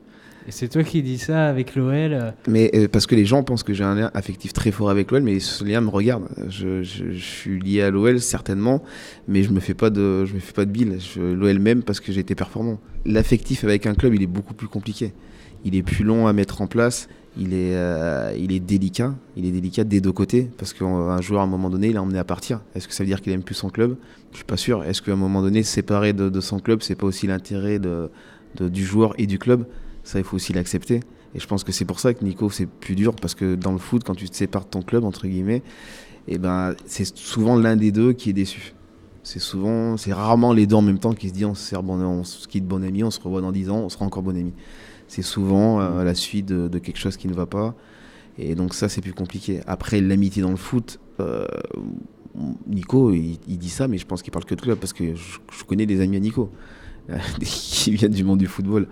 C'est 0.50 0.70
toi 0.70 0.84
qui 0.84 1.02
dis 1.04 1.18
ça 1.18 1.48
avec 1.48 1.76
l'OL. 1.76 1.94
euh, 1.94 2.32
Mais 2.48 2.72
euh, 2.74 2.88
parce 2.88 3.06
que 3.06 3.16
les 3.16 3.26
gens 3.26 3.44
pensent 3.44 3.64
que 3.64 3.74
j'ai 3.74 3.84
un 3.84 3.96
lien 3.96 4.12
affectif 4.14 4.54
très 4.54 4.72
fort 4.72 4.90
avec 4.90 5.12
l'OL, 5.12 5.22
mais 5.22 5.40
ce 5.40 5.64
lien 5.64 5.82
me 5.82 5.90
regarde. 5.90 6.28
Je, 6.50 6.84
suis 7.14 7.60
lié 7.60 7.82
à 7.82 7.92
l'OL 7.92 8.20
certainement, 8.20 8.84
mais 9.28 9.44
je 9.44 9.52
me 9.52 9.60
fais 9.60 9.74
pas 9.74 9.90
de, 9.90 10.26
je 10.26 10.34
me 10.34 10.40
fais 10.40 10.54
pas 10.54 10.66
de 10.66 10.72
bile. 10.72 10.98
L'OL 11.18 11.60
même 11.60 11.84
parce 11.84 12.00
que 12.00 12.12
j'ai 12.12 12.22
été 12.22 12.36
performant. 12.36 12.80
L'affectif 13.06 13.64
avec 13.64 13.86
un 13.86 13.94
club, 13.94 14.14
il 14.16 14.24
est 14.24 14.28
beaucoup 14.28 14.54
plus 14.54 14.68
compliqué. 14.68 15.14
Il 15.64 15.76
est 15.76 15.84
plus 15.84 16.04
long 16.04 16.28
à 16.28 16.34
mettre 16.34 16.62
en 16.62 16.68
place. 16.68 17.08
Il 17.38 17.54
est, 17.54 17.76
euh, 17.76 18.34
il 18.38 18.52
est 18.52 18.60
délicat. 18.60 19.16
Il 19.38 19.46
est 19.46 19.52
délicat 19.52 19.84
des 19.84 20.02
deux 20.02 20.12
côtés 20.12 20.50
parce 20.58 20.74
qu'un 20.74 21.22
joueur 21.22 21.42
à 21.42 21.44
un 21.44 21.48
moment 21.48 21.70
donné, 21.70 21.90
il 21.90 21.96
est 21.96 22.00
emmené 22.00 22.20
à 22.20 22.24
partir. 22.24 22.62
Est-ce 22.76 22.88
que 22.88 22.94
ça 22.94 23.04
veut 23.04 23.08
dire 23.08 23.22
qu'il 23.22 23.32
aime 23.32 23.44
plus 23.44 23.56
son 23.56 23.70
club? 23.70 23.96
Je 24.32 24.38
suis 24.38 24.46
pas 24.46 24.58
sûr. 24.58 24.84
Est-ce 24.84 25.02
qu'à 25.02 25.14
un 25.14 25.18
moment 25.18 25.42
donné, 25.42 25.64
séparer 25.64 26.14
de, 26.14 26.42
son 26.42 26.60
club, 26.60 26.82
c'est 26.82 26.96
pas 26.96 27.06
aussi 27.06 27.28
l'intérêt 27.28 27.80
du 28.60 28.86
joueur 28.86 29.14
et 29.18 29.28
du 29.28 29.38
club? 29.38 29.66
Ça, 30.04 30.20
il 30.20 30.24
faut 30.24 30.36
aussi 30.36 30.54
l'accepter. 30.54 31.02
Et 31.34 31.40
je 31.40 31.48
pense 31.48 31.64
que 31.64 31.72
c'est 31.72 31.86
pour 31.86 32.00
ça 32.00 32.14
que 32.14 32.24
Nico, 32.24 32.50
c'est 32.50 32.68
plus 32.68 32.96
dur, 32.96 33.16
parce 33.16 33.36
que 33.36 33.56
dans 33.56 33.72
le 33.72 33.78
foot, 33.78 34.04
quand 34.04 34.16
tu 34.16 34.30
te 34.30 34.36
sépares 34.36 34.66
de 34.66 34.70
ton 34.70 34.82
club, 34.82 35.04
entre 35.04 35.28
guillemets, 35.28 35.64
et 36.28 36.38
ben, 36.38 36.76
c'est 36.86 37.18
souvent 37.18 37.56
l'un 37.58 37.76
des 37.76 37.92
deux 37.92 38.14
qui 38.14 38.30
est 38.30 38.34
déçu. 38.34 38.74
C'est 39.24 39.40
souvent, 39.40 39.98
c'est 39.98 40.14
rarement 40.14 40.52
les 40.52 40.66
deux 40.66 40.76
en 40.76 40.82
même 40.82 41.00
temps 41.00 41.14
qui 41.14 41.30
se 41.30 41.34
disent 41.34 41.46
on 41.46 41.54
se, 41.54 41.62
sert 41.62 41.84
bon, 41.84 42.00
on 42.02 42.24
se 42.24 42.48
quitte 42.48 42.66
bon 42.66 42.84
ami, 42.84 43.04
on 43.04 43.12
se 43.12 43.20
revoit 43.20 43.42
dans 43.42 43.52
10 43.52 43.70
ans, 43.70 43.78
on 43.78 43.90
sera 43.90 44.06
encore 44.06 44.24
bon 44.24 44.36
ami. 44.36 44.54
C'est 45.08 45.22
souvent 45.22 45.80
euh, 45.80 46.04
la 46.04 46.16
suite 46.16 46.48
de, 46.48 46.68
de 46.68 46.80
quelque 46.80 46.98
chose 46.98 47.18
qui 47.18 47.28
ne 47.28 47.34
va 47.34 47.46
pas. 47.46 47.76
Et 48.38 48.56
donc 48.56 48.74
ça, 48.74 48.90
c'est 48.90 49.02
plus 49.02 49.14
compliqué. 49.14 49.62
Après, 49.68 50.02
l'amitié 50.02 50.42
dans 50.42 50.50
le 50.50 50.56
foot, 50.56 51.00
euh, 51.20 51.46
Nico, 52.68 53.12
il, 53.12 53.38
il 53.48 53.58
dit 53.58 53.70
ça, 53.70 53.88
mais 53.88 53.98
je 53.98 54.06
pense 54.06 54.22
qu'il 54.22 54.32
parle 54.32 54.46
que 54.46 54.56
de 54.56 54.62
club, 54.62 54.80
parce 54.80 54.94
que 54.94 55.16
je, 55.16 55.40
je 55.52 55.64
connais 55.66 55.86
des 55.86 56.02
amis 56.02 56.18
à 56.18 56.20
Nico, 56.20 56.50
qui 57.42 57.92
viennent 57.92 58.12
du 58.12 58.24
monde 58.24 58.40
du 58.40 58.48
football. 58.48 58.88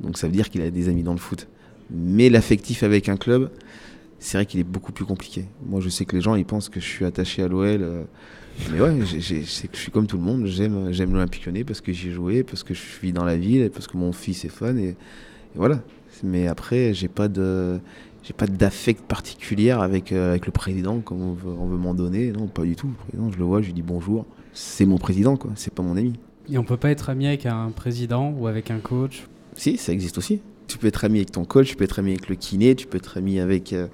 Donc 0.00 0.18
ça 0.18 0.26
veut 0.26 0.32
dire 0.32 0.50
qu'il 0.50 0.62
a 0.62 0.70
des 0.70 0.88
amis 0.88 1.02
dans 1.02 1.12
le 1.12 1.18
foot. 1.18 1.48
Mais 1.90 2.28
l'affectif 2.30 2.82
avec 2.82 3.08
un 3.08 3.16
club, 3.16 3.50
c'est 4.18 4.38
vrai 4.38 4.46
qu'il 4.46 4.60
est 4.60 4.64
beaucoup 4.64 4.92
plus 4.92 5.04
compliqué. 5.04 5.44
Moi, 5.66 5.80
je 5.80 5.88
sais 5.88 6.04
que 6.04 6.16
les 6.16 6.22
gens, 6.22 6.34
ils 6.34 6.46
pensent 6.46 6.68
que 6.68 6.80
je 6.80 6.86
suis 6.86 7.04
attaché 7.04 7.42
à 7.42 7.48
l'OL. 7.48 7.82
euh, 7.82 8.04
mais 8.72 8.80
ouais, 8.80 8.94
je 9.04 9.42
suis 9.42 9.90
comme 9.92 10.06
tout 10.06 10.16
le 10.16 10.22
monde. 10.22 10.46
J'aime, 10.46 10.90
l'Olympique 11.12 11.44
Lyonnais 11.44 11.64
parce 11.64 11.80
que 11.80 11.92
j'y 11.92 12.08
ai 12.08 12.12
joué, 12.12 12.42
parce 12.42 12.62
que 12.62 12.72
je 12.72 12.82
vis 13.02 13.12
dans 13.12 13.24
la 13.24 13.36
ville, 13.36 13.70
parce 13.70 13.86
que 13.86 13.96
mon 13.96 14.12
fils 14.12 14.44
est 14.44 14.48
fan. 14.48 14.78
Et, 14.78 14.90
et 14.90 14.96
voilà. 15.56 15.82
Mais 16.22 16.46
après, 16.46 16.94
j'ai 16.94 17.08
pas 17.08 17.28
de, 17.28 17.80
j'ai 18.22 18.32
pas 18.32 18.46
d'affect 18.46 19.02
particulière 19.02 19.80
avec, 19.80 20.12
euh, 20.12 20.30
avec 20.30 20.46
le 20.46 20.52
président, 20.52 21.00
comme 21.00 21.20
on 21.20 21.32
veut, 21.32 21.50
on 21.50 21.66
veut 21.66 21.76
m'en 21.76 21.94
donner. 21.94 22.32
Non, 22.32 22.46
pas 22.46 22.62
du 22.62 22.76
tout. 22.76 22.88
Le 22.88 22.94
président, 22.94 23.30
je 23.30 23.38
le 23.38 23.44
vois, 23.44 23.60
je 23.60 23.66
lui 23.66 23.74
dis 23.74 23.82
bonjour. 23.82 24.24
C'est 24.52 24.86
mon 24.86 24.98
président, 24.98 25.36
quoi. 25.36 25.50
C'est 25.56 25.74
pas 25.74 25.82
mon 25.82 25.96
ami. 25.96 26.14
Et 26.50 26.58
on 26.58 26.64
peut 26.64 26.76
pas 26.76 26.90
être 26.90 27.08
ami 27.08 27.26
avec 27.26 27.46
un 27.46 27.70
président 27.70 28.34
ou 28.38 28.46
avec 28.46 28.70
un 28.70 28.78
coach. 28.78 29.24
Si, 29.56 29.76
ça 29.76 29.92
existe 29.92 30.18
aussi. 30.18 30.40
Tu 30.66 30.78
peux 30.78 30.86
être 30.86 31.04
ami 31.04 31.18
avec 31.18 31.30
ton 31.30 31.44
coach, 31.44 31.68
tu 31.68 31.76
peux 31.76 31.84
être 31.84 31.98
ami 31.98 32.12
avec 32.12 32.28
le 32.28 32.36
kiné, 32.36 32.74
tu 32.74 32.86
peux 32.86 32.96
être 32.96 33.18
ami 33.18 33.38
avec, 33.38 33.72
euh, 33.74 33.86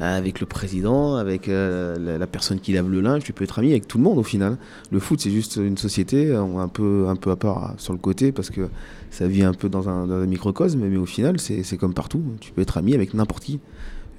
avec 0.00 0.40
le 0.40 0.46
président, 0.46 1.14
avec 1.14 1.48
euh, 1.48 2.18
la, 2.18 2.26
personne 2.26 2.58
qui 2.58 2.72
lave 2.72 2.90
le 2.90 3.00
linge, 3.00 3.22
tu 3.22 3.32
peux 3.32 3.44
être 3.44 3.60
ami 3.60 3.70
avec 3.70 3.86
tout 3.86 3.96
le 3.96 4.04
monde 4.04 4.18
au 4.18 4.24
final. 4.24 4.58
Le 4.90 4.98
foot, 4.98 5.20
c'est 5.20 5.30
juste 5.30 5.56
une 5.56 5.76
société 5.76 6.30
euh, 6.30 6.58
un 6.58 6.68
peu, 6.68 7.06
un 7.08 7.14
peu 7.14 7.30
à 7.30 7.36
part 7.36 7.74
sur 7.78 7.92
le 7.92 7.98
côté 8.00 8.32
parce 8.32 8.50
que 8.50 8.68
ça 9.10 9.28
vit 9.28 9.44
un 9.44 9.54
peu 9.54 9.68
dans 9.68 9.88
un, 9.88 10.26
microcosme, 10.26 10.80
mais 10.80 10.96
au 10.96 11.06
final, 11.06 11.38
c'est 11.38 11.76
comme 11.76 11.94
partout. 11.94 12.22
Tu 12.40 12.52
peux 12.52 12.60
être 12.60 12.76
ami 12.76 12.94
avec 12.94 13.14
n'importe 13.14 13.44
qui. 13.44 13.60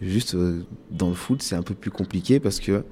Juste 0.01 0.37
dans 0.91 1.09
le 1.09 1.15
foot, 1.15 1.41
c'est 1.41 1.55
un 1.55 1.63
peu 1.63 1.73
plus 1.73 1.91
compliqué 1.91 2.39
parce 2.39 2.59
que 2.59 2.83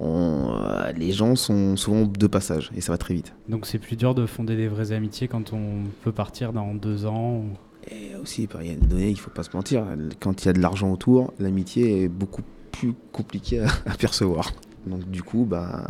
on, 0.00 0.48
euh, 0.50 0.92
les 0.92 1.12
gens 1.12 1.36
sont 1.36 1.76
souvent 1.76 2.02
de 2.06 2.26
passage 2.26 2.70
et 2.76 2.80
ça 2.80 2.92
va 2.92 2.98
très 2.98 3.14
vite. 3.14 3.34
Donc 3.48 3.66
c'est 3.66 3.78
plus 3.78 3.96
dur 3.96 4.14
de 4.14 4.26
fonder 4.26 4.56
des 4.56 4.68
vraies 4.68 4.92
amitiés 4.92 5.28
quand 5.28 5.52
on 5.52 5.84
peut 6.02 6.12
partir 6.12 6.52
dans 6.52 6.74
deux 6.74 7.06
ans. 7.06 7.36
ou- 7.36 7.90
Et 7.90 8.14
aussi, 8.20 8.48
il 8.60 8.66
y 8.66 8.70
a 8.70 8.72
une 8.74 8.80
donnée, 8.88 9.10
il 9.10 9.18
faut 9.18 9.30
pas 9.30 9.42
se 9.42 9.54
mentir, 9.54 9.84
quand 10.20 10.42
il 10.42 10.46
y 10.46 10.48
a 10.48 10.52
de 10.52 10.60
l'argent 10.60 10.90
autour, 10.92 11.32
l'amitié 11.38 12.02
est 12.04 12.08
beaucoup 12.08 12.42
plus 12.70 12.94
compliquée 13.12 13.60
à, 13.60 13.66
à 13.86 13.94
percevoir. 13.96 14.52
Donc 14.86 15.08
du 15.10 15.22
coup, 15.22 15.44
bah, 15.48 15.86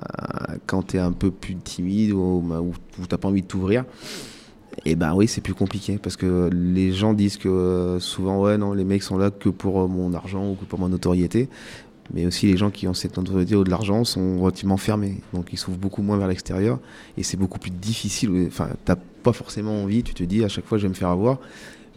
quand 0.67 0.89
tu 0.89 0.97
es 0.97 1.01
un 1.01 1.13
peu 1.13 1.31
plus 1.31 1.55
timide 1.57 2.13
ou, 2.13 2.43
bah, 2.45 2.61
ou, 2.61 2.73
ou 3.01 3.07
t'as 3.09 3.17
pas 3.17 3.29
envie 3.29 3.41
de 3.43 3.47
t'ouvrir, 3.47 3.85
et 4.87 4.97
ben 4.97 5.15
oui, 5.15 5.29
c'est 5.29 5.41
plus 5.43 5.55
compliqué 5.55 5.99
parce 6.03 6.17
que 6.17 6.49
les 6.53 6.93
gens 6.93 7.13
disent 7.13 7.37
que 7.37 7.49
euh, 7.49 8.01
souvent, 8.01 8.41
ouais, 8.43 8.57
non, 8.59 8.73
les 8.73 8.85
mecs 8.85 9.03
sont 9.03 9.19
là 9.19 9.31
que 9.31 9.49
pour 9.51 9.83
euh, 9.83 9.87
mon 9.87 10.15
argent 10.15 10.51
ou 10.51 10.55
que 10.55 10.65
pour 10.65 10.79
ma 10.79 10.89
notoriété. 10.89 11.49
Mais 12.13 12.27
aussi, 12.27 12.47
les 12.47 12.57
gens 12.57 12.71
qui 12.71 12.89
ont 12.89 12.95
cette 12.95 13.17
notoriété 13.17 13.55
ou 13.57 13.65
de 13.65 13.71
l'argent 13.71 14.05
sont 14.05 14.41
relativement 14.41 14.77
fermés. 14.77 15.21
Donc, 15.33 15.49
ils 15.53 15.57
s'ouvrent 15.57 15.79
beaucoup 15.79 16.03
moins 16.03 16.19
vers 16.19 16.29
l'extérieur. 16.29 16.79
Et 17.17 17.23
c'est 17.23 17.37
beaucoup 17.37 17.59
plus 17.59 17.71
difficile. 17.71 18.31
Enfin, 18.49 18.71
t'as 18.85 18.97
pas 18.97 19.33
forcément 19.33 19.83
envie. 19.83 20.03
Tu 20.03 20.15
te 20.15 20.25
dis 20.25 20.45
à 20.45 20.49
chaque 20.49 20.67
fois, 20.67 20.79
je 20.79 20.83
vais 20.83 20.89
me 20.89 20.95
faire 20.95 21.09
avoir. 21.09 21.39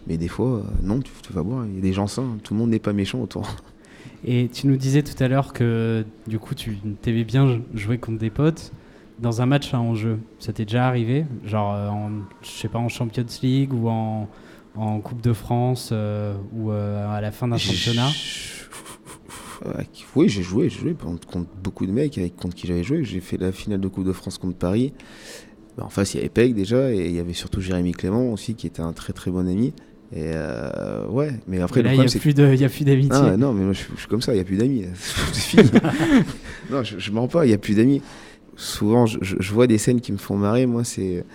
Mais 0.08 0.18
des 0.18 0.28
fois, 0.28 0.58
euh, 0.58 0.63
non, 0.84 1.00
tu 1.00 1.12
te 1.12 1.34
vas 1.34 1.41
voir. 1.41 1.65
Il 1.65 1.76
y 1.76 1.78
a 1.80 1.82
des 1.82 1.94
gens 1.94 2.08
sains. 2.08 2.38
Tout 2.44 2.54
le 2.54 2.60
monde 2.60 2.70
n'est 2.70 2.80
pas 2.80 2.94
méchant 2.94 3.20
autour. 3.22 3.48
Et 4.24 4.50
tu 4.52 4.68
nous 4.68 4.78
disais 4.78 5.04
tout 5.04 5.22
à 5.24 5.28
l'heure 5.28 5.54
que 5.54 6.04
du 6.26 6.39
coup 6.39 6.56
tu 6.56 6.78
t'aimais 7.02 7.24
bien 7.24 7.62
jouer 7.76 8.00
contre 8.00 8.18
des 8.18 8.32
potes 8.32 8.72
dans 9.20 9.41
un 9.41 9.46
match 9.46 9.74
à 9.74 9.80
enjeu. 9.80 10.20
Ça 10.39 10.52
t'est 10.52 10.65
déjà 10.65 10.88
arrivé 10.88 11.26
Genre 11.46 11.74
euh, 11.74 11.89
en, 11.89 12.10
je 12.41 12.50
sais 12.50 12.68
pas, 12.68 12.80
en 12.80 12.89
Champions 12.89 13.26
League 13.44 13.74
ou 13.74 13.88
en, 13.88 14.28
en 14.76 15.00
Coupe 15.00 15.22
de 15.22 15.34
France 15.34 15.89
euh, 15.91 16.36
ou 16.54 16.72
euh, 16.72 17.08
à 17.08 17.22
la 17.22 17.32
fin 17.32 17.48
d'un 17.48 17.58
championnat? 17.58 18.10
Oui, 20.15 20.30
j'ai 20.30 20.41
joué, 20.44 20.70
j'ai 20.70 20.80
joué 20.80 20.94
contre, 20.94 21.28
beaucoup 21.63 21.86
de 21.86 21.91
mecs 21.91 22.18
avec 22.18 22.36
contre 22.36 22.56
qui 22.56 22.68
j'avais 22.68 22.84
joué. 22.84 23.04
J'ai 23.04 23.20
fait 23.20 23.38
la 23.38 23.52
finale 23.52 23.80
de 23.82 23.88
Coupe 23.88 24.06
de 24.06 24.12
France 24.13 24.38
contre 24.38 24.58
Paris. 24.58 24.94
Ben, 25.78 25.84
en 25.86 25.89
face, 25.89 26.13
il 26.13 26.18
y 26.18 26.20
avait 26.22 26.30
Peg 26.30 26.54
déjà, 26.56 26.91
et 26.94 27.06
il 27.08 27.12
y 27.15 27.20
avait 27.20 27.34
surtout 27.34 27.60
Jérémy 27.62 27.91
Clément 27.91 28.32
aussi, 28.32 28.56
qui 28.56 28.68
était 28.68 28.82
un 28.82 28.94
très 28.94 29.13
très 29.13 29.32
bon 29.32 29.48
ami. 29.48 29.74
Et 30.15 30.22
euh, 30.34 31.08
ouais, 31.08 31.32
mais 31.48 31.60
après, 31.60 31.82
il 31.82 31.84
n'y 32.00 32.00
a, 32.06 32.20
plus 32.20 32.34
de- 32.34 32.54
il 32.54 32.62
y 32.62 32.63
a 32.63 32.70
plus 32.70 32.86
d'amitié. 32.86 33.12
ah, 33.34 33.36
non, 33.38 33.54
mais 33.54 33.63
moi 33.63 33.74
je, 33.74 33.80
suis- 33.80 33.91
je 33.96 34.00
suis 34.02 34.08
comme 34.08 34.22
ça, 34.22 34.32
il 34.34 34.36
n'y 34.36 34.41
a 34.41 34.46
plus 34.46 34.56
d'amis. 34.58 34.86
non, 36.70 36.84
je, 36.84 37.00
je 37.00 37.12
mens 37.12 37.28
pas, 37.28 37.46
il 37.46 37.50
n'y 37.50 37.54
a 37.56 37.58
plus 37.58 37.76
d'amis. 37.76 38.02
Souvent, 38.56 39.06
je, 39.06 39.18
je- 39.22 39.36
je 39.39 39.54
vois 39.54 39.68
des 39.68 39.78
scènes 39.78 40.00
qui 40.02 40.12
me 40.12 40.18
font 40.18 40.38
marrer. 40.38 40.65
Moi, 40.65 40.84
c'est. 40.84 41.26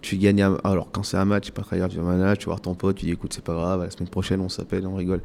Tu 0.00 0.16
gagnes. 0.16 0.42
un- 0.42 0.58
Alors, 0.64 0.90
quand 0.92 1.02
c'est 1.02 1.16
un 1.16 1.24
match, 1.24 1.46
c'est 1.46 1.54
pas 1.54 1.62
très 1.62 1.78
grave. 1.78 1.90
Tu 1.90 1.96
vas 1.98 2.10
à 2.10 2.14
un 2.14 2.18
match, 2.18 2.38
tu 2.40 2.44
vas 2.46 2.50
voir 2.52 2.60
ton 2.60 2.74
pote, 2.74 2.96
tu 2.96 3.06
dis 3.06 3.12
écoute, 3.12 3.32
c'est 3.32 3.44
pas 3.44 3.54
grave, 3.54 3.82
la 3.82 3.90
semaine 3.90 4.08
prochaine, 4.08 4.40
on 4.40 4.48
s'appelle, 4.48 4.86
on 4.86 4.94
rigole. 4.94 5.20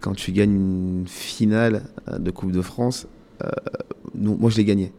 Quand 0.00 0.14
tu 0.14 0.32
gagnes 0.32 0.54
une 0.54 1.04
finale 1.08 1.82
euh, 2.08 2.18
de 2.18 2.30
Coupe 2.30 2.52
de 2.52 2.62
France, 2.62 3.06
euh, 3.44 3.48
nous, 4.14 4.36
moi, 4.36 4.50
je 4.50 4.56
l'ai 4.58 4.64
gagné. 4.64 4.92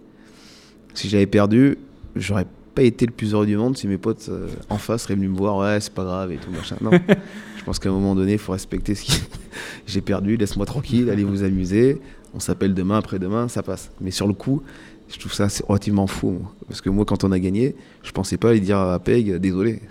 Si 0.94 1.10
j'avais 1.10 1.26
perdu, 1.28 1.78
j'aurais 2.16 2.46
pas 2.76 2.82
été 2.84 3.06
le 3.06 3.12
plus 3.12 3.34
heureux 3.34 3.46
du 3.46 3.56
monde 3.56 3.78
si 3.78 3.88
mes 3.88 3.98
potes 3.98 4.28
euh, 4.30 4.48
en 4.70 4.78
face 4.78 5.04
seraient 5.04 5.16
venus 5.16 5.30
me 5.30 5.38
voir, 5.38 5.58
ouais, 5.58 5.80
c'est 5.80 5.94
pas 5.94 6.04
grave 6.04 6.32
et 6.32 6.38
tout, 6.38 6.52
machin. 6.52 6.76
Non, 6.82 6.92
je 7.58 7.64
pense 7.64 7.80
qu'à 7.80 7.90
un 7.90 7.94
moment 7.94 8.16
donné, 8.16 8.34
il 8.34 8.38
faut 8.40 8.52
respecter 8.52 8.96
ce 8.96 9.04
qui. 9.06 9.22
J'ai 9.88 10.02
perdu, 10.02 10.38
laisse-moi 10.38 10.66
tranquille, 10.66 11.10
allez 11.10 11.24
vous 11.24 11.44
amuser. 11.44 12.02
On 12.36 12.40
s'appelle 12.40 12.74
demain, 12.74 12.98
après-demain, 12.98 13.48
ça 13.48 13.62
passe. 13.64 13.92
Mais 14.02 14.10
sur 14.12 14.28
le 14.28 14.34
coup, 14.34 14.64
je 15.14 15.20
trouve 15.20 15.34
ça 15.34 15.48
relativement 15.68 16.08
fou. 16.08 16.32
moi. 16.32 16.52
Parce 16.68 16.82
que 16.82 16.90
moi, 16.90 17.06
quand 17.06 17.24
on 17.24 17.32
a 17.32 17.40
gagné, 17.40 17.76
je 18.04 18.12
pensais 18.12 18.38
pas 18.38 18.50
aller 18.50 18.60
dire 18.60 18.80
à 18.80 19.00
Peg, 19.00 19.36
désolé. 19.38 19.82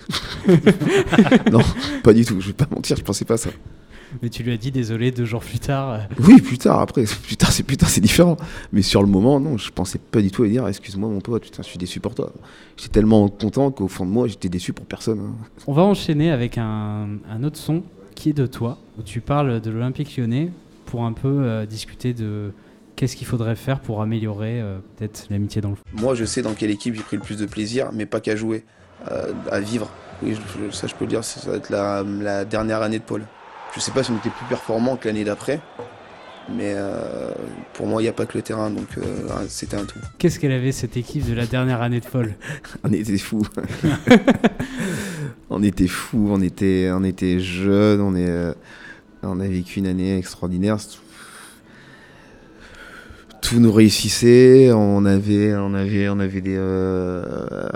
non, 1.51 1.61
pas 2.03 2.13
du 2.13 2.25
tout, 2.25 2.41
je 2.41 2.49
vais 2.49 2.53
pas 2.53 2.67
mentir, 2.71 2.97
je 2.97 3.03
pensais 3.03 3.25
pas 3.25 3.37
ça. 3.37 3.51
Mais 4.23 4.29
tu 4.29 4.43
lui 4.43 4.53
as 4.53 4.59
dit 4.59 4.71
désolé 4.71 5.11
deux 5.11 5.25
jours 5.25 5.41
plus 5.41 5.59
tard. 5.59 6.01
Oui, 6.19 6.39
plus 6.43 6.59
tard, 6.59 6.81
après, 6.81 7.05
plus 7.05 7.37
tard, 7.37 7.51
c'est 7.51 7.63
plus 7.63 7.79
tard, 7.79 7.89
c'est 7.89 8.03
différent. 8.03 8.37
Mais 8.73 8.83
sur 8.83 9.01
le 9.01 9.09
moment, 9.09 9.41
non, 9.41 9.57
je 9.57 9.71
pensais 9.71 9.99
pas 9.99 10.21
du 10.21 10.31
tout 10.31 10.43
à 10.43 10.49
dire, 10.49 10.69
excuse-moi 10.69 11.09
mon 11.09 11.21
pote, 11.21 11.45
putain, 11.45 11.63
je 11.63 11.69
suis 11.69 11.79
déçu 11.79 11.99
pour 11.99 12.15
toi. 12.15 12.31
J'étais 12.77 12.91
tellement 12.91 13.27
content 13.29 13.71
qu'au 13.71 13.89
fond 13.89 14.05
de 14.05 14.11
moi, 14.11 14.29
j'étais 14.29 14.51
déçu 14.51 14.75
pour 14.75 14.85
personne. 14.85 15.19
hein. 15.21 15.35
On 15.67 15.73
va 15.73 15.83
enchaîner 15.83 16.31
avec 16.31 16.59
un, 16.59 17.09
un 17.31 17.43
autre 17.43 17.57
son 17.57 17.83
qui 18.15 18.29
est 18.31 18.35
de 18.35 18.47
toi, 18.47 18.77
où 18.99 19.03
tu 19.03 19.23
parles 19.23 19.63
de 19.63 19.71
l'Olympique 19.71 20.15
lyonnais 20.19 20.51
pour 20.85 21.05
un 21.07 21.13
peu 21.15 21.29
euh, 21.29 21.65
discuter 21.65 22.13
de 22.13 22.53
qu'est-ce 23.03 23.17
qu'il 23.17 23.27
faudrait 23.27 23.57
faire 23.57 23.81
pour 23.81 24.01
améliorer 24.01 24.61
euh, 24.61 24.79
peut-être 24.97 25.27
l'amitié 25.29 25.61
dans 25.61 25.71
le 25.71 25.75
foot? 25.75 25.85
Moi, 25.93 26.15
je 26.15 26.25
sais 26.25 26.41
dans 26.41 26.55
quelle 26.55 26.71
équipe 26.71 26.95
j'ai 26.95 27.03
pris 27.03 27.17
le 27.17 27.23
plus 27.25 27.37
de 27.37 27.47
plaisir, 27.47 27.91
mais 27.93 28.07
pas 28.07 28.21
qu'à 28.21 28.37
jouer, 28.37 28.63
euh, 29.11 29.33
à 29.51 29.59
vivre. 29.59 29.91
Oui, 30.23 30.37
je- 30.37 30.67
je- 30.67 30.71
ça, 30.71 30.87
je 30.87 30.95
peux 30.95 31.05
le 31.05 31.09
dire, 31.11 31.25
ça 31.25 31.51
va 31.51 31.57
être 31.57 31.69
la, 31.69 32.05
la 32.05 32.45
dernière 32.45 32.81
année 32.81 33.01
de 33.01 33.03
Paul. 33.03 33.25
Je 33.75 33.81
sais 33.81 33.91
pas 33.91 34.05
si 34.05 34.13
on 34.13 34.17
était 34.19 34.31
plus 34.31 34.45
performant 34.49 34.95
que 34.95 35.09
l'année 35.09 35.25
d'après, 35.25 35.59
mais 36.49 36.75
euh, 36.77 37.33
pour 37.73 37.89
moi, 37.89 38.01
il 38.01 38.05
n'y 38.05 38.09
a 38.09 38.13
pas 38.13 38.25
que 38.25 38.39
le 38.39 38.43
terrain, 38.43 38.71
donc 38.71 38.87
euh, 38.99 39.03
c'était 39.49 39.77
un 39.79 39.85
tout. 39.85 39.99
Qu'est-ce 40.19 40.39
qu'elle 40.39 40.53
avait 40.53 40.71
cette 40.71 40.97
équipe 40.97 41.29
de 41.29 41.35
la 41.35 41.47
dernière 41.47 41.83
année 41.83 41.99
de 41.99 42.07
Paul? 42.07 42.33
On 42.85 42.93
était 42.93 43.19
fous. 43.19 43.43
on 45.51 45.61
était 45.65 45.89
fous, 45.89 46.29
on 46.31 46.41
était, 46.41 46.91
on 46.95 47.03
était 47.03 47.41
jeunes, 47.41 48.01
on, 48.01 48.15
est, 48.15 48.55
on 49.25 49.41
a 49.41 49.49
vécu 49.49 49.81
une 49.81 49.89
année 49.89 50.17
extraordinaire. 50.17 50.77
Nous 53.59 53.71
réussissait, 53.71 54.73
on 54.73 55.05
avait, 55.05 55.55
on 55.55 55.75
avait, 55.75 56.09
on 56.09 56.19
avait 56.21 56.41
des. 56.41 56.57
euh, 56.57 57.69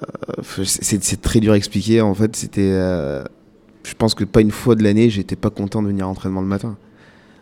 c'est 0.64 1.20
très 1.20 1.38
dur 1.40 1.52
à 1.52 1.56
expliquer. 1.56 2.00
En 2.00 2.14
fait, 2.14 2.34
c'était. 2.34 2.70
euh, 2.72 3.22
je 3.82 3.94
pense 3.94 4.14
que 4.14 4.24
pas 4.24 4.40
une 4.40 4.50
fois 4.50 4.74
de 4.74 4.82
l'année, 4.82 5.10
j'étais 5.10 5.36
pas 5.36 5.50
content 5.50 5.82
de 5.82 5.88
venir 5.88 6.06
à 6.06 6.08
l'entraînement 6.08 6.40
le 6.40 6.46
matin. 6.46 6.76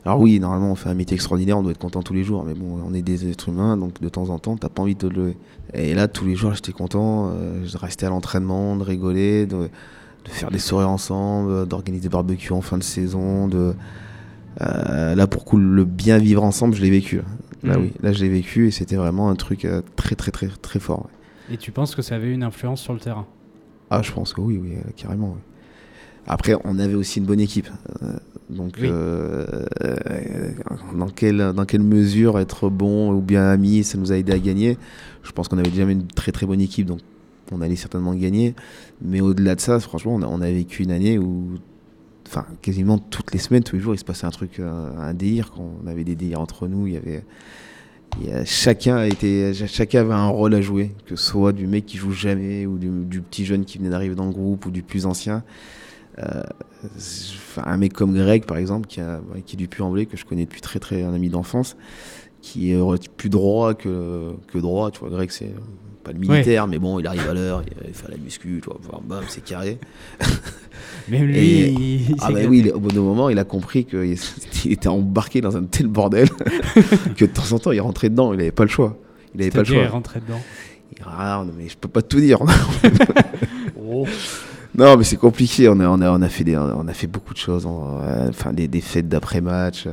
Alors 0.05 0.21
oui, 0.21 0.39
normalement, 0.41 0.73
on 0.73 0.75
fait 0.75 0.91
un 0.91 0.95
métier 0.95 1.15
extraordinaire, 1.15 1.59
on 1.59 1.63
doit 1.63 1.73
être 1.73 1.79
content 1.79 2.03
tous 2.03 2.13
les 2.13 2.25
jours, 2.25 2.45
mais 2.45 2.55
bon, 2.55 2.79
on 2.87 2.93
est 2.93 3.01
des 3.01 3.31
êtres 3.31 3.49
humains, 3.49 3.77
donc 3.79 4.03
de 4.03 4.09
temps 4.11 4.29
en 4.29 4.39
temps, 4.39 4.57
t'as 4.57 4.69
pas 4.69 4.83
envie 4.83 4.95
de 4.95 5.09
le 5.09 5.15
lever. 5.15 5.37
Et 5.73 5.95
là, 5.95 6.09
tous 6.09 6.27
les 6.27 6.35
jours, 6.35 6.53
j'étais 6.55 6.73
content, 6.73 7.31
euh, 7.33 7.65
de 7.65 7.79
rester 7.79 8.05
à 8.05 8.11
l'entraînement, 8.11 8.77
de 8.77 8.83
rigoler, 8.83 9.47
de, 9.47 9.71
faire 10.25 10.51
des 10.51 10.59
soirées 10.59 10.85
ensemble, 10.85 11.67
d'organiser 11.67 12.03
des 12.03 12.09
barbecues 12.11 12.53
en 12.53 12.61
fin 12.61 12.77
de 12.77 12.83
saison, 12.83 13.49
de... 13.49 13.75
euh, 14.61 15.15
là, 15.15 15.27
pour 15.27 15.47
coup, 15.47 15.57
le 15.57 15.85
bien 15.85 16.19
vivre 16.19 16.43
ensemble, 16.45 16.75
je 16.75 16.83
l'ai 16.83 16.91
vécu. 16.91 17.23
Là, 17.65 17.73
Là, 17.73 17.79
Mhm. 17.79 17.85
oui, 17.85 17.93
là, 18.03 18.13
je 18.13 18.23
l'ai 18.23 18.29
vécu 18.31 18.69
et 18.69 18.71
c'était 18.71 18.97
vraiment 18.97 19.29
un 19.31 19.35
truc 19.37 19.65
euh, 19.65 19.81
très, 19.97 20.15
très, 20.15 20.31
très, 20.31 20.49
très 20.49 20.79
fort. 20.81 21.07
ouais. 21.49 21.55
Et 21.55 21.57
tu 21.59 21.73
penses 21.73 21.95
que 21.95 22.03
ça 22.03 22.15
avait 22.17 22.33
une 22.33 22.43
influence 22.43 22.81
sur 22.81 22.93
le 22.93 23.01
terrain? 23.01 23.27
Ah, 23.91 24.01
je 24.03 24.13
pense 24.13 24.33
que 24.33 24.41
oui, 24.41 24.59
oui, 24.63 24.75
euh, 24.77 24.91
carrément. 24.97 25.33
oui. 25.35 25.41
Après, 26.27 26.55
on 26.65 26.79
avait 26.79 26.95
aussi 26.95 27.19
une 27.19 27.27
bonne 27.27 27.41
équipe. 27.41 27.69
euh, 28.03 28.13
donc, 28.49 28.77
Oui. 28.81 28.89
dans, 30.97 31.09
quelle, 31.09 31.53
dans 31.55 31.65
quelle 31.65 31.83
mesure 31.83 32.39
être 32.39 32.71
bon 32.71 33.13
ou 33.13 33.21
bien 33.21 33.49
ami, 33.49 33.85
ça 33.85 33.99
nous 33.99 34.13
a 34.13 34.17
aidé 34.17 34.33
à 34.33 34.39
gagner? 34.39 34.79
Je 35.23 35.33
pense 35.33 35.49
qu'on 35.49 35.59
avait 35.59 35.71
déjà 35.71 35.85
une 35.85 36.07
très 36.07 36.33
très 36.33 36.47
bonne 36.47 36.61
équipe, 36.61 36.87
donc 36.87 37.01
on 37.53 37.61
allait 37.61 37.77
certainement 37.77 38.15
gagner. 38.15 38.55
Mais 39.03 39.21
au-delà 39.21 39.55
de 39.55 39.61
ça, 39.61 39.79
franchement, 39.81 40.15
on 40.15 40.23
a, 40.23 40.27
on 40.27 40.41
a 40.41 40.51
vécu 40.51 40.83
une 40.83 40.91
année 40.93 41.19
où, 41.19 41.51
enfin, 42.27 42.47
quasiment 42.63 42.99
toutes 42.99 43.33
les 43.33 43.39
semaines, 43.39 43.63
tous 43.63 43.77
les 43.77 43.83
jours, 43.83 43.95
il 43.95 43.99
se 43.99 44.05
passait 44.05 44.27
un 44.27 44.31
truc, 44.31 44.59
euh, 44.59 44.91
un 44.99 45.15
délire. 45.15 45.53
Quand 45.53 45.69
on 45.83 45.87
avait 45.87 46.05
des 46.05 46.15
délires 46.15 46.41
entre 46.41 46.69
nous, 46.69 46.87
il 46.87 46.95
y 46.95 46.97
avait. 46.97 47.25
chacun, 48.45 49.03
été, 49.05 49.53
chacun 49.55 50.01
avait 50.01 50.15
un 50.15 50.29
rôle 50.29 50.55
à 50.55 50.61
jouer, 50.61 50.95
que 51.07 51.17
ce 51.17 51.25
soit 51.25 51.53
du 51.53 51.67
mec 51.67 51.87
qui 51.87 51.97
joue 51.97 52.13
jamais, 52.13 52.67
ou 52.67 52.79
du, 52.79 53.21
petit 53.21 53.45
jeune 53.45 53.65
qui 53.65 53.79
venait 53.79 53.91
d'arriver 53.91 54.15
dans 54.15 54.27
le 54.27 54.33
groupe, 54.33 54.67
ou 54.67 54.71
du 54.71 54.83
plus 54.83 55.07
ancien. 55.07 55.45
Euh, 56.19 56.43
un 57.57 57.77
mec 57.77 57.93
comme 57.93 58.15
Greg, 58.15 58.45
par 58.45 58.57
exemple, 58.57 58.87
qui, 58.87 59.01
a, 59.01 59.21
qui 59.47 59.57
est 59.57 59.59
du 59.59 59.69
Puy-en-Velay, 59.69 60.07
que 60.07 60.17
je 60.17 60.25
connais 60.25 60.45
depuis 60.45 60.61
très 60.61 60.79
très 60.79 61.03
un 61.03 61.13
ami 61.13 61.29
d'enfance, 61.29 61.77
qui 62.41 62.73
est 62.73 63.09
plus 63.17 63.31
droit 63.31 63.75
que, 63.75 64.33
que 64.49 64.59
droit. 64.59 64.91
Tu 64.91 65.01
vois, 65.01 65.11
Greg, 65.11 65.31
c'est 65.31 65.53
pas 66.05 66.13
le 66.13 66.19
militaire, 66.19 66.67
mais 66.69 66.79
bon, 66.79 66.99
il 67.01 67.07
arrive 67.07 67.29
à 67.29 67.35
l'heure, 67.35 67.63
il, 67.87 67.95
fait 67.95 68.11
la 68.11 68.17
muscu, 68.19 68.61
tu 68.63 68.69
vois, 68.71 69.01
bam, 69.05 69.25
c'est 69.29 69.43
carré. 69.45 69.79
Même 71.09 71.25
lui, 71.25 71.37
Et- 71.39 71.69
il- 71.71 72.11
il 72.11 72.17
ah 72.21 72.31
bah 72.31 72.41
oui, 72.49 72.61
il- 72.65 72.73
au 72.73 72.79
bout 72.81 72.91
d'un 72.93 73.01
moment, 73.01 73.29
il 73.29 73.39
a 73.39 73.45
compris 73.45 73.85
qu'il 73.85 74.17
il 74.65 74.73
était 74.73 74.89
embarqué 74.89 75.41
dans 75.41 75.57
un 75.57 75.65
tel 75.65 75.87
bordel 75.89 76.29
que 77.17 77.25
de 77.25 77.31
temps 77.31 77.53
en 77.53 77.59
temps, 77.59 77.73
il 77.73 77.81
rentrait 77.81 78.11
dedans, 78.11 78.33
il 78.33 78.39
n'avait 78.39 78.53
pas 78.53 78.65
le 78.65 78.71
choix. 78.71 78.97
Il 79.35 79.39
n'avait 79.41 79.51
pas 79.51 79.59
le 79.61 79.65
choix. 79.65 79.83
il 79.83 79.87
rentrait 79.89 80.21
dedans. 80.21 80.41
Ah, 81.07 81.45
mais 81.59 81.69
je 81.69 81.77
peux 81.77 81.89
pas 81.89 82.03
tout 82.03 82.21
dire. 82.21 82.39
Non, 84.77 84.97
mais 84.97 85.05
c'est 85.05 85.17
compliqué. 85.17 85.69
On 85.69 85.79
a, 85.81 85.89
on 85.89 86.01
a, 86.01 86.11
on 86.11 86.23
a 86.23 86.29
fait 86.29 86.43
des, 86.45 86.57
on 86.57 86.89
a 86.89 86.93
fait 86.95 87.07
beaucoup 87.07 87.33
de 87.33 87.39
choses. 87.39 87.67
Euh, 87.67 88.29
Enfin, 88.29 88.53
des, 88.53 88.67
des 88.69 88.81
fêtes 88.81 89.09
d'après-match, 89.09 89.87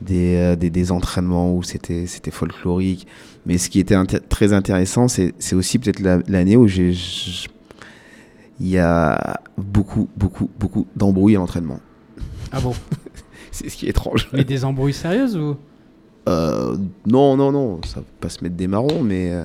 des, 0.00 0.36
euh, 0.36 0.56
des, 0.56 0.70
des 0.70 0.92
entraînements 0.92 1.54
où 1.54 1.62
c'était, 1.62 2.06
c'était 2.06 2.30
folklorique. 2.30 3.06
Mais 3.46 3.58
ce 3.58 3.70
qui 3.70 3.80
était 3.80 3.96
très 4.28 4.52
intéressant, 4.52 5.08
c'est, 5.08 5.34
c'est 5.38 5.54
aussi 5.56 5.78
peut-être 5.78 6.00
la- 6.00 6.18
l'année 6.28 6.56
où 6.56 6.66
j'ai, 6.66 6.92
il 8.60 8.68
y 8.68 8.78
a 8.78 9.40
beaucoup, 9.56 10.08
beaucoup, 10.16 10.50
beaucoup 10.58 10.86
d'embrouilles 10.96 11.36
à 11.36 11.38
l'entraînement. 11.38 11.80
Ah 12.52 12.60
bon? 12.60 12.74
C'est 13.52 13.68
ce 13.70 13.76
qui 13.76 13.86
est 13.86 13.90
étrange. 13.90 14.28
Mais 14.32 14.44
des 14.44 14.64
embrouilles 14.64 14.92
sérieuses 14.92 15.36
ou? 15.36 15.56
Euh, 16.28 16.76
non, 17.06 17.36
non, 17.36 17.52
non, 17.52 17.80
ça 17.86 18.00
va 18.00 18.06
pas 18.20 18.28
se 18.28 18.42
mettre 18.42 18.56
des 18.56 18.66
marrons, 18.66 19.02
mais 19.02 19.30
euh, 19.32 19.44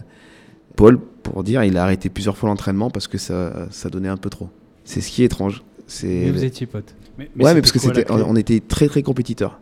Paul, 0.76 1.00
pour 1.00 1.44
dire, 1.44 1.64
il 1.64 1.78
a 1.78 1.84
arrêté 1.84 2.10
plusieurs 2.10 2.36
fois 2.36 2.50
l'entraînement 2.50 2.90
parce 2.90 3.08
que 3.08 3.18
ça, 3.18 3.68
ça 3.70 3.90
donnait 3.90 4.10
un 4.10 4.18
peu 4.18 4.30
trop. 4.30 4.50
C'est 4.84 5.00
ce 5.00 5.10
qui 5.12 5.22
est 5.22 5.26
étrange. 5.26 5.64
C'est 5.88 6.08
Mais 6.08 6.32
vous 6.32 6.44
étiez 6.44 6.66
potes. 6.66 6.96
Mais, 7.18 7.30
ouais, 7.40 7.54
mais 7.54 7.62
parce 7.62 7.72
que 7.72 7.80
c'était, 7.80 8.10
on 8.12 8.36
était 8.36 8.60
très 8.60 8.88
très 8.88 9.04
compétiteurs. 9.04 9.60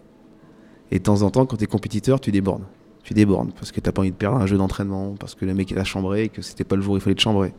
Et 0.91 0.99
de 0.99 1.03
temps 1.03 1.21
en 1.21 1.29
temps, 1.29 1.45
quand 1.45 1.57
tu 1.57 1.63
es 1.63 1.67
compétiteur, 1.67 2.19
tu 2.19 2.31
débordes. 2.31 2.63
Tu 3.03 3.13
débordes 3.13 3.51
parce 3.53 3.71
que 3.71 3.79
t'as 3.79 3.91
pas 3.91 4.01
envie 4.01 4.11
de 4.11 4.15
perdre 4.15 4.37
un 4.37 4.45
jeu 4.45 4.57
d'entraînement, 4.57 5.15
parce 5.19 5.35
que 5.35 5.45
le 5.45 5.53
mec 5.53 5.71
il 5.71 5.79
a 5.79 5.83
chambré 5.83 6.23
et 6.23 6.29
que 6.29 6.41
c'était 6.41 6.63
pas 6.63 6.75
le 6.75 6.81
jour 6.81 6.93
où 6.93 6.97
il 6.97 7.01
fallait 7.01 7.15
te 7.15 7.21
chambrer. 7.21 7.53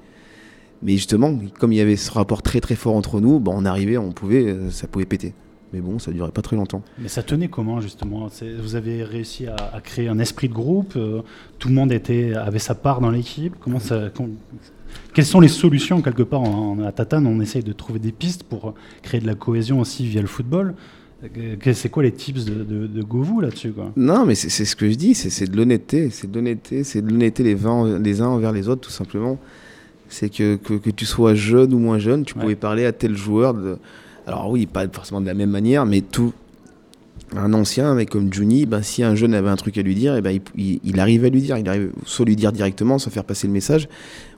Mais 0.83 0.93
justement, 0.93 1.37
comme 1.59 1.73
il 1.73 1.77
y 1.77 1.81
avait 1.81 1.97
ce 1.97 2.11
rapport 2.11 2.43
très 2.43 2.61
très 2.61 2.75
fort 2.75 2.97
entre 2.97 3.21
nous, 3.21 3.39
bah, 3.39 3.53
on 3.55 3.65
arrivait, 3.65 3.99
on 3.99 4.13
pouvait, 4.13 4.47
euh, 4.47 4.71
ça 4.71 4.87
pouvait 4.87 5.05
péter. 5.05 5.35
Mais 5.73 5.81
bon, 5.81 5.99
ça 5.99 6.11
durait 6.11 6.33
pas 6.33 6.43
très 6.43 6.57
longtemps. 6.57 6.83
Mais 6.99 7.09
ça 7.09 7.23
tenait 7.23 7.49
comment 7.49 7.81
justement? 7.81 8.29
Vous 8.61 8.75
avez 8.75 9.05
réussi 9.05 9.47
à, 9.47 9.81
créer 9.83 10.09
un 10.09 10.19
esprit 10.19 10.49
de 10.49 10.55
groupe 10.55 10.95
euh, 10.97 11.23
Tout 11.59 11.69
le 11.69 11.75
monde 11.75 11.93
était, 11.93 12.35
avait 12.35 12.59
sa 12.59 12.75
part 12.75 13.01
dans 13.01 13.11
l'équipe 13.11 13.55
Comment 13.61 13.79
ça 13.79 14.11
Quelles 15.15 15.27
sont 15.27 15.39
les 15.39 15.49
solutions 15.49 16.03
quelque 16.03 16.25
part 16.25 16.43
à 16.85 16.91
Tatane? 16.91 17.27
On 17.27 17.41
essaye 17.41 17.63
de 17.63 17.73
trouver 17.73 18.01
des 18.01 18.11
pistes 18.11 18.43
pour 18.43 18.75
créer 19.03 19.21
de 19.21 19.27
la 19.27 19.37
cohésion 19.37 19.79
aussi 19.79 20.07
via 20.07 20.21
le 20.21 20.27
football. 20.27 20.75
C'est 21.75 21.91
quoi 21.91 22.03
les 22.03 22.13
tips 22.13 22.45
de, 22.47 22.65
de, 22.65 22.87
de 22.87 23.03
Govou 23.03 23.41
là-dessus 23.41 23.73
Non, 23.97 24.25
mais 24.25 24.35
c'est 24.35 24.65
ce 24.65 24.75
que 24.75 24.89
je 24.89 24.95
dis, 24.95 25.15
c'est 25.15 25.51
de 25.51 25.57
l'honnêteté, 25.57 26.09
c'est 26.11 26.31
de 26.31 26.35
l'honnêteté, 26.37 26.83
c'est 26.85 27.03
de 27.03 27.11
l'honnêteté 27.11 27.43
les, 27.43 27.67
uns 27.67 28.27
envers 28.27 28.53
les 28.53 28.69
autres, 28.69 28.81
tout 28.81 28.91
simplement. 28.91 29.39
C'est 30.09 30.29
que, 30.31 30.57
que, 30.57 30.75
que 30.75 30.91
tu 30.91 31.05
sois 31.07 31.35
jeune 31.35 31.73
ou 31.75 31.79
moins 31.79 31.99
jeune, 31.99 32.25
tu 32.25 32.35
Ouais. 32.35 32.41
pouvais 32.41 32.57
parler 32.57 32.85
à 32.87 32.93
tel 32.93 33.17
joueur. 33.17 33.55
De... 33.55 33.77
Alors 34.27 34.51
oui, 34.51 34.67
pas 34.67 34.89
forcément 34.89 35.21
de 35.21 35.27
la 35.27 35.35
même 35.35 35.51
manière, 35.51 35.85
mais 35.87 36.01
tout. 36.01 36.33
Un 37.37 37.53
ancien, 37.53 37.87
un 37.87 37.95
mec 37.95 38.11
comme 38.11 38.33
Juni, 38.33 38.67
ben, 38.67 38.83
si 38.83 39.05
un 39.05 39.15
jeune 39.15 39.35
avait 39.35 39.51
un 39.51 39.55
truc 39.55 39.79
à 39.79 39.83
lui 39.83 39.95
dire, 39.95 40.17
et 40.17 40.21
ben, 40.21 40.31
il, 40.33 40.41
il, 40.57 40.81
il 40.83 40.99
arrivait 40.99 41.29
à 41.29 41.31
lui 41.31 41.41
dire. 41.41 41.57
Il 41.59 41.69
arrivait 41.69 41.91
soit 42.05 42.25
lui 42.27 42.35
dire 42.35 42.51
directement, 42.51 42.99
sans 42.99 43.11
faire 43.11 43.23
passer 43.23 43.47
le 43.47 43.53
message. 43.53 43.89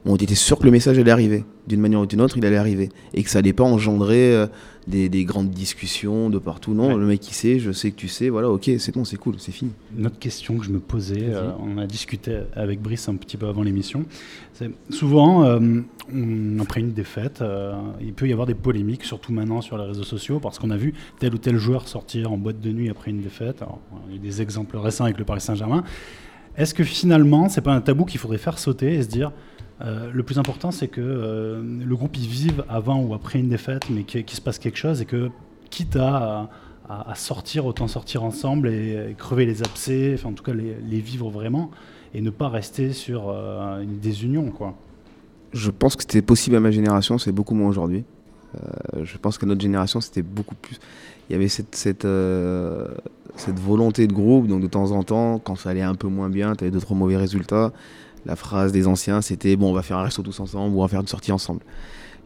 On 0.05 0.15
était 0.17 0.35
sûr 0.35 0.59
que 0.59 0.65
le 0.65 0.73
message 0.73 0.99
allait 0.99 1.11
arriver. 1.11 1.45
D'une 1.69 1.81
manière 1.81 2.01
ou 2.01 2.07
d'une 2.07 2.21
autre, 2.21 2.37
il 2.37 2.45
allait 2.45 2.59
arriver. 2.59 2.91
Et 3.15 3.23
que 3.23 3.31
ça 3.31 3.39
allait 3.39 3.55
pas 3.55 3.65
engendrer 3.65 4.35
euh, 4.35 4.47
des, 4.87 5.09
des 5.09 5.25
grandes 5.25 5.51
discussions 5.51 6.29
de 6.31 6.39
partout. 6.39 6.75
Non, 6.75 6.89
Ouais. 6.89 6.97
le 6.97 7.07
mec 7.07 7.29
il 7.29 7.35
sait, 7.35 7.59
je 7.59 7.71
sais 7.73 7.91
que 7.91 7.97
tu 7.97 8.09
sais, 8.09 8.29
voilà, 8.29 8.49
ok, 8.51 8.71
c'est 8.79 8.93
bon, 8.95 9.05
c'est 9.05 9.17
cool, 9.17 9.37
c'est 9.39 9.53
fini. 9.53 9.71
Une 9.97 10.07
autre 10.07 10.19
question 10.19 10.57
que 10.59 10.65
je 10.65 10.71
me 10.71 10.81
posais, 10.81 11.23
euh, 11.29 11.51
on 11.61 11.79
a 11.79 11.87
discuté 11.87 12.39
avec 12.55 12.81
Brice 12.83 13.09
un 13.09 13.15
petit 13.17 13.37
peu 13.37 13.47
avant 13.47 13.63
l'émission. 13.63 14.05
c'est 14.55 14.71
Souvent, 14.91 15.45
euh, 15.45 15.61
on- 16.13 16.59
après 16.61 16.81
une 16.81 16.93
défaite, 16.93 17.43
euh, 17.43 17.73
il 18.01 18.13
peut 18.13 18.29
y 18.29 18.33
avoir 18.33 18.47
des 18.47 18.55
polémiques, 18.55 19.05
surtout 19.05 19.33
maintenant 19.33 19.61
sur 19.61 19.79
les 19.79 19.85
réseaux 19.85 20.03
sociaux, 20.05 20.41
parce 20.41 20.59
qu'on 20.59 20.71
a 20.71 20.77
vu 20.77 20.95
tel 21.21 21.33
ou 21.35 21.39
tel 21.39 21.57
joueur 21.57 21.87
sortir 21.89 22.33
en 22.33 22.37
boîte 22.37 22.61
de 22.61 22.71
nuit 22.73 22.91
après 22.91 23.11
une 23.13 23.21
défaite. 23.21 23.63
Alors, 23.63 23.79
il 24.09 24.17
y 24.17 24.19
a 24.19 24.23
des 24.23 24.43
exemples 24.43 24.77
récents 24.77 25.05
avec 25.05 25.19
le 25.19 25.25
Paris 25.25 25.41
Saint-Germain. 25.41 25.85
Est-ce 26.57 26.75
que 26.75 26.85
finalement, 26.85 27.49
c'est 27.49 27.63
pas 27.63 27.73
un 27.73 27.81
tabou 27.81 28.05
qu'il 28.05 28.21
faudrait 28.21 28.37
faire 28.39 28.59
sauter 28.59 28.95
et 28.95 29.03
se 29.03 29.09
dire 29.09 29.33
euh, 29.85 30.11
le 30.13 30.23
plus 30.23 30.39
important, 30.39 30.71
c'est 30.71 30.89
que 30.89 31.01
euh, 31.01 31.63
le 31.63 31.97
groupe 31.97 32.17
y 32.17 32.27
vive 32.27 32.65
avant 32.69 33.01
ou 33.01 33.15
après 33.15 33.41
une 33.41 33.49
défaite, 33.49 33.91
mais 33.91 34.05
qu'il 34.05 34.29
se 34.31 34.41
passe 34.41 34.59
quelque 34.59 34.79
chose 34.79 35.01
et 35.01 35.07
que, 35.07 35.31
quitte 35.71 35.97
à, 35.97 36.51
sortir, 37.15 37.65
autant 37.65 37.89
sortir 37.89 38.23
ensemble 38.23 38.69
et, 38.69 39.15
crever 39.17 39.47
les 39.47 39.63
abcès, 39.63 40.13
enfin 40.15 40.29
en 40.29 40.33
tout 40.33 40.45
cas 40.45 40.53
les, 40.53 41.01
vivre 41.01 41.31
vraiment, 41.31 41.71
et 42.15 42.21
ne 42.21 42.31
pas 42.31 42.49
rester 42.49 42.93
sur 42.93 43.31
euh, 43.31 43.81
une 43.81 43.99
désunion. 43.99 44.53
Je 45.53 45.71
pense 45.71 45.97
que 45.97 46.03
c'était 46.03 46.23
possible 46.23 46.57
à 46.57 46.61
ma 46.61 46.71
génération, 46.71 47.19
c'est 47.19 47.33
beaucoup 47.33 47.55
moins 47.55 47.69
aujourd'hui. 47.69 48.05
Euh, 48.55 49.05
je 49.05 49.17
pense 49.17 49.39
que 49.39 49.47
notre 49.47 49.63
génération, 49.63 50.03
c'était 50.03 50.23
beaucoup 50.23 50.55
plus. 50.55 50.79
Il 51.29 51.33
y 51.33 51.37
avait 51.37 51.49
cette, 51.49 52.07
volonté 53.59 54.07
de 54.07 54.13
groupe, 54.13 54.47
donc 54.47 54.61
de 54.61 54.67
temps 54.67 54.91
en 54.91 55.03
temps, 55.03 55.39
quand 55.39 55.57
ça 55.57 55.71
allait 55.71 55.81
un 55.81 55.95
peu 55.95 56.09
moins 56.09 56.29
bien, 56.29 56.55
tu 56.55 56.65
avais 56.65 56.71
d'autres 56.71 56.95
mauvais 56.95 57.17
résultats. 57.17 57.73
La 58.25 58.37
phrase 58.37 58.73
des 58.73 58.87
anciens, 58.87 59.21
c'était 59.21 59.57
bon, 59.57 59.71
on 59.71 59.73
va 59.73 59.83
faire 59.83 59.99
un 59.99 60.05
resto 60.05 60.23
tous 60.23 60.39
ensemble 60.41 60.75
ou 60.75 60.79
on 60.79 60.83
va 60.83 60.89
faire 60.89 61.01
une 61.01 61.09
sortie 61.09 61.33
ensemble. 61.33 61.61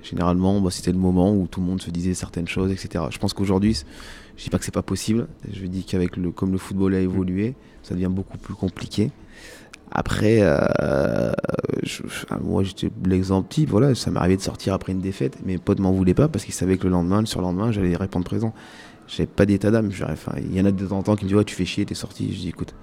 Généralement, 0.02 0.60
bah, 0.60 0.70
c'était 0.70 0.92
le 0.92 0.98
moment 0.98 1.34
où 1.34 1.46
tout 1.46 1.60
le 1.60 1.66
monde 1.66 1.80
se 1.80 1.90
disait 1.90 2.14
certaines 2.14 2.46
choses, 2.46 2.70
etc. 2.70 3.04
Je 3.10 3.18
pense 3.18 3.32
qu'aujourd'hui, 3.32 3.76
je 4.36 4.44
dis 4.44 4.50
pas 4.50 4.58
que 4.58 4.64
c'est 4.64 4.74
pas 4.74 4.82
possible. 4.82 5.26
Je 5.52 5.66
dis 5.66 5.84
qu'avec 5.84 6.16
le, 6.16 6.30
comme 6.30 6.52
le 6.52 6.58
football 6.58 6.94
a 6.94 7.00
évolué, 7.00 7.54
ça 7.82 7.94
devient 7.94 8.10
beaucoup 8.10 8.38
plus 8.38 8.54
compliqué. 8.54 9.10
Après, 9.90 10.38
euh, 10.40 11.32
je, 11.82 12.02
moi 12.42 12.62
j'étais 12.64 12.90
l'exemple 13.04 13.48
type, 13.48 13.70
voilà, 13.70 13.94
ça 13.94 14.10
m'arrivait 14.10 14.36
de 14.36 14.42
sortir 14.42 14.74
après 14.74 14.92
une 14.92 15.00
défaite, 15.00 15.38
mes 15.46 15.58
potes 15.58 15.78
m'en 15.78 15.92
voulaient 15.92 16.12
pas 16.12 16.28
parce 16.28 16.44
qu'ils 16.44 16.54
savaient 16.54 16.76
que 16.76 16.84
le 16.84 16.90
lendemain, 16.90 17.20
le 17.20 17.26
surlendemain, 17.26 17.70
j'allais 17.70 17.96
répondre 17.96 18.24
présent. 18.24 18.52
J'avais 19.06 19.28
pas 19.28 19.46
d'état 19.46 19.70
d'âme. 19.70 19.90
Il 20.38 20.54
y 20.54 20.60
en 20.60 20.64
a 20.64 20.72
de 20.72 20.86
temps 20.86 20.98
en 20.98 21.02
temps 21.02 21.16
qui 21.16 21.24
me 21.24 21.28
disent 21.28 21.38
ouais, 21.38 21.44
tu 21.44 21.54
fais 21.54 21.64
chier, 21.64 21.86
t'es 21.86 21.94
sorti. 21.94 22.32
Je 22.32 22.40
dis 22.40 22.48
écoute, 22.48 22.74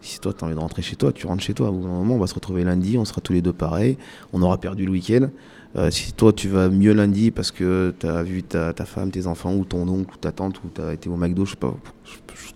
si 0.00 0.20
toi 0.20 0.32
t'as 0.32 0.46
envie 0.46 0.54
de 0.54 0.60
rentrer 0.60 0.82
chez 0.82 0.96
toi, 0.96 1.12
tu 1.12 1.26
rentres 1.26 1.42
chez 1.42 1.54
toi. 1.54 1.70
Au 1.70 1.72
bout 1.72 1.82
d'un 1.82 1.88
moment, 1.88 2.14
on 2.14 2.18
va 2.18 2.26
se 2.26 2.34
retrouver 2.34 2.64
lundi, 2.64 2.98
on 2.98 3.04
sera 3.04 3.20
tous 3.20 3.32
les 3.32 3.42
deux 3.42 3.52
pareils, 3.52 3.96
on 4.32 4.42
aura 4.42 4.58
perdu 4.58 4.84
le 4.84 4.92
week-end. 4.92 5.28
Euh, 5.76 5.88
si 5.90 6.12
toi 6.12 6.32
tu 6.32 6.48
vas 6.48 6.68
mieux 6.68 6.92
lundi 6.92 7.30
parce 7.30 7.52
que 7.52 7.94
tu 8.00 8.06
as 8.06 8.24
vu 8.24 8.42
ta, 8.42 8.72
ta, 8.72 8.84
femme, 8.84 9.10
tes 9.10 9.26
enfants, 9.26 9.54
ou 9.54 9.64
ton 9.64 9.86
oncle, 9.88 10.14
ou 10.14 10.18
ta 10.18 10.32
tante, 10.32 10.58
ou 10.64 10.68
tu 10.74 10.80
as 10.80 10.92
été 10.92 11.08
au 11.08 11.16
McDo, 11.16 11.44
je 11.44 11.50
sais 11.50 11.56
pas, 11.56 11.76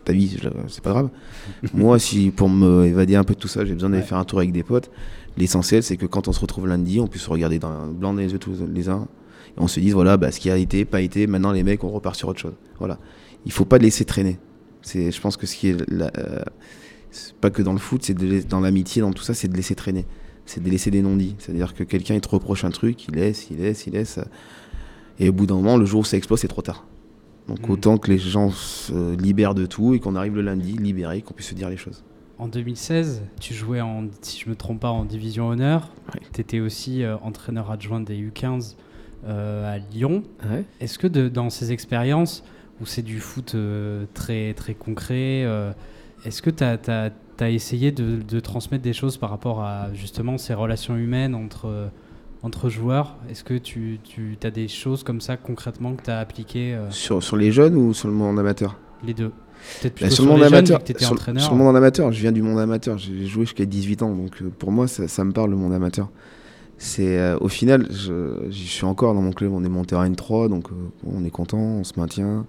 ta 0.04 0.12
vie, 0.12 0.36
c'est 0.68 0.82
pas 0.82 0.90
grave. 0.90 1.10
Moi, 1.74 1.98
si 1.98 2.30
pour 2.30 2.48
me 2.48 2.86
évader 2.86 3.14
un 3.14 3.24
peu 3.24 3.34
de 3.34 3.38
tout 3.38 3.48
ça, 3.48 3.64
j'ai 3.64 3.74
besoin 3.74 3.90
d'aller 3.90 4.02
faire 4.02 4.18
un 4.18 4.24
tour 4.24 4.40
avec 4.40 4.50
des 4.50 4.64
potes, 4.64 4.90
l'essentiel 5.36 5.82
c'est 5.82 5.96
que 5.96 6.06
quand 6.06 6.26
on 6.26 6.32
se 6.32 6.40
retrouve 6.40 6.66
lundi, 6.66 6.98
on 6.98 7.06
puisse 7.06 7.22
se 7.22 7.30
regarder 7.30 7.58
dans, 7.60 7.86
blanc 7.86 8.12
dans 8.12 8.20
les 8.20 8.32
yeux 8.32 8.38
tous 8.38 8.56
les 8.68 8.88
uns, 8.88 9.06
et 9.56 9.60
on 9.60 9.68
se 9.68 9.78
dise 9.78 9.92
voilà, 9.92 10.16
bah, 10.16 10.32
ce 10.32 10.40
qui 10.40 10.50
a 10.50 10.56
été, 10.56 10.84
pas 10.84 11.00
été, 11.00 11.28
maintenant 11.28 11.52
les 11.52 11.62
mecs, 11.62 11.84
on 11.84 11.90
repart 11.90 12.16
sur 12.16 12.28
autre 12.28 12.40
chose. 12.40 12.54
Voilà. 12.80 12.98
Il 13.46 13.52
faut 13.52 13.64
pas 13.64 13.78
laisser 13.78 14.04
traîner. 14.04 14.38
C'est, 14.82 15.10
je 15.12 15.20
pense 15.20 15.36
que 15.36 15.46
ce 15.46 15.54
qui 15.54 15.68
est, 15.68 15.76
euh, 15.92 16.08
pas 17.40 17.50
que 17.50 17.62
dans 17.62 17.72
le 17.72 17.78
foot, 17.78 18.02
c'est 18.04 18.14
dans 18.48 18.60
l'amitié, 18.60 19.02
dans 19.02 19.12
tout 19.12 19.22
ça, 19.22 19.34
c'est 19.34 19.48
de 19.48 19.56
laisser 19.56 19.74
traîner 19.74 20.06
c'est 20.46 20.62
de 20.62 20.70
laisser 20.70 20.90
des 20.90 21.02
non-dits. 21.02 21.36
C'est-à-dire 21.38 21.74
que 21.74 21.84
quelqu'un 21.84 22.14
il 22.14 22.20
te 22.20 22.28
reproche 22.28 22.64
un 22.64 22.70
truc, 22.70 23.08
il 23.08 23.14
laisse, 23.14 23.48
il 23.50 23.58
laisse, 23.58 23.86
il 23.86 23.94
laisse. 23.94 24.20
Et 25.18 25.28
au 25.28 25.32
bout 25.32 25.46
d'un 25.46 25.54
moment, 25.54 25.76
le 25.76 25.84
jour 25.84 26.00
où 26.00 26.04
ça 26.04 26.16
explose, 26.16 26.40
c'est 26.40 26.48
trop 26.48 26.62
tard. 26.62 26.86
Donc 27.48 27.68
mm. 27.68 27.70
autant 27.70 27.98
que 27.98 28.10
les 28.10 28.18
gens 28.18 28.50
se 28.50 29.16
libèrent 29.16 29.54
de 29.54 29.66
tout 29.66 29.94
et 29.94 30.00
qu'on 30.00 30.16
arrive 30.16 30.34
le 30.34 30.42
lundi 30.42 30.72
libéré, 30.72 31.22
qu'on 31.22 31.34
puisse 31.34 31.48
se 31.48 31.54
dire 31.54 31.68
les 31.68 31.76
choses. 31.76 32.04
En 32.38 32.48
2016, 32.48 33.22
tu 33.40 33.54
jouais, 33.54 33.80
en, 33.80 34.06
si 34.20 34.40
je 34.40 34.50
me 34.50 34.56
trompe 34.56 34.80
pas, 34.80 34.90
en 34.90 35.04
division 35.04 35.48
honneur. 35.48 35.90
Tu 36.32 36.40
étais 36.40 36.58
aussi 36.58 37.04
euh, 37.04 37.16
entraîneur 37.18 37.70
adjoint 37.70 38.00
des 38.00 38.16
U15 38.16 38.74
euh, 39.24 39.72
à 39.72 39.78
Lyon. 39.78 40.24
Est-ce 40.80 40.98
que 40.98 41.06
dans 41.06 41.48
ces 41.48 41.70
expériences 41.70 42.42
où 42.80 42.86
c'est 42.86 43.02
du 43.02 43.20
foot 43.20 43.54
euh, 43.54 44.04
très, 44.14 44.52
très 44.54 44.74
concret, 44.74 45.46
est-ce 46.24 46.42
que 46.42 46.50
tu 46.50 46.64
as 46.64 47.50
essayé 47.50 47.92
de, 47.92 48.40
transmettre 48.40 48.82
des 48.82 48.92
choses 48.92 49.16
par 49.16 49.30
rapport 49.30 49.62
à 49.62 49.88
justement 49.94 50.38
ces 50.38 50.54
relations 50.54 50.96
humaines 50.96 51.34
entre, 51.34 51.90
entre 52.42 52.68
joueurs? 52.68 53.16
Est-ce 53.30 53.44
que 53.44 53.54
tu, 53.54 54.00
tu 54.02 54.36
as 54.42 54.50
des 54.50 54.68
choses 54.68 55.02
comme 55.02 55.20
ça 55.20 55.36
concrètement 55.36 55.94
que 55.94 56.02
tu 56.02 56.10
as 56.10 56.18
appliquées 56.18 56.74
euh? 56.74 56.90
Sur, 56.90 57.22
sur 57.22 57.36
les 57.36 57.52
jeunes 57.52 57.76
ou 57.76 57.92
sur 57.94 58.08
le 58.08 58.14
monde 58.14 58.38
amateur? 58.38 58.78
Les 59.04 59.14
deux. 59.14 59.32
Peut-être 59.80 60.00
bah, 60.00 60.10
sur, 60.10 60.24
le 60.24 60.30
monde 60.30 60.42
amateur, 60.42 60.80
sur, 60.86 61.18
sur, 61.18 61.52
le 61.52 61.56
monde 61.56 61.76
amateur, 61.76 62.12
je 62.12 62.20
viens 62.20 62.32
du 62.32 62.42
monde 62.42 62.58
amateur. 62.58 62.98
J'ai 62.98 63.26
joué 63.26 63.44
jusqu'à 63.44 63.64
18 63.64 64.02
ans, 64.02 64.14
donc 64.14 64.42
euh, 64.42 64.50
pour 64.50 64.70
moi, 64.70 64.86
ça, 64.88 65.08
ça 65.08 65.24
me 65.24 65.32
parle 65.32 65.50
le 65.50 65.56
monde 65.56 65.72
amateur 65.72 66.10
c'est 66.78 67.18
euh, 67.18 67.38
au 67.40 67.48
final, 67.48 67.86
je, 67.90 68.50
suis 68.50 68.84
encore 68.84 69.14
dans 69.14 69.22
mon 69.22 69.32
club, 69.32 69.52
on 69.52 69.64
est 69.64 69.68
monté 69.68 69.94
à 69.94 70.04
N3, 70.04 70.48
donc 70.48 70.70
euh, 70.70 70.74
on 71.06 71.24
est 71.24 71.30
content, 71.30 71.58
on 71.58 71.84
se 71.84 71.92
maintient. 71.98 72.46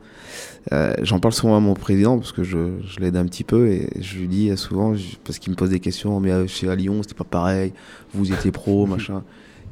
Euh, 0.71 0.93
j'en 1.03 1.19
parle 1.19 1.33
souvent 1.33 1.55
à 1.55 1.59
mon 1.59 1.75
président 1.75 2.17
parce 2.17 2.31
que 2.31 2.43
je, 2.43 2.79
l'aide 2.99 3.17
un 3.17 3.25
petit 3.25 3.43
peu 3.43 3.67
et 3.67 3.87
je 4.01 4.17
lui 4.17 4.27
dis 4.27 4.57
souvent, 4.57 4.95
parce 5.23 5.37
qu'il 5.37 5.51
me 5.51 5.55
pose 5.55 5.69
des 5.69 5.79
questions, 5.79 6.19
mais 6.19 6.47
chez 6.47 6.67
à 6.67 6.75
Lyon 6.75 7.01
c'était 7.03 7.15
pas 7.15 7.23
pareil, 7.23 7.73
vous 8.13 8.31
étiez 8.33 8.51
pro, 8.51 8.85
machin. 8.87 9.23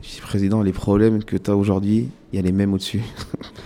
Je 0.03 0.09
dis, 0.09 0.21
président, 0.21 0.61
les 0.61 0.73
problèmes 0.73 1.23
que 1.23 1.37
tu 1.37 1.49
as 1.49 1.55
aujourd'hui, 1.55 2.09
il 2.31 2.35
y 2.35 2.39
a 2.39 2.41
les 2.41 2.51
mêmes 2.51 2.73
au-dessus. 2.73 3.01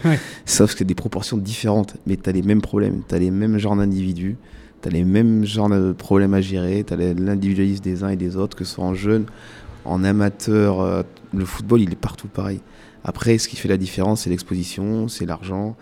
Sauf 0.46 0.72
que 0.72 0.80
c'est 0.80 0.86
des 0.86 0.96
proportions 0.96 1.36
différentes, 1.36 1.98
mais 2.06 2.16
tu 2.16 2.30
as 2.30 2.34
les 2.34 2.44
mêmes 2.44 2.62
problèmes, 2.62 3.02
tu 3.08 3.16
as 3.16 3.20
les 3.20 3.32
mêmes 3.32 3.58
genres 3.58 3.76
d'individus, 3.76 4.38
tu 4.82 4.88
as 4.88 4.92
les 4.92 5.04
mêmes 5.04 5.46
genres 5.46 5.70
de 5.70 5.94
problèmes 5.94 6.36
à 6.36 6.42
gérer, 6.42 6.84
tu 6.84 6.94
as 6.94 6.98
l'individualisme 6.98 7.84
des 7.84 8.04
uns 8.04 8.10
et 8.10 8.16
des 8.16 8.38
autres, 8.38 8.56
que 8.56 8.64
ce 8.66 8.76
soit 8.76 8.86
en 8.86 8.94
jeunes 8.94 9.26
en 9.88 10.04
amateur, 10.04 10.82
euh, 10.82 11.04
le 11.34 11.46
football, 11.46 11.82
il 11.82 11.92
est 11.92 11.96
partout 11.96 12.28
pareil. 12.28 12.60
Après, 13.04 13.38
ce 13.38 13.48
qui 13.48 13.56
fait 13.56 13.70
la 13.70 13.78
différence, 13.78 14.24
c'est 14.24 14.30
l'exposition, 14.30 15.08
c'est 15.08 15.26
l'argent. 15.26 15.76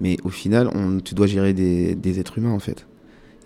Mais 0.00 0.16
au 0.24 0.30
final, 0.30 0.70
on, 0.74 0.98
tu 1.00 1.14
dois 1.14 1.26
gérer 1.26 1.52
des, 1.52 2.20
êtres 2.20 2.38
humains, 2.38 2.52
en 2.52 2.58
fait. 2.58 2.86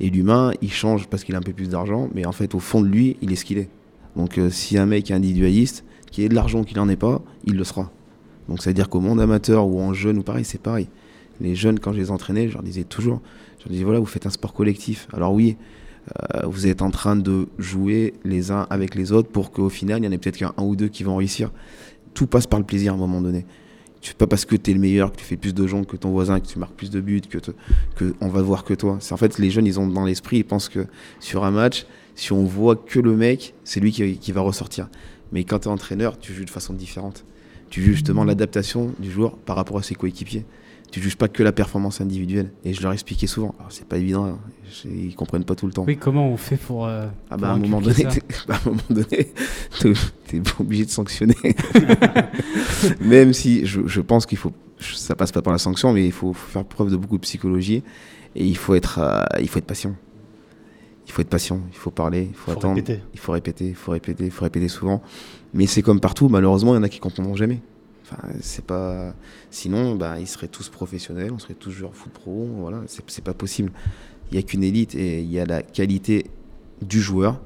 Et 0.01 0.09
l'humain, 0.11 0.53
il 0.63 0.73
change 0.73 1.09
parce 1.09 1.25
qu'il 1.25 1.35
a 1.35 1.39
un 1.39 1.43
peu 1.43 1.53
plus 1.53 1.69
d'argent, 1.69 2.09
mais 2.15 2.27
en 2.27 2.33
fait, 2.33 2.55
au 2.55 2.61
fond 2.61 2.81
de 2.81 2.87
lui, 2.87 3.17
il 3.23 3.33
est 3.33 3.37
ce 3.37 3.45
qu'il 3.45 3.59
est. 3.59 3.69
Donc, 4.17 4.39
euh, 4.39 4.51
si 4.51 4.79
un 4.79 4.87
mec 4.87 5.11
est 5.11 5.15
individualiste, 5.15 5.85
qui 6.11 6.23
ait 6.23 6.29
de 6.29 6.35
l'argent 6.35 6.63
qu'il 6.63 6.77
n'en 6.77 6.89
ait 6.89 6.97
pas, 6.97 7.23
il 7.45 7.57
le 7.57 7.65
sera. 7.65 7.91
Donc, 8.49 8.63
ça 8.63 8.71
veut 8.71 8.75
dire 8.75 8.89
qu'au 8.89 9.01
monde 9.01 9.21
amateur 9.21 9.67
ou 9.67 9.81
en 9.81 9.93
jeune 9.95 10.19
ou 10.19 10.23
pareil, 10.23 10.45
c'est 10.45 10.61
pareil. 10.61 10.89
Les 11.41 11.57
jeunes, 11.57 11.81
quand 11.81 11.93
je 11.93 11.99
les 11.99 12.13
entraînais, 12.13 12.49
je 12.49 12.55
leur 12.55 12.63
disais 12.63 12.85
toujours, 12.85 13.21
je 13.59 13.65
leur 13.65 13.73
disais, 13.73 13.85
voilà, 13.85 13.99
vous 13.99 14.07
faites 14.07 14.27
un 14.27 14.31
sport 14.31 14.53
collectif. 14.53 15.09
Alors 15.13 15.33
oui, 15.33 15.57
euh, 16.35 16.47
vous 16.47 16.67
êtes 16.67 16.83
en 16.83 16.91
train 16.91 17.17
de 17.17 17.49
jouer 17.59 18.15
les 18.25 18.51
uns 18.51 18.67
avec 18.71 18.95
les 18.95 19.13
autres 19.13 19.31
pour 19.31 19.51
qu'au 19.51 19.69
final, 19.69 20.03
il 20.03 20.05
y 20.05 20.09
en 20.09 20.13
ait 20.13 20.19
peut-être 20.19 20.37
qu'un 20.37 20.53
ou 20.59 20.77
deux 20.77 20.89
qui 20.89 21.03
vont 21.03 21.17
réussir. 21.17 21.51
Tout 22.13 22.27
passe 22.27 22.47
par 22.47 22.61
le 22.61 22.67
plaisir 22.67 22.93
à 22.93 22.95
un 22.97 22.99
moment 22.99 23.21
donné. 23.21 23.47
C'est 24.03 24.17
pas 24.17 24.27
parce 24.27 24.45
que 24.45 24.55
tu 24.55 24.71
es 24.71 24.75
le 24.75 24.81
meilleur, 24.81 25.13
que 25.13 25.17
tu 25.17 25.25
fais 25.25 25.37
plus 25.37 25.55
de 25.55 25.67
gens 25.67 25.83
que 25.85 25.97
ton 25.97 26.11
voisin, 26.11 26.39
que 26.39 26.47
tu 26.47 26.59
marques 26.59 26.75
plus 26.75 26.91
de 26.91 27.01
buts, 27.01 27.23
que, 27.23 27.39
que 27.97 28.15
on 28.21 28.29
va 28.29 28.43
voir 28.43 28.65
que 28.65 28.75
toi. 28.75 28.99
C'est 29.01 29.15
en 29.15 29.17
fait 29.17 29.39
les 29.39 29.51
jeunes, 29.51 29.67
ils 29.67 29.81
ont 29.81 29.87
dans 29.87 30.05
l'esprit, 30.05 30.39
ils 30.39 30.45
pensent 30.45 30.69
que 30.69 30.87
sur 31.21 31.45
un 31.45 31.51
match, 31.51 31.87
si 32.15 32.33
on 32.33 32.45
voit 32.45 32.77
que 32.77 33.01
le 33.01 33.17
mec, 33.17 33.55
c'est 33.65 33.81
lui 33.81 33.93
qui, 33.93 34.33
va 34.33 34.43
ressortir. 34.43 34.89
Mais 35.33 35.45
quand 35.45 35.61
tu 35.61 35.69
es 35.69 35.71
entraîneur, 35.71 36.19
tu 36.19 36.35
joues 36.35 36.45
de 36.45 36.51
façon 36.51 36.75
différente. 36.75 37.25
Tu 37.71 37.83
joues 37.83 37.93
justement 37.93 38.25
l'adaptation 38.25 38.93
du 38.99 39.11
joueur 39.11 39.37
par 39.39 39.57
rapport 39.57 39.79
à 39.79 39.83
ses 39.83 39.95
coéquipiers 39.95 40.45
tu 40.95 41.03
juges 41.03 41.17
pas 41.17 41.27
que 41.27 41.43
la 41.43 41.51
performance 41.51 42.01
individuelle. 42.01 42.53
Et 42.65 42.73
je 42.73 42.81
leur 42.81 42.93
expliquais 42.93 43.27
souvent. 43.27 43.53
Alors, 43.59 43.73
c'est 43.73 43.85
pas 43.85 43.99
évident, 43.99 44.27
hein. 44.27 44.39
Ils 44.85 45.15
comprennent 45.15 45.45
pas 45.45 45.55
tout 45.55 45.67
le 45.67 45.73
temps. 45.73 45.85
Oui, 45.87 45.97
comment 45.97 46.29
on 46.29 46.37
fait 46.37 46.57
pour. 46.57 46.87
Euh, 46.87 47.07
ah 47.31 47.37
bah, 47.37 47.51
à, 47.51 47.53
un 47.53 47.59
moment 47.59 47.81
donné, 47.81 48.05
bah, 48.49 48.55
à 48.55 48.57
un 48.57 48.71
moment 48.71 48.83
donné, 48.91 49.33
t'es 50.27 50.43
obligé 50.59 50.85
de 50.85 50.91
sanctionner. 50.91 51.37
Même 53.01 53.33
si 53.33 53.67
je, 53.67 53.87
je 53.87 54.01
pense 54.01 54.27
qu'il 54.27 54.39
faut. 54.39 54.53
Ça 54.81 55.15
passe 55.15 55.33
pas 55.33 55.43
par 55.43 55.53
la 55.53 55.59
sanction, 55.59 55.93
mais 55.93 56.05
il 56.05 56.13
faut, 56.13 56.33
faire 56.33 56.65
preuve 56.65 56.91
de 56.91 56.97
beaucoup 56.97 57.17
de 57.17 57.23
psychologie. 57.23 57.83
Et 58.35 58.45
il 58.45 58.57
faut 58.57 58.75
être, 58.75 58.99
euh, 58.99 59.25
il 59.41 59.49
faut 59.49 59.59
être 59.59 59.67
patient. 59.67 59.95
Il 61.07 61.13
faut 61.13 61.23
être 61.23 61.29
patient, 61.29 61.61
il 61.71 61.77
faut 61.77 61.91
parler, 61.91 62.29
il 62.31 62.35
faut, 62.35 62.51
attendre. 62.51 62.81
Il 63.13 63.21
faut 63.21 63.33
répéter, 63.33 63.69
il 63.69 63.75
faut 63.75 63.93
répéter, 63.93 64.25
il 64.25 64.31
faut 64.31 64.45
répéter 64.45 64.69
souvent. 64.69 65.03
Mais 65.53 65.67
c'est 65.67 65.83
comme 65.83 66.01
partout, 66.01 66.29
malheureusement, 66.29 66.73
il 66.75 66.77
y 66.77 66.81
en 66.81 66.83
a 66.83 66.89
qui 66.89 66.99
comprendront 66.99 67.37
jamais. 67.37 67.61
Enfin, 68.03 68.29
c'est 68.41 68.65
pas. 68.65 69.15
Sinon, 69.51 69.95
bah, 69.95 70.19
ils 70.19 70.27
seraient 70.27 70.49
tous 70.49 70.69
professionnels, 70.69 71.31
on 71.33 71.39
serait 71.39 71.55
tous 71.55 71.71
joueurs 71.71 71.95
foot 71.95 72.13
pro. 72.13 72.49
Voilà, 72.57 72.83
c'est 72.87 73.25
pas 73.25 73.35
possible. 73.35 73.71
Il 74.31 74.35
n'y 74.35 74.39
a 74.39 74.43
qu'une 74.43 74.65
élite 74.65 74.95
et 74.95 75.21
il 75.21 75.31
y 75.31 75.39
a 75.39 75.47
la 75.47 75.63
qualité 75.63 76.27
du 76.83 77.01
joueur, 77.01 77.41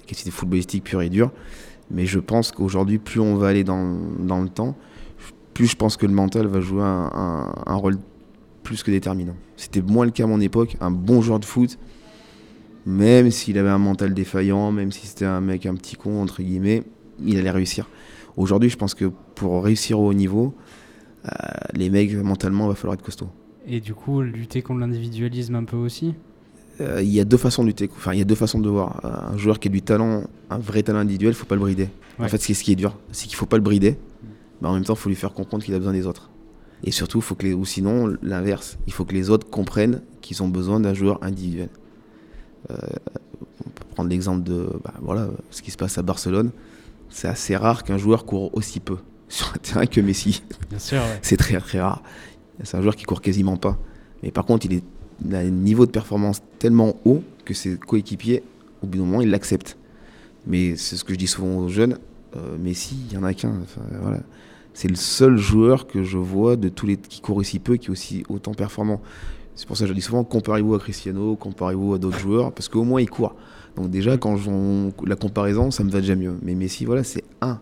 la 0.00 0.06
qualité 0.06 0.30
footballistique 0.30 0.84
pure 0.84 1.02
et 1.02 1.08
dure. 1.08 1.30
Mais 1.90 2.06
je 2.06 2.18
pense 2.18 2.52
qu'aujourd'hui, 2.52 2.98
plus 2.98 3.20
on 3.20 3.36
va 3.36 3.48
aller 3.48 3.64
dans, 3.64 3.96
dans, 4.18 4.42
le 4.42 4.48
temps, 4.48 4.76
plus 5.54 5.66
je 5.66 5.76
pense 5.76 5.96
que 5.96 6.06
le 6.06 6.12
mental 6.12 6.46
va 6.46 6.60
jouer 6.60 6.82
un, 6.82 7.52
un, 7.66 7.74
rôle 7.74 7.98
plus 8.62 8.82
que 8.82 8.90
déterminant. 8.90 9.36
C'était 9.56 9.80
moins 9.80 10.04
le 10.04 10.10
cas 10.10 10.24
à 10.24 10.26
mon 10.26 10.40
époque. 10.40 10.76
Un 10.80 10.90
bon 10.90 11.22
joueur 11.22 11.40
de 11.40 11.46
foot, 11.46 11.78
même 12.84 13.30
s'il 13.30 13.58
avait 13.58 13.70
un 13.70 13.78
mental 13.78 14.12
défaillant, 14.12 14.70
même 14.70 14.92
si 14.92 15.06
c'était 15.06 15.24
un 15.24 15.40
mec 15.40 15.64
un 15.66 15.74
petit 15.74 15.96
con, 15.96 16.22
entre 16.22 16.42
guillemets, 16.42 16.82
il 17.24 17.38
allait 17.38 17.50
réussir. 17.50 17.88
Aujourd'hui, 18.36 18.70
je 18.70 18.76
pense 18.76 18.94
que 18.94 19.06
pour 19.34 19.64
réussir 19.64 19.98
au 19.98 20.08
haut 20.08 20.14
niveau, 20.14 20.54
euh, 21.24 21.30
les 21.74 21.90
mecs, 21.90 22.14
mentalement, 22.14 22.66
il 22.66 22.68
va 22.68 22.74
falloir 22.74 22.94
être 22.94 23.02
costaud. 23.02 23.28
Et 23.68 23.80
du 23.80 23.94
coup, 23.94 24.22
lutter 24.22 24.62
contre 24.62 24.80
l'individualisme 24.80 25.54
un 25.54 25.64
peu 25.64 25.76
aussi 25.76 26.14
euh, 26.80 27.02
Il 27.02 27.10
y 27.10 27.20
a 27.20 27.24
deux 27.24 27.36
façons 27.36 27.62
de 27.62 27.68
lutter. 27.68 27.88
Enfin, 27.94 28.14
il 28.14 28.18
y 28.18 28.22
a 28.22 28.24
deux 28.24 28.34
façons 28.34 28.58
de 28.60 28.68
voir. 28.68 29.00
Un 29.04 29.36
joueur 29.36 29.60
qui 29.60 29.68
a 29.68 29.70
du 29.70 29.82
talent, 29.82 30.24
un 30.50 30.58
vrai 30.58 30.82
talent 30.82 31.00
individuel, 31.00 31.32
il 31.32 31.36
faut 31.36 31.46
pas 31.46 31.54
le 31.54 31.60
brider. 31.60 31.88
En 32.18 32.28
fait, 32.28 32.38
ce 32.38 32.64
qui 32.64 32.72
est 32.72 32.76
dur, 32.76 32.98
c'est 33.12 33.26
qu'il 33.26 33.36
faut 33.36 33.46
pas 33.46 33.56
le 33.56 33.62
brider, 33.62 33.96
mais 34.60 34.68
en 34.68 34.74
même 34.74 34.84
temps, 34.84 34.94
il 34.94 34.98
faut 34.98 35.08
lui 35.08 35.16
faire 35.16 35.32
comprendre 35.32 35.62
qu'il 35.62 35.74
a 35.74 35.78
besoin 35.78 35.92
des 35.92 36.06
autres. 36.06 36.30
Et 36.82 36.90
surtout, 36.90 37.20
faut 37.20 37.34
que 37.36 37.46
les, 37.46 37.54
ou 37.54 37.64
sinon, 37.64 38.16
l'inverse, 38.22 38.78
il 38.86 38.92
faut 38.92 39.04
que 39.04 39.14
les 39.14 39.30
autres 39.30 39.48
comprennent 39.48 40.02
qu'ils 40.20 40.42
ont 40.42 40.48
besoin 40.48 40.80
d'un 40.80 40.94
joueur 40.94 41.22
individuel. 41.22 41.68
Euh, 42.70 42.76
on 43.64 43.70
peut 43.70 43.84
prendre 43.94 44.10
l'exemple 44.10 44.42
de 44.42 44.68
bah, 44.84 44.94
voilà, 45.00 45.28
ce 45.50 45.62
qui 45.62 45.70
se 45.70 45.76
passe 45.76 45.98
à 45.98 46.02
Barcelone 46.02 46.50
c'est 47.08 47.28
assez 47.28 47.56
rare 47.56 47.84
qu'un 47.84 47.98
joueur 47.98 48.24
court 48.24 48.54
aussi 48.54 48.80
peu 48.80 48.98
sur 49.28 49.48
un 49.54 49.58
terrain 49.58 49.86
que 49.86 50.00
Messi. 50.00 50.42
Bien 50.70 50.78
sûr, 50.78 51.02
c'est 51.22 51.36
très 51.36 51.58
très 51.60 51.80
rare. 51.80 52.02
C'est 52.64 52.76
un 52.76 52.82
joueur 52.82 52.96
qui 52.96 53.04
court 53.04 53.20
quasiment 53.20 53.56
pas. 53.56 53.78
Mais 54.22 54.30
par 54.30 54.44
contre, 54.44 54.66
il, 54.66 54.74
est, 54.74 55.34
a 55.34 55.38
un 55.38 55.50
niveau 55.50 55.86
de 55.86 55.90
performance 55.90 56.42
tellement 56.58 56.96
haut 57.04 57.22
que 57.44 57.54
ses 57.54 57.76
coéquipiers, 57.76 58.42
au 58.82 58.86
bout 58.86 58.98
d'un 58.98 59.04
moment, 59.04 59.20
ils 59.20 59.30
l'acceptent. 59.30 59.76
Mais 60.46 60.76
c'est 60.76 60.96
ce 60.96 61.04
que 61.04 61.12
je 61.12 61.18
dis 61.18 61.26
souvent 61.26 61.58
aux 61.58 61.68
jeunes, 61.68 61.98
Euh, 62.36 62.58
Messi, 62.58 62.94
il 63.08 63.14
y 63.14 63.16
en 63.16 63.24
a 63.24 63.32
qu'un. 63.32 63.54
Voilà. 64.02 64.20
C'est 64.74 64.88
le 64.88 64.96
seul 64.96 65.38
joueur 65.38 65.86
que 65.86 66.02
je 66.02 66.18
vois 66.18 66.56
de 66.56 66.68
tous 66.68 66.86
les 66.86 66.98
qui 66.98 67.20
court 67.20 67.36
aussi 67.38 67.58
peu, 67.58 67.76
qui 67.76 67.86
est 67.86 67.90
aussi 67.90 68.22
autant 68.28 68.52
performant. 68.52 69.00
C'est 69.54 69.66
pour 69.66 69.76
ça 69.76 69.84
que 69.84 69.88
je 69.88 69.94
dis 69.94 70.02
souvent 70.02 70.24
comparez-vous 70.24 70.74
à 70.74 70.78
Cristiano, 70.78 71.36
comparez-vous 71.36 71.94
à 71.94 71.98
d'autres 71.98 72.18
joueurs, 72.18 72.52
parce 72.52 72.68
qu'au 72.68 72.84
moins 72.84 73.00
il 73.00 73.08
court. 73.08 73.34
Donc 73.76 73.90
déjà, 73.90 74.18
quand 74.18 74.36
la 75.06 75.16
comparaison, 75.16 75.70
ça 75.70 75.84
me 75.84 75.90
va 75.90 76.00
déjà 76.00 76.14
mieux. 76.14 76.34
Mais 76.42 76.54
Messi, 76.54 76.84
voilà, 76.84 77.02
c'est 77.02 77.24
un. 77.40 77.60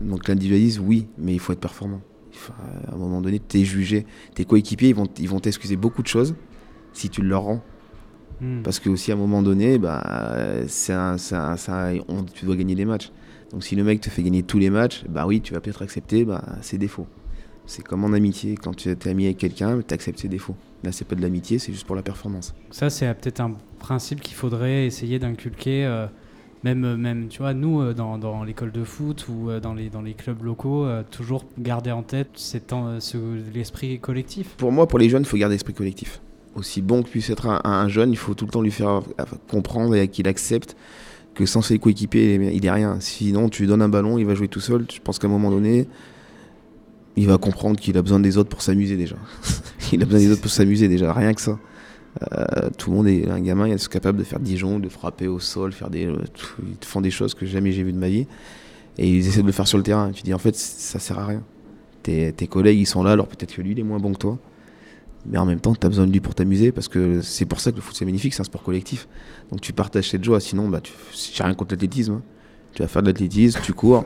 Donc 0.00 0.28
l'individualisme, 0.28 0.84
oui, 0.86 1.06
mais 1.16 1.32
il 1.32 1.40
faut 1.40 1.52
être 1.52 1.60
performant. 1.60 2.02
À 2.88 2.94
un 2.94 2.98
moment 2.98 3.20
donné, 3.20 3.40
tu 3.46 3.58
es 3.60 3.64
jugé. 3.64 4.06
Tes 4.34 4.44
coéquipiers, 4.44 4.90
ils 4.90 4.94
vont, 4.94 5.08
ils 5.18 5.28
vont 5.28 5.40
t'excuser 5.40 5.76
beaucoup 5.76 6.02
de 6.02 6.08
choses 6.08 6.34
si 6.92 7.08
tu 7.10 7.22
leur 7.22 7.42
rends. 7.42 7.62
Hmm. 8.40 8.62
Parce 8.62 8.80
que 8.80 8.88
aussi 8.90 9.10
à 9.12 9.14
un 9.14 9.18
moment 9.18 9.42
donné, 9.42 9.78
bah, 9.78 10.02
c'est 10.68 10.92
un, 10.92 11.16
c'est 11.18 11.34
un- 11.36 11.56
un- 11.68 11.98
on- 12.08 12.22
tu 12.24 12.44
dois 12.44 12.56
gagner 12.56 12.74
des 12.74 12.84
matchs. 12.84 13.10
Donc 13.52 13.64
si 13.64 13.76
le 13.76 13.84
mec 13.84 14.00
te 14.00 14.10
fait 14.10 14.22
gagner 14.22 14.42
tous 14.42 14.58
les 14.58 14.70
matchs, 14.70 15.04
bah 15.08 15.26
oui, 15.26 15.40
tu 15.40 15.54
vas 15.54 15.60
peut-être 15.60 15.82
accepter 15.82 16.24
bah, 16.24 16.44
ses 16.60 16.78
défauts. 16.78 17.06
C'est 17.64 17.82
comme 17.82 18.04
en 18.04 18.12
amitié, 18.12 18.56
quand 18.56 18.74
tu 18.76 18.90
es 18.90 19.08
ami 19.08 19.24
avec 19.24 19.38
quelqu'un, 19.38 19.80
tu 19.86 19.92
acceptes 19.94 20.18
ses 20.20 20.28
défauts. 20.28 20.54
Là, 20.84 20.92
c'est 20.92 21.04
pas 21.06 21.16
de 21.16 21.22
l'amitié, 21.22 21.58
c'est 21.58 21.72
juste 21.72 21.86
pour 21.86 21.96
la 21.96 22.02
performance. 22.02 22.54
Ça, 22.70 22.90
c'est 22.90 23.12
peut-être 23.14 23.40
un 23.40 23.54
principe 23.78 24.20
qu'il 24.20 24.36
faudrait 24.36 24.86
essayer 24.86 25.18
d'inculquer, 25.18 25.84
euh, 25.86 26.06
même, 26.64 26.84
euh, 26.84 26.96
même, 26.96 27.28
tu 27.28 27.38
vois, 27.38 27.54
nous, 27.54 27.80
euh, 27.80 27.92
dans, 27.94 28.18
dans 28.18 28.42
l'école 28.44 28.72
de 28.72 28.84
foot 28.84 29.26
ou 29.28 29.50
euh, 29.50 29.60
dans, 29.60 29.74
les, 29.74 29.88
dans 29.90 30.02
les 30.02 30.14
clubs 30.14 30.42
locaux, 30.42 30.86
toujours 31.10 31.44
garder 31.58 31.92
en 31.92 32.02
tête 32.02 32.30
l'esprit 33.54 33.98
collectif. 33.98 34.48
Pour 34.56 34.72
moi, 34.72 34.86
pour 34.86 34.98
les 34.98 35.08
jeunes, 35.08 35.22
il 35.22 35.26
faut 35.26 35.36
garder 35.36 35.54
l'esprit 35.54 35.74
collectif. 35.74 36.20
Aussi 36.54 36.80
bon 36.80 37.02
que 37.02 37.08
puisse 37.08 37.28
être 37.30 37.46
un, 37.46 37.60
un 37.64 37.88
jeune, 37.88 38.10
il 38.10 38.16
faut 38.16 38.34
tout 38.34 38.46
le 38.46 38.50
temps 38.50 38.62
lui 38.62 38.70
faire 38.70 39.02
comprendre 39.50 39.94
et 39.94 40.08
qu'il 40.08 40.26
accepte 40.26 40.76
que 41.34 41.44
sans 41.44 41.60
ses 41.60 41.78
coéquipiers, 41.78 42.34
il 42.36 42.42
est- 42.42 42.56
il 42.56 42.64
est 42.64 42.70
rien. 42.70 42.96
Sinon, 43.00 43.50
tu 43.50 43.62
lui 43.62 43.68
donnes 43.68 43.82
un 43.82 43.90
ballon, 43.90 44.16
il 44.16 44.24
va 44.24 44.34
jouer 44.34 44.48
tout 44.48 44.60
seul. 44.60 44.86
Je 44.90 45.00
pense 45.00 45.18
qu'à 45.18 45.26
un 45.26 45.30
moment 45.30 45.50
donné, 45.50 45.86
il 47.16 47.26
va 47.26 47.36
comprendre 47.36 47.78
qu'il 47.78 47.96
a 47.98 48.02
besoin 48.02 48.20
des 48.20 48.38
autres 48.38 48.48
pour 48.48 48.62
s'amuser 48.62 48.96
déjà. 48.96 49.16
il 49.92 50.02
a 50.02 50.06
besoin 50.06 50.20
des 50.20 50.30
autres 50.30 50.40
pour 50.40 50.50
s'amuser 50.50 50.88
déjà, 50.88 51.12
rien 51.12 51.34
que 51.34 51.40
ça. 51.42 51.58
Euh, 52.32 52.70
tout 52.78 52.90
le 52.90 52.96
monde 52.96 53.08
est 53.08 53.28
un 53.28 53.40
gamin, 53.40 53.68
il 53.68 53.74
est 53.74 53.88
capable 53.88 54.18
de 54.18 54.24
faire 54.24 54.40
Dijon, 54.40 54.78
de 54.78 54.88
frapper 54.88 55.28
au 55.28 55.38
sol, 55.38 55.72
faire 55.72 55.90
des, 55.90 56.06
euh, 56.06 56.16
ils 56.60 56.86
font 56.86 57.00
des 57.00 57.10
choses 57.10 57.34
que 57.34 57.44
jamais 57.46 57.72
j'ai 57.72 57.82
vues 57.82 57.92
de 57.92 57.98
ma 57.98 58.08
vie. 58.08 58.26
Et 58.98 59.08
ils 59.08 59.26
essaient 59.26 59.42
de 59.42 59.46
le 59.46 59.52
faire 59.52 59.68
sur 59.68 59.76
le 59.78 59.84
terrain. 59.84 60.10
Tu 60.12 60.22
dis 60.22 60.32
en 60.32 60.38
fait, 60.38 60.56
ça 60.56 60.98
sert 60.98 61.18
à 61.18 61.26
rien. 61.26 61.42
Tes, 62.02 62.32
tes 62.32 62.46
collègues, 62.46 62.78
ils 62.78 62.86
sont 62.86 63.02
là, 63.02 63.12
alors 63.12 63.26
peut-être 63.26 63.54
que 63.54 63.60
lui, 63.62 63.72
il 63.72 63.78
est 63.80 63.82
moins 63.82 63.98
bon 63.98 64.12
que 64.12 64.18
toi. 64.18 64.38
Mais 65.28 65.38
en 65.38 65.44
même 65.44 65.60
temps, 65.60 65.74
tu 65.74 65.84
as 65.84 65.88
besoin 65.90 66.06
de 66.06 66.12
lui 66.12 66.20
pour 66.20 66.34
t'amuser 66.34 66.70
parce 66.72 66.88
que 66.88 67.20
c'est 67.20 67.46
pour 67.46 67.60
ça 67.60 67.72
que 67.72 67.76
le 67.76 67.82
foot 67.82 67.96
c'est 67.96 68.04
magnifique, 68.04 68.32
c'est 68.32 68.42
un 68.42 68.44
sport 68.44 68.62
collectif. 68.62 69.08
Donc 69.50 69.60
tu 69.60 69.72
partages 69.72 70.08
cette 70.10 70.22
joie, 70.24 70.40
sinon, 70.40 70.68
bah, 70.68 70.80
tu, 70.80 70.92
j'ai 71.34 71.42
rien 71.42 71.54
contre 71.54 71.74
l'athlétisme. 71.74 72.12
hein. 72.14 72.22
Tu 72.74 72.82
vas 72.82 72.88
faire 72.88 73.02
de 73.02 73.08
l'athlétisme, 73.08 73.60
tu 73.62 73.72
cours. 73.72 74.04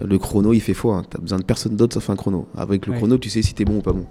Le 0.00 0.18
chrono, 0.18 0.52
il 0.54 0.60
fait 0.60 0.72
foi. 0.74 1.02
Tu 1.10 1.16
as 1.16 1.20
besoin 1.20 1.38
de 1.38 1.44
personne 1.44 1.76
d'autre 1.76 1.94
sauf 1.94 2.08
un 2.08 2.16
chrono. 2.16 2.46
Avec 2.56 2.86
le 2.86 2.92
Ouais. 2.92 2.98
chrono, 2.98 3.18
tu 3.18 3.28
sais 3.28 3.42
si 3.42 3.52
t'es 3.54 3.64
bon 3.66 3.78
ou 3.78 3.82
pas 3.82 3.92
bon. 3.92 4.06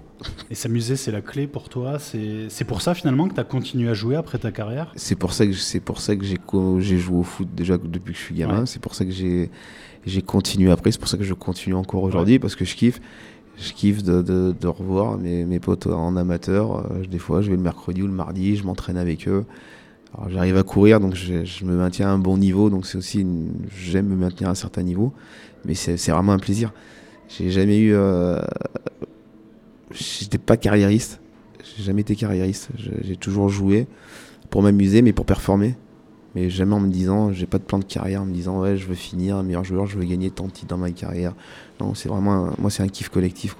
Et 0.50 0.54
s'amuser, 0.54 0.94
c'est 0.96 1.10
la 1.10 1.20
clé 1.20 1.46
pour 1.48 1.68
toi. 1.68 1.98
C'est 1.98 2.46
c'est 2.48 2.64
pour 2.64 2.82
ça 2.82 2.94
finalement 2.94 3.26
que 3.28 3.34
tu 3.34 3.40
as 3.40 3.44
continué 3.44 3.88
à 3.88 3.94
jouer 3.94 4.14
après 4.14 4.38
ta 4.38 4.52
carrière? 4.52 4.92
C'est 4.96 5.16
pour 5.16 5.32
ça 5.32 5.44
que 5.46 5.52
c'est 5.52 5.80
pour 5.80 6.00
ça 6.00 6.14
que 6.14 6.24
j'ai 6.24 6.98
joué 6.98 7.16
au 7.18 7.22
foot 7.24 7.48
déjà 7.54 7.78
depuis 7.78 8.12
que 8.12 8.18
je 8.18 8.24
suis 8.24 8.34
gamin. 8.36 8.60
Ouais. 8.60 8.66
C'est 8.66 8.80
pour 8.80 8.94
ça 8.94 9.04
que 9.04 9.10
j'ai 9.10 9.50
j'ai 10.06 10.22
continué 10.22 10.70
après. 10.70 10.92
C'est 10.92 11.00
pour 11.00 11.08
ça 11.08 11.16
que 11.18 11.24
je 11.24 11.34
continue 11.34 11.74
encore 11.74 12.04
aujourd'hui 12.04 12.38
parce 12.38 12.54
que 12.54 12.64
je 12.64 12.76
kiffe. 12.76 13.00
Je 13.58 13.72
kiffe 13.72 14.02
de, 14.02 14.22
de, 14.22 14.54
de 14.58 14.66
revoir 14.66 15.18
mes, 15.18 15.44
mes 15.44 15.60
potes 15.60 15.86
en 15.86 16.16
amateur. 16.16 16.78
Euh, 16.90 17.04
des 17.06 17.18
fois, 17.18 17.42
je 17.42 17.50
vais 17.50 17.56
le 17.56 17.62
mercredi 17.62 18.02
ou 18.02 18.06
le 18.06 18.12
mardi, 18.12 18.56
je 18.56 18.64
m'entraîne 18.64 18.96
avec 18.96 19.28
eux. 19.28 19.44
J'arrive 20.28 20.56
à 20.56 20.62
courir, 20.62 21.00
donc 21.00 21.14
je, 21.14 21.64
me 21.64 21.74
maintiens 21.74 22.08
à 22.08 22.10
un 22.10 22.18
bon 22.18 22.36
niveau. 22.36 22.70
Donc 22.70 22.86
c'est 22.86 22.98
aussi, 22.98 23.26
j'aime 23.76 24.08
me 24.08 24.16
maintenir 24.16 24.48
à 24.48 24.52
un 24.52 24.56
certain 24.56 24.82
niveau, 24.82 25.12
mais 25.64 25.74
c'est 25.74 25.96
vraiment 26.10 26.32
un 26.32 26.38
plaisir. 26.38 26.72
J'ai 27.28 27.50
jamais 27.50 27.78
eu, 27.78 27.94
euh, 27.94 28.40
j'étais 29.90 30.38
pas 30.38 30.56
carriériste. 30.56 31.20
J'ai 31.76 31.84
jamais 31.84 32.02
été 32.02 32.14
carriériste. 32.14 32.68
J'ai 32.76 33.16
toujours 33.16 33.48
joué 33.48 33.86
pour 34.50 34.62
m'amuser, 34.62 35.00
mais 35.00 35.12
pour 35.12 35.24
performer. 35.24 35.76
Mais 36.34 36.50
jamais 36.50 36.74
en 36.74 36.80
me 36.80 36.88
disant, 36.88 37.32
j'ai 37.32 37.46
pas 37.46 37.58
de 37.58 37.64
plan 37.64 37.78
de 37.78 37.84
carrière, 37.84 38.22
en 38.22 38.26
me 38.26 38.32
disant, 38.32 38.60
ouais, 38.60 38.76
je 38.76 38.86
veux 38.86 38.94
finir 38.94 39.42
meilleur 39.42 39.64
joueur, 39.64 39.86
je 39.86 39.98
veux 39.98 40.04
gagner 40.04 40.30
tant 40.30 40.46
de 40.46 40.50
titres 40.50 40.68
dans 40.68 40.78
ma 40.78 40.90
carrière. 40.90 41.34
Non, 41.80 41.94
c'est 41.94 42.08
vraiment, 42.08 42.50
moi, 42.58 42.70
c'est 42.70 42.82
un 42.82 42.88
kiff 42.88 43.08
collectif. 43.08 43.56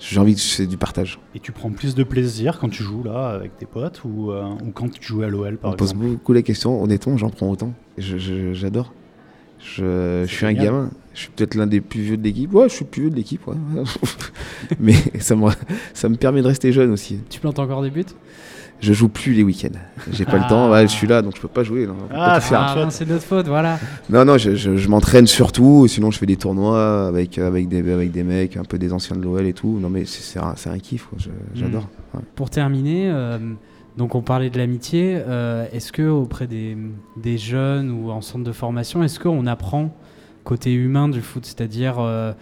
J'ai 0.00 0.20
envie 0.20 0.34
de, 0.34 0.38
c'est 0.38 0.66
du 0.66 0.76
partage. 0.76 1.18
Et 1.34 1.40
tu 1.40 1.50
prends 1.50 1.70
plus 1.70 1.94
de 1.96 2.04
plaisir 2.04 2.58
quand 2.60 2.68
tu 2.68 2.82
joues 2.84 3.02
là 3.02 3.30
avec 3.30 3.56
tes 3.58 3.66
potes 3.66 4.02
ou, 4.04 4.30
euh, 4.30 4.44
ou 4.64 4.70
quand 4.72 4.88
tu 4.90 5.02
jouais 5.02 5.26
à 5.26 5.28
l'OL 5.28 5.56
par 5.58 5.72
On 5.72 5.74
pose 5.74 5.90
exemple 5.90 6.06
beaucoup 6.10 6.32
la 6.32 6.42
question. 6.42 6.80
Honnêtement, 6.82 7.16
j'en 7.16 7.30
prends 7.30 7.50
autant. 7.50 7.72
Je- 7.98 8.16
je- 8.18 8.52
J'adore. 8.52 8.92
Je, 9.58 10.24
je 10.24 10.32
suis 10.32 10.46
un 10.46 10.52
gamin. 10.52 10.90
Je 11.14 11.20
suis 11.22 11.30
peut-être 11.30 11.56
l'un 11.56 11.66
des 11.66 11.80
plus 11.80 12.00
vieux 12.02 12.16
de 12.16 12.22
l'équipe. 12.22 12.54
Ouais, 12.54 12.68
je 12.68 12.74
suis 12.74 12.84
le 12.84 12.90
plus 12.90 13.00
vieux 13.02 13.10
de 13.10 13.16
l'équipe. 13.16 13.44
ouais. 13.48 13.56
Mais 14.78 14.94
ça 15.18 15.34
me, 15.34 15.50
ça 15.94 16.08
me 16.08 16.14
permet 16.14 16.42
de 16.42 16.46
rester 16.46 16.70
jeune 16.70 16.92
aussi. 16.92 17.18
Tu 17.28 17.40
plantes 17.40 17.58
encore 17.58 17.82
des 17.82 17.90
buts? 17.90 18.04
Je 18.80 18.92
joue 18.92 19.08
plus 19.08 19.32
les 19.32 19.42
week-ends. 19.42 19.76
J'ai 20.12 20.24
pas 20.24 20.36
le 20.36 20.42
Ah. 20.44 20.48
temps. 20.48 20.70
Ouais, 20.70 20.82
je 20.82 20.92
suis 20.92 21.06
là, 21.08 21.20
donc 21.20 21.34
je 21.36 21.40
peux 21.40 21.48
pas 21.48 21.64
jouer. 21.64 21.88
Ah. 22.14 22.38
Ah, 22.52 22.74
non, 22.76 22.90
c'est 22.90 23.08
notre 23.08 23.24
faute, 23.24 23.48
voilà. 23.48 23.78
Non, 24.08 24.24
non, 24.24 24.38
je, 24.38 24.54
je- 24.54 24.76
je 24.76 24.88
m'entraîne 24.88 25.26
surtout. 25.26 25.86
Sinon, 25.88 26.10
je 26.12 26.18
fais 26.18 26.26
des 26.26 26.36
tournois 26.36 27.08
avec, 27.08 27.38
avec, 27.38 27.68
des, 27.68 27.78
avec 27.90 28.12
des 28.12 28.22
mecs, 28.22 28.56
un 28.56 28.62
peu 28.64 28.78
des 28.78 28.92
anciens 28.92 29.16
de 29.16 29.22
l'OL 29.22 29.44
et 29.46 29.52
tout. 29.52 29.78
Non, 29.80 29.90
mais 29.90 30.04
c'est 30.04 30.22
c'est 30.22 30.38
un, 30.38 30.54
un 30.72 30.78
kiff. 30.78 31.06
quoi. 31.06 31.18
Je- 31.20 31.30
J'adore. 31.58 31.88
Ouais. 32.14 32.20
Pour 32.36 32.50
terminer, 32.50 33.10
euh, 33.10 33.38
donc 33.96 34.14
on 34.14 34.22
parlait 34.22 34.48
de 34.50 34.58
l'amitié. 34.58 35.18
euh, 35.26 35.66
est-ce 35.72 35.90
que 35.90 36.08
auprès 36.08 36.46
des, 36.46 36.76
des 37.16 37.36
jeunes 37.36 37.90
ou 37.90 38.10
en 38.12 38.20
centre 38.20 38.44
de 38.44 38.52
formation, 38.52 39.02
est-ce 39.02 39.18
qu'on 39.18 39.46
apprend 39.46 39.92
côté 40.44 40.72
humain 40.72 41.08
du 41.08 41.20
foot, 41.20 41.44
c'est-à-dire 41.44 41.96
euh, 41.98 42.32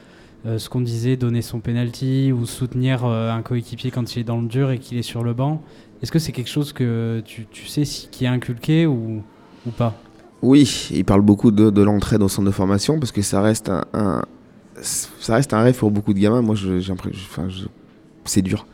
euh, 0.47 0.59
ce 0.59 0.69
qu'on 0.69 0.81
disait, 0.83 1.17
donner 1.17 1.43
son 1.43 1.59
penalty 1.61 2.31
ou 2.31 2.47
soutenir 2.47 3.05
euh, 3.05 3.33
un 3.33 3.43
coéquipier 3.43 3.91
quand 3.91 4.15
il 4.15 4.21
est 4.21 4.25
dans 4.25 4.41
le 4.41 4.47
dur 4.47 4.71
et 4.71 4.79
qu'il 4.79 4.97
est 4.99 5.03
sur 5.03 5.25
le 5.25 5.33
banc 5.33 5.61
Est-ce 6.03 6.13
que 6.13 6.19
c'est 6.19 6.33
quelque 6.33 6.51
chose 6.51 6.73
que 6.73 7.23
tu, 7.25 7.47
tu 7.51 7.67
sais 7.67 7.83
qui 7.83 8.25
est 8.25 8.29
inculqué 8.29 8.87
ou, 8.87 9.23
ou 9.67 9.71
pas? 9.71 9.95
Oui, 10.43 10.89
il 10.93 11.05
parle 11.05 11.23
beaucoup 11.23 11.51
de, 11.51 11.71
de 11.71 11.83
l'entraide 11.83 12.23
au 12.23 12.29
centre 12.29 12.47
de 12.47 12.53
formation 12.53 12.99
parce 12.99 13.13
que 13.13 13.23
ça 13.23 13.41
reste 13.41 13.71
un, 13.71 14.23
ça 14.83 15.35
reste 15.35 15.53
un 15.55 15.63
rêve 15.63 15.77
pour 15.77 15.91
beaucoup 15.91 16.15
de 16.15 16.19
gamins. 16.19 16.43
Moi, 16.43 16.55
enfin, 16.55 17.49
c'est 18.25 18.43
dur. 18.43 18.67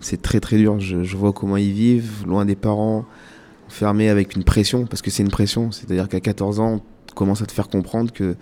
C'est 0.00 0.20
très 0.20 0.40
très 0.40 0.56
dur. 0.56 0.78
Je, 0.80 1.16
vois 1.16 1.32
comment 1.32 1.56
ils 1.56 1.72
vivent, 1.72 2.26
loin 2.26 2.44
des 2.44 2.56
parents, 2.56 3.04
enfermés 3.68 4.08
avec 4.08 4.36
une 4.36 4.44
pression, 4.44 4.86
parce 4.86 5.02
que 5.02 5.10
c'est 5.10 5.22
une 5.22 5.30
pression. 5.30 5.70
C'est-à-dire 5.70 6.08
qu'à 6.08 6.20
14 6.20 6.60
ans, 6.60 6.82
on 7.10 7.14
commence 7.14 7.42
à 7.42 7.46
te 7.46 7.52
faire 7.52 7.68
comprendre 7.68 8.12
que 8.12 8.36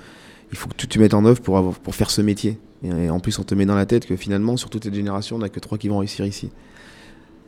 il 0.52 0.58
faut 0.58 0.68
que 0.68 0.74
tu 0.74 0.88
te 0.88 0.98
mettes 0.98 1.14
en 1.14 1.24
œuvre 1.24 1.40
pour, 1.40 1.74
pour 1.74 1.94
faire 1.94 2.10
ce 2.10 2.22
métier. 2.22 2.58
Et 2.82 3.08
en 3.10 3.20
plus, 3.20 3.38
on 3.38 3.44
te 3.44 3.54
met 3.54 3.66
dans 3.66 3.76
la 3.76 3.86
tête 3.86 4.06
que 4.06 4.16
finalement, 4.16 4.56
sur 4.56 4.68
toute 4.68 4.84
cette 4.84 4.94
génération, 4.94 5.36
on 5.36 5.40
n'a 5.40 5.48
que 5.48 5.60
trois 5.60 5.78
qui 5.78 5.88
vont 5.88 5.98
réussir 5.98 6.26
ici. 6.26 6.50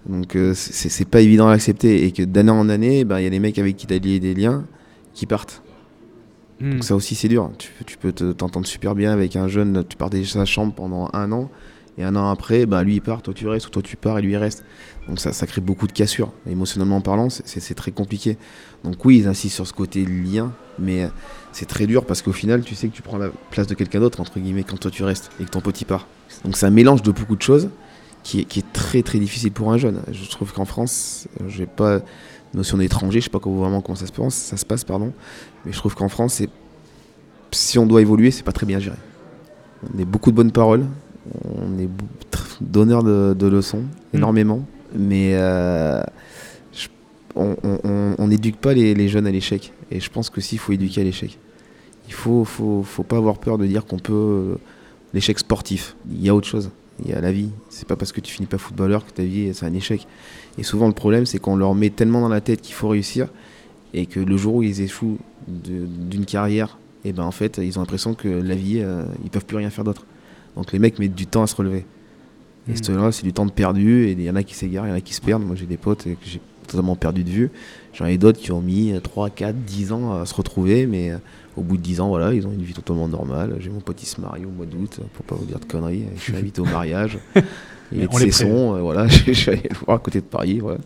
Donc 0.07 0.35
euh, 0.37 0.53
c'est 0.55 1.09
pas 1.09 1.21
évident 1.21 1.49
à 1.49 1.53
accepter. 1.53 2.05
Et 2.05 2.13
que 2.13 2.23
d'année 2.23 2.51
en 2.51 2.69
année, 2.69 3.05
ben, 3.05 3.19
il 3.21 3.25
y 3.25 3.27
a 3.27 3.31
des 3.31 3.39
mecs 3.39 3.59
avec 3.59 3.77
qui 3.77 3.87
tu 3.87 3.95
as 3.95 3.99
lié 3.99 4.19
des 4.21 4.35
liens 4.35 4.65
qui 5.15 5.27
partent. 5.27 5.63
Hmm. 6.61 6.73
Donc 6.73 6.85
ça 6.85 6.95
aussi 6.97 7.15
c'est 7.15 7.29
dur. 7.29 7.51
Tu, 7.59 7.71
tu 7.87 7.97
peux 7.99 8.13
te- 8.13 8.33
t'entendre 8.33 8.67
super 8.67 8.95
bien 8.95 9.13
avec 9.13 9.37
un 9.37 9.49
jeune, 9.49 9.85
tu 9.89 9.97
pars 9.97 10.11
de 10.11 10.23
sa 10.25 10.45
chambre 10.45 10.73
pendant 10.75 11.09
un 11.13 11.31
an, 11.33 11.51
et 11.99 12.05
un 12.05 12.17
an 12.17 12.31
après, 12.31 12.67
bah, 12.67 12.83
lui 12.83 12.95
il 12.97 13.01
part, 13.01 13.23
toi 13.23 13.35
tu 13.35 13.47
restes, 13.47 13.67
ou 13.67 13.71
toi 13.71 13.83
tu 13.83 13.97
pars 13.97 14.19
et 14.19 14.23
lui 14.23 14.33
il 14.33 14.37
reste. 14.37 14.65
Donc 15.09 15.19
ça, 15.19 15.33
ça 15.33 15.47
crée 15.47 15.61
beaucoup 15.61 15.87
de 15.87 15.93
cassures. 15.93 16.33
Émotionnellement 16.49 17.01
parlant, 17.01 17.29
c'est- 17.31 17.75
très 17.75 17.91
compliqué. 17.91 18.37
Donc 18.85 19.05
oui, 19.05 19.19
ils 19.19 19.29
insistent 19.29 19.57
sur 19.57 19.67
ce 19.67 19.73
côté 19.73 20.05
lien, 20.05 20.53
mais 20.79 21.05
euh, 21.05 21.09
c'est 21.53 21.67
très 21.67 21.87
dur 21.87 22.05
parce 22.07 22.23
qu'au 22.23 22.33
final, 22.33 22.63
tu 22.63 22.75
sais 22.75 22.89
que 22.89 22.95
tu 22.95 23.03
prends 23.03 23.19
la 23.19 23.31
place 23.51 23.67
de 23.67 23.75
quelqu'un 23.75 24.01
d'autre, 24.01 24.21
entre 24.21 24.39
guillemets, 24.41 24.65
quand 24.65 24.79
toi 24.79 24.91
tu 24.91 25.03
restes 25.05 25.31
et 25.41 25.45
que 25.45 25.51
ton 25.51 25.61
petit 25.61 25.85
part. 25.85 26.07
Donc 26.45 26.57
c'est 26.57 26.67
un 26.67 26.71
mélange 26.71 27.03
de 27.03 27.11
beaucoup 27.13 27.37
de 27.37 27.43
choses 27.43 27.69
qui 28.23 28.41
est, 28.41 28.45
qui 28.45 28.61
est 28.61 28.73
très 28.73 29.03
très 29.03 29.19
difficile 29.19 29.53
pour 29.53 29.73
un 29.73 29.79
jeune. 29.79 30.01
Je 30.11 30.29
trouve 30.31 30.53
qu'en 30.53 30.65
France, 30.65 31.27
j'ai 31.49 31.67
pas 31.67 32.01
notion 32.55 32.77
d'étranger, 32.79 33.21
je 33.21 33.25
sais 33.25 33.31
pas 33.31 33.39
comment, 33.41 33.57
vraiment 33.57 33.81
comment 33.81 33.97
ça 33.97 34.07
se 34.07 34.13
passe, 34.13 34.35
ça 34.35 34.57
se 34.57 34.65
passe 34.67 34.85
pardon, 34.85 35.13
mais 35.65 35.73
je 35.73 35.79
trouve 35.79 35.95
qu'en 35.95 36.09
France, 36.09 36.43
si 37.51 37.79
on 37.79 37.87
doit 37.87 38.01
évoluer, 38.01 38.31
c'est 38.31 38.43
pas 38.43 38.53
très 38.53 38.67
bien 38.67 38.79
géré. 38.79 38.97
On 39.95 39.99
est 39.99 40.05
beaucoup 40.05 40.31
de 40.31 40.37
bonnes 40.37 40.53
paroles, 40.53 40.85
on 41.45 41.79
est 41.79 41.89
donneur 42.61 43.03
de, 43.03 43.35
de 43.39 43.47
leçons, 43.47 43.83
énormément, 44.15 44.65
mais 44.95 45.33
euh, 45.35 46.03
je- 46.73 46.89
on- 47.35 48.27
n'éduque 48.29 48.57
pas 48.57 48.75
les, 48.75 48.95
les 48.95 49.09
jeunes 49.09 49.27
à 49.27 49.31
l'échec. 49.31 49.73
Et 49.91 50.01
je 50.01 50.11
pense 50.11 50.31
que 50.31 50.41
s'il 50.41 50.59
faut 50.59 50.73
éduquer 50.73 51.01
à 51.01 51.05
l'échec. 51.05 51.39
Il 52.09 52.15
faut, 52.15 52.45
faut, 52.45 52.83
faut 52.83 53.03
pas 53.03 53.17
avoir 53.17 53.39
peur 53.39 53.57
de 53.59 53.67
dire 53.67 53.85
qu'on 53.87 53.99
peut. 53.99 54.13
euh, 54.13 54.55
l'échec 55.15 55.39
sportif. 55.39 55.97
Il 56.11 56.23
y 56.25 56.29
a 56.29 56.35
autre 56.35 56.47
chose. 56.49 56.71
Il 57.05 57.11
y 57.11 57.15
a 57.15 57.21
la 57.21 57.33
vie. 57.33 57.51
C'est 57.69 57.87
pas 57.87 57.97
parce 57.97 58.13
que 58.13 58.21
tu 58.21 58.33
finis 58.33 58.47
pas 58.47 58.59
footballeur 58.59 59.05
que 59.07 59.11
ta 59.13 59.23
vie 59.23 59.51
c'est 59.55 59.67
un 59.67 59.75
échec. 59.75 60.07
Et 60.59 60.63
souvent 60.63 60.87
le 60.87 60.93
problème 60.95 61.27
c'est 61.27 61.39
qu'on 61.39 61.57
leur 61.57 61.75
met 61.75 61.91
tellement 61.91 62.21
dans 62.21 62.29
la 62.29 62.41
tête 62.41 62.61
qu'il 62.61 62.75
faut 62.75 62.89
réussir 62.89 63.29
et 63.95 64.07
que 64.07 64.21
le 64.21 64.37
jour 64.37 64.55
où 64.57 64.63
ils 64.63 64.81
échouent 64.81 65.19
d'une 65.49 66.25
carrière, 66.25 66.79
et 67.05 67.13
ben 67.13 67.25
en 67.25 67.31
fait 67.33 67.59
ils 67.63 67.79
ont 67.79 67.83
l'impression 67.83 68.15
que 68.15 68.29
la 68.29 68.55
vie 68.55 68.79
euh, 68.81 69.05
ils 69.25 69.31
peuvent 69.31 69.45
plus 69.45 69.57
rien 69.57 69.71
faire 69.71 69.85
d'autre. 69.85 70.07
Donc 70.57 70.73
les 70.73 70.79
mecs 70.79 70.99
mettent 70.99 71.15
du 71.15 71.27
temps 71.27 71.43
à 71.43 71.47
se 71.47 71.57
relever. 71.57 71.85
Et 72.69 72.73
Mm. 72.73 72.77
ce 72.83 72.93
là 72.93 73.13
c'est 73.13 73.25
du 73.25 73.33
temps 73.33 73.47
de 73.47 73.51
perdu 73.51 74.05
et 74.05 74.13
il 74.13 74.23
y 74.23 74.31
en 74.31 74.37
a 74.37 74.43
qui 74.45 74.55
s'égarent, 74.55 74.87
il 74.87 74.91
y 74.91 74.93
en 74.93 74.97
a 74.97 75.01
qui 75.01 75.15
se 75.15 75.21
perdent. 75.21 75.45
Moi 75.45 75.57
j'ai 75.57 75.67
des 75.67 75.77
potes 75.77 76.05
que 76.05 76.11
j'ai 76.25 76.41
totalement 76.69 76.95
perdu 76.95 77.25
de 77.25 77.31
vue. 77.31 77.51
J'en 77.93 78.07
ai 78.07 78.19
d'autres 78.19 78.39
qui 78.39 78.53
ont 78.53 78.61
mis 78.63 78.95
3, 79.03 79.31
4, 79.31 79.57
10 79.57 79.93
ans 79.93 80.21
à 80.21 80.27
se 80.27 80.35
retrouver, 80.35 80.87
mais 80.87 81.11
euh, 81.11 81.17
au 81.57 81.63
bout 81.63 81.77
de 81.77 81.83
10 81.83 82.01
ans, 82.01 82.09
voilà, 82.09 82.33
ils 82.33 82.47
ont 82.47 82.53
une 82.53 82.63
vie 82.63 82.73
totalement 82.75 83.09
normale. 83.09 83.57
J'ai 83.61 83.71
mon 83.71 83.81
petit 83.81 84.07
se 84.07 84.21
marie 84.21 84.45
au 84.47 84.51
mois 84.51 84.67
d'août, 84.67 85.01
pour 85.15 85.25
pas 85.25 85.35
vous 85.35 85.45
dire 85.45 85.59
de 85.61 85.65
conneries. 85.65 86.05
Je 86.17 86.21
suis 86.21 86.37
invité 86.37 86.61
au 86.61 86.65
mariage. 86.65 87.19
Il 87.95 88.01
est 88.01 88.07
de 88.07 88.09
On 88.11 88.17
les 88.17 88.31
Cesson, 88.31 88.75
euh, 88.75 88.81
voilà, 88.81 89.07
je 89.09 89.33
suis 89.33 89.51
allé 89.51 89.63
le 89.69 89.77
voir 89.85 89.97
à 89.99 90.01
côté 90.01 90.21
de 90.21 90.25
Paris. 90.25 90.61
Voilà. 90.61 90.79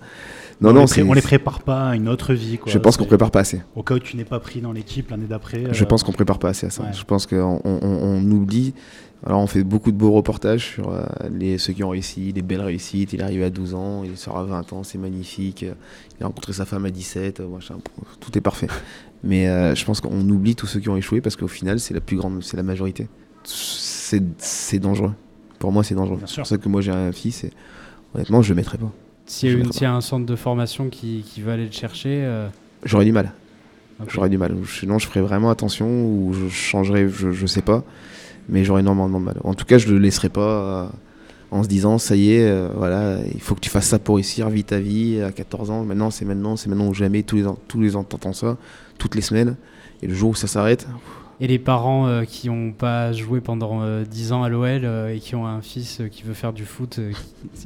Non, 0.61 0.71
on, 0.71 0.73
non, 0.73 0.85
les 0.97 1.03
on 1.03 1.13
les 1.13 1.21
prépare 1.23 1.63
pas 1.63 1.91
à 1.91 1.95
une 1.95 2.09
autre 2.09 2.33
vie. 2.35 2.59
Quoi. 2.59 2.73
je 2.73 2.79
pense 2.79 2.97
qu'on 2.97 3.05
prépare 3.05 3.31
pas 3.31 3.41
assez. 3.41 3.63
Au 3.77 3.83
cas 3.83 3.95
où 3.95 3.99
tu 4.01 4.17
n'es 4.17 4.25
pas 4.25 4.41
pris 4.41 4.61
dans 4.61 4.73
l'équipe 4.73 5.11
l'année 5.11 5.27
d'après. 5.27 5.65
Je 5.73 5.85
euh, 5.85 5.87
pense 5.87 6.03
qu'on 6.03 6.13
prépare 6.13 6.39
pas 6.41 6.49
assez 6.49 6.67
à 6.67 6.71
ça. 6.71 6.83
ouais. 6.83 6.89
Je 6.93 7.05
pense 7.05 7.27
qu'on 7.27 7.61
on, 7.63 7.79
on- 7.83 8.03
on 8.03 8.31
oublie. 8.33 8.73
Alors 9.25 9.41
on 9.41 9.47
fait 9.47 9.65
beaucoup 9.65 9.93
de 9.93 9.97
beaux 9.97 10.13
reportages 10.13 10.73
sur 10.75 10.91
euh, 10.91 11.05
les, 11.33 11.59
ceux 11.59 11.73
qui 11.73 11.83
ont 11.85 11.89
réussi, 11.91 12.33
les 12.33 12.43
belles 12.43 12.61
réussites. 12.61 13.13
Il 13.13 13.21
est 13.21 13.25
arrivé 13.25 13.45
à 13.45 13.51
12 13.51 13.75
ans, 13.75 14.03
il 14.05 14.17
sort 14.17 14.39
à 14.39 14.45
20 14.45 14.73
ans, 14.73 14.83
c'est 14.83 14.99
magnifique. 14.99 15.63
Il 15.63 16.23
a 16.23 16.27
rencontré 16.27 16.53
sa 16.53 16.65
femme 16.65 16.87
à 16.87 16.91
17, 16.91 17.41
euh, 17.41 17.49
machin, 17.49 17.77
tout 18.21 18.37
est 18.37 18.41
parfait. 18.43 18.69
Mais 19.27 19.49
euh, 19.49 19.75
je 19.75 19.85
pense 19.85 20.01
qu'on 20.01 20.21
oublie 20.31 20.55
tous 20.55 20.67
ceux 20.67 20.81
qui 20.81 20.89
ont 20.89 20.97
échoué 20.97 21.21
parce 21.21 21.37
qu'au 21.37 21.49
final 21.49 21.81
c'est 21.81 21.95
la 21.95 22.01
plus 22.01 22.17
grande, 22.17 22.43
c'est 22.43 22.57
la 22.57 22.63
majorité. 22.63 23.09
C'est 23.45 24.79
dangereux. 24.79 25.13
Pour 25.59 25.73
moi 25.73 25.83
c'est 25.85 25.95
dangereux. 25.95 26.19
C'est 26.27 26.37
pour 26.37 26.47
ça 26.47 26.59
que 26.59 26.69
moi 26.69 26.81
j'ai 26.81 26.93
un 26.93 27.13
fils 27.13 27.45
et 27.45 27.51
honnêtement 28.15 28.43
je 28.43 28.51
le 28.51 28.55
mettrai 28.57 28.79
pas. 28.79 28.91
S'il 29.27 29.67
y, 29.81 29.85
a 29.85 29.93
un 29.93 30.01
centre 30.01 30.25
de 30.25 30.37
formation 30.37 30.89
qui, 30.89 31.25
qui 31.29 31.41
veut 31.41 31.51
aller 31.51 31.67
le 31.67 31.73
chercher. 31.73 32.23
euh, 32.25 32.49
J'aurais 32.85 33.05
du 33.05 33.11
mal. 33.13 33.33
J'aurais 34.09 34.29
du 34.29 34.39
mal. 34.39 34.55
Sinon, 34.69 34.99
je 35.01 35.07
ferais 35.09 35.21
vraiment 35.23 35.51
attention 35.51 35.89
ou 35.89 36.33
je 36.33 36.49
changerais, 36.49 37.09
je, 37.09 37.33
je 37.33 37.47
sais 37.47 37.63
pas. 37.63 37.83
Mais 38.49 38.63
j'aurais 38.63 38.83
énormément 38.83 39.19
de 39.19 39.25
mal. 39.25 39.41
En 39.43 39.55
tout 39.55 39.65
cas, 39.65 39.79
je 39.79 39.89
le 39.89 39.99
laisserai 39.99 40.29
pas 40.29 40.41
euh, 40.85 40.87
en 41.51 41.65
se 41.65 41.69
disant, 41.69 41.99
ça 41.99 42.15
y 42.15 42.35
est, 42.35 42.49
euh, 42.49 42.69
voilà, 42.77 43.19
il 43.35 43.41
faut 43.41 43.57
que 43.57 43.61
tu 43.61 43.71
fasses 43.71 43.87
ça 43.89 43.99
pour 43.99 44.17
réussir, 44.17 44.49
vis 44.49 44.63
ta 44.63 44.79
vie 44.79 45.21
à 45.23 45.33
14 45.33 45.71
ans. 45.71 45.85
Maintenant, 45.85 46.11
c'est 46.13 46.25
maintenant, 46.25 46.55
c'est 46.55 46.69
maintenant 46.69 46.87
ou 46.89 46.95
jamais. 46.95 47.25
Tous 47.25 47.35
les 47.37 47.47
ans, 47.49 47.59
tous 47.67 47.81
les 47.81 47.97
ans, 47.97 48.05
t'entends 48.05 48.33
ça, 48.35 48.57
toutes 48.99 49.15
les 49.15 49.21
semaines. 49.23 49.57
Et 50.03 50.07
le 50.07 50.15
jour 50.15 50.31
où 50.31 50.35
ça 50.35 50.47
s'arrête, 50.47 50.87
Et 51.41 51.47
les 51.47 51.59
parents 51.59 52.07
euh, 52.07 52.25
qui 52.25 52.49
n'ont 52.49 52.73
pas 52.73 53.13
joué 53.13 53.41
pendant 53.41 53.83
euh, 53.83 54.05
10 54.05 54.33
ans 54.33 54.43
à 54.43 54.49
l'OL 54.49 54.67
euh, 54.85 55.15
et 55.15 55.19
qui 55.21 55.35
ont 55.35 55.47
un 55.47 55.61
fils 55.63 56.01
euh, 56.01 56.09
qui 56.09 56.23
veut 56.23 56.35
faire 56.35 56.53
du 56.53 56.65
foot, 56.65 56.99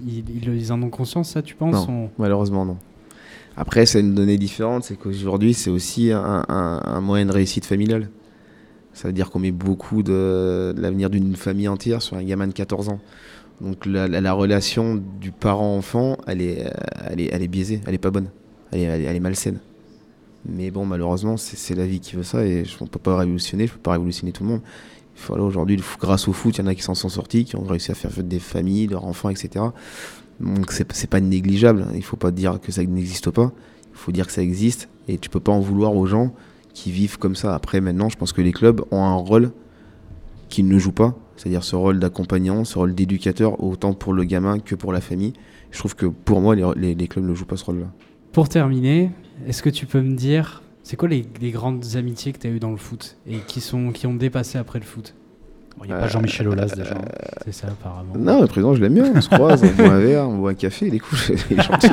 ils, 0.07 0.73
en 0.73 0.83
ont 0.83 0.91
conscience, 0.91 1.31
ça, 1.31 1.43
tu 1.43 1.55
penses 1.55 1.87
Non. 1.89 2.11
Malheureusement, 2.19 2.65
non. 2.65 2.77
Après, 3.57 3.85
c'est 3.87 4.01
une 4.01 4.15
donnée 4.15 4.39
différente, 4.39 4.85
c'est 4.85 4.97
qu'aujourd'hui, 4.97 5.55
c'est 5.55 5.71
aussi 5.71 6.13
un, 6.13 6.45
un- 6.49 6.81
un 6.85 7.01
moyen 7.01 7.27
de 7.27 7.33
réussite 7.33 7.65
familiale. 7.67 8.09
Ça 8.93 9.09
veut 9.09 9.13
dire 9.15 9.31
qu'on 9.31 9.39
met 9.39 9.51
beaucoup 9.53 10.03
de, 10.03 10.73
de 10.77 10.81
l'avenir 10.81 11.11
d'une 11.11 11.37
famille 11.37 11.69
entière 11.69 12.01
sur 12.03 12.17
un 12.17 12.23
gamin 12.25 12.47
de 12.49 12.53
14 12.53 12.89
ans. 12.89 13.01
Donc 13.61 13.87
la, 13.87 14.09
la- 14.09 14.21
la 14.21 14.33
relation 14.33 15.01
du 15.21 15.33
parent-enfant, 15.33 16.17
elle 16.27 16.41
est, 16.43 16.65
elle, 17.09 17.21
est, 17.21 17.29
elle 17.33 17.43
est 17.43 17.49
biaisée, 17.49 17.81
elle 17.87 17.95
est 17.95 17.99
pas 17.99 18.11
bonne, 18.11 18.29
elle 18.73 18.81
est, 18.81 18.83
elle 18.85 19.01
est, 19.03 19.05
elle 19.05 19.17
est 19.17 19.21
malsaine. 19.21 19.59
Mais 20.47 20.71
bon, 20.71 20.87
malheureusement, 20.87 21.37
c'est 21.37 21.75
la 21.75 21.87
vie 21.87 22.01
qui 22.01 22.17
veut 22.17 22.23
ça 22.23 22.45
et 22.47 22.65
on 22.81 22.87
peut 22.87 22.99
pas 22.99 23.17
révolutionner, 23.17 23.67
je 23.67 23.73
peux 23.73 23.79
pas 23.79 23.93
révolutionner 23.93 24.33
tout 24.33 24.43
le 24.43 24.51
monde. 24.51 24.63
Voilà, 25.27 25.45
aujourd'hui, 25.45 25.79
grâce 26.01 26.29
au 26.29 26.33
foot, 26.33 26.57
il 26.57 26.63
y 26.63 26.65
en 26.65 26.67
a 26.67 26.75
qui 26.75 26.83
s'en 26.83 26.95
sont 26.95 27.11
sortis, 27.11 27.45
qui 27.45 27.57
ont 27.57 27.65
réussi 27.65 27.91
à 27.91 27.95
faire 27.95 28.11
des 28.23 28.39
familles, 28.39 28.87
leurs 28.87 29.05
enfants, 29.05 29.29
etc. 29.29 29.67
Donc 30.41 30.73
c'est 30.73 31.11
pas 31.11 31.21
négligeable. 31.21 31.87
Il 31.95 32.03
faut 32.03 32.17
pas 32.17 32.31
dire 32.31 32.59
que 32.59 32.73
ça 32.73 32.83
n'existe 32.83 33.31
pas. 33.31 33.53
Il 33.93 33.99
faut 33.99 34.13
dire 34.13 34.27
que 34.27 34.33
ça 34.33 34.43
existe 34.43 34.89
et 35.09 35.19
tu 35.19 35.29
peux 35.29 35.41
pas 35.41 35.53
en 35.53 35.61
vouloir 35.61 35.95
aux 35.95 36.07
gens 36.07 36.33
qui 36.73 36.91
vivent 36.91 37.19
comme 37.19 37.37
ça. 37.37 37.55
Après, 37.55 37.83
maintenant, 37.83 38.09
je 38.09 38.17
pense 38.17 38.33
que 38.33 38.41
les 38.41 38.53
clubs 38.53 38.83
ont 38.91 39.05
un 39.05 39.17
rôle 39.17 39.53
qu'ils 40.49 40.67
ne 40.67 40.79
jouent 40.79 40.91
pas, 40.91 41.15
c'est-à-dire 41.37 41.65
ce 41.65 41.77
rôle 41.77 41.99
d'accompagnant, 41.99 42.65
ce 42.65 42.79
rôle 42.79 42.95
d'éducateur, 42.95 43.63
autant 43.63 43.93
pour 43.93 44.15
le 44.15 44.25
gamin 44.25 44.59
que 44.59 44.75
pour 44.75 44.93
la 44.93 45.03
famille. 45.03 45.35
Je 45.71 45.79
trouve 45.79 45.95
que 45.95 46.07
pour 46.07 46.41
moi, 46.41 46.57
les 46.77 47.09
clubs 47.09 47.27
ne 47.27 47.35
jouent 47.35 47.45
pas 47.45 47.59
ce 47.59 47.65
rôle-là. 47.67 47.93
Pour 48.33 48.49
terminer, 48.49 49.11
est-ce 49.47 49.63
que 49.63 49.71
tu 49.71 49.87
peux 49.87 50.01
me 50.01 50.15
dire, 50.15 50.63
c'est 50.83 50.97
quoi 50.97 51.09
les, 51.09 51.25
les 51.41 51.51
grandes 51.51 51.85
amitiés 51.97 52.33
que 52.33 52.39
tu 52.39 52.47
as 52.47 52.51
eues 52.51 52.61
dans 52.61 52.71
le 52.71 52.77
foot 52.77 53.17
et 53.29 53.39
qui, 53.47 53.61
sont, 53.61 53.91
qui 53.91 54.07
ont 54.07 54.15
dépassé 54.15 54.59
après 54.59 54.79
le 54.79 54.85
foot? 54.85 55.15
Il 55.83 55.87
n'y 55.87 55.93
a 55.95 55.99
pas 56.01 56.09
Jean-Michel 56.09 56.47
Aulas 56.47 56.75
déjà. 56.77 56.95
hein. 56.95 57.05
C'est 57.45 57.53
ça, 57.53 57.69
apparemment. 57.69 58.13
Non, 58.19 58.43
le 58.43 58.47
président, 58.47 58.75
je 58.75 58.83
l'aime 58.83 58.93
bien. 58.95 59.11
On 59.15 59.21
se 59.21 59.31
croise, 59.31 59.63
on 59.65 59.75
boit 59.83 59.93
un 59.95 59.99
verre, 60.01 60.29
on 60.29 60.37
boit 60.37 60.51
un 60.51 60.55
café, 60.55 60.89
il 60.89 60.95
est 60.95 60.99
cool, 60.99 61.19
il 61.51 61.59
est 61.59 61.63
gentil. 61.63 61.89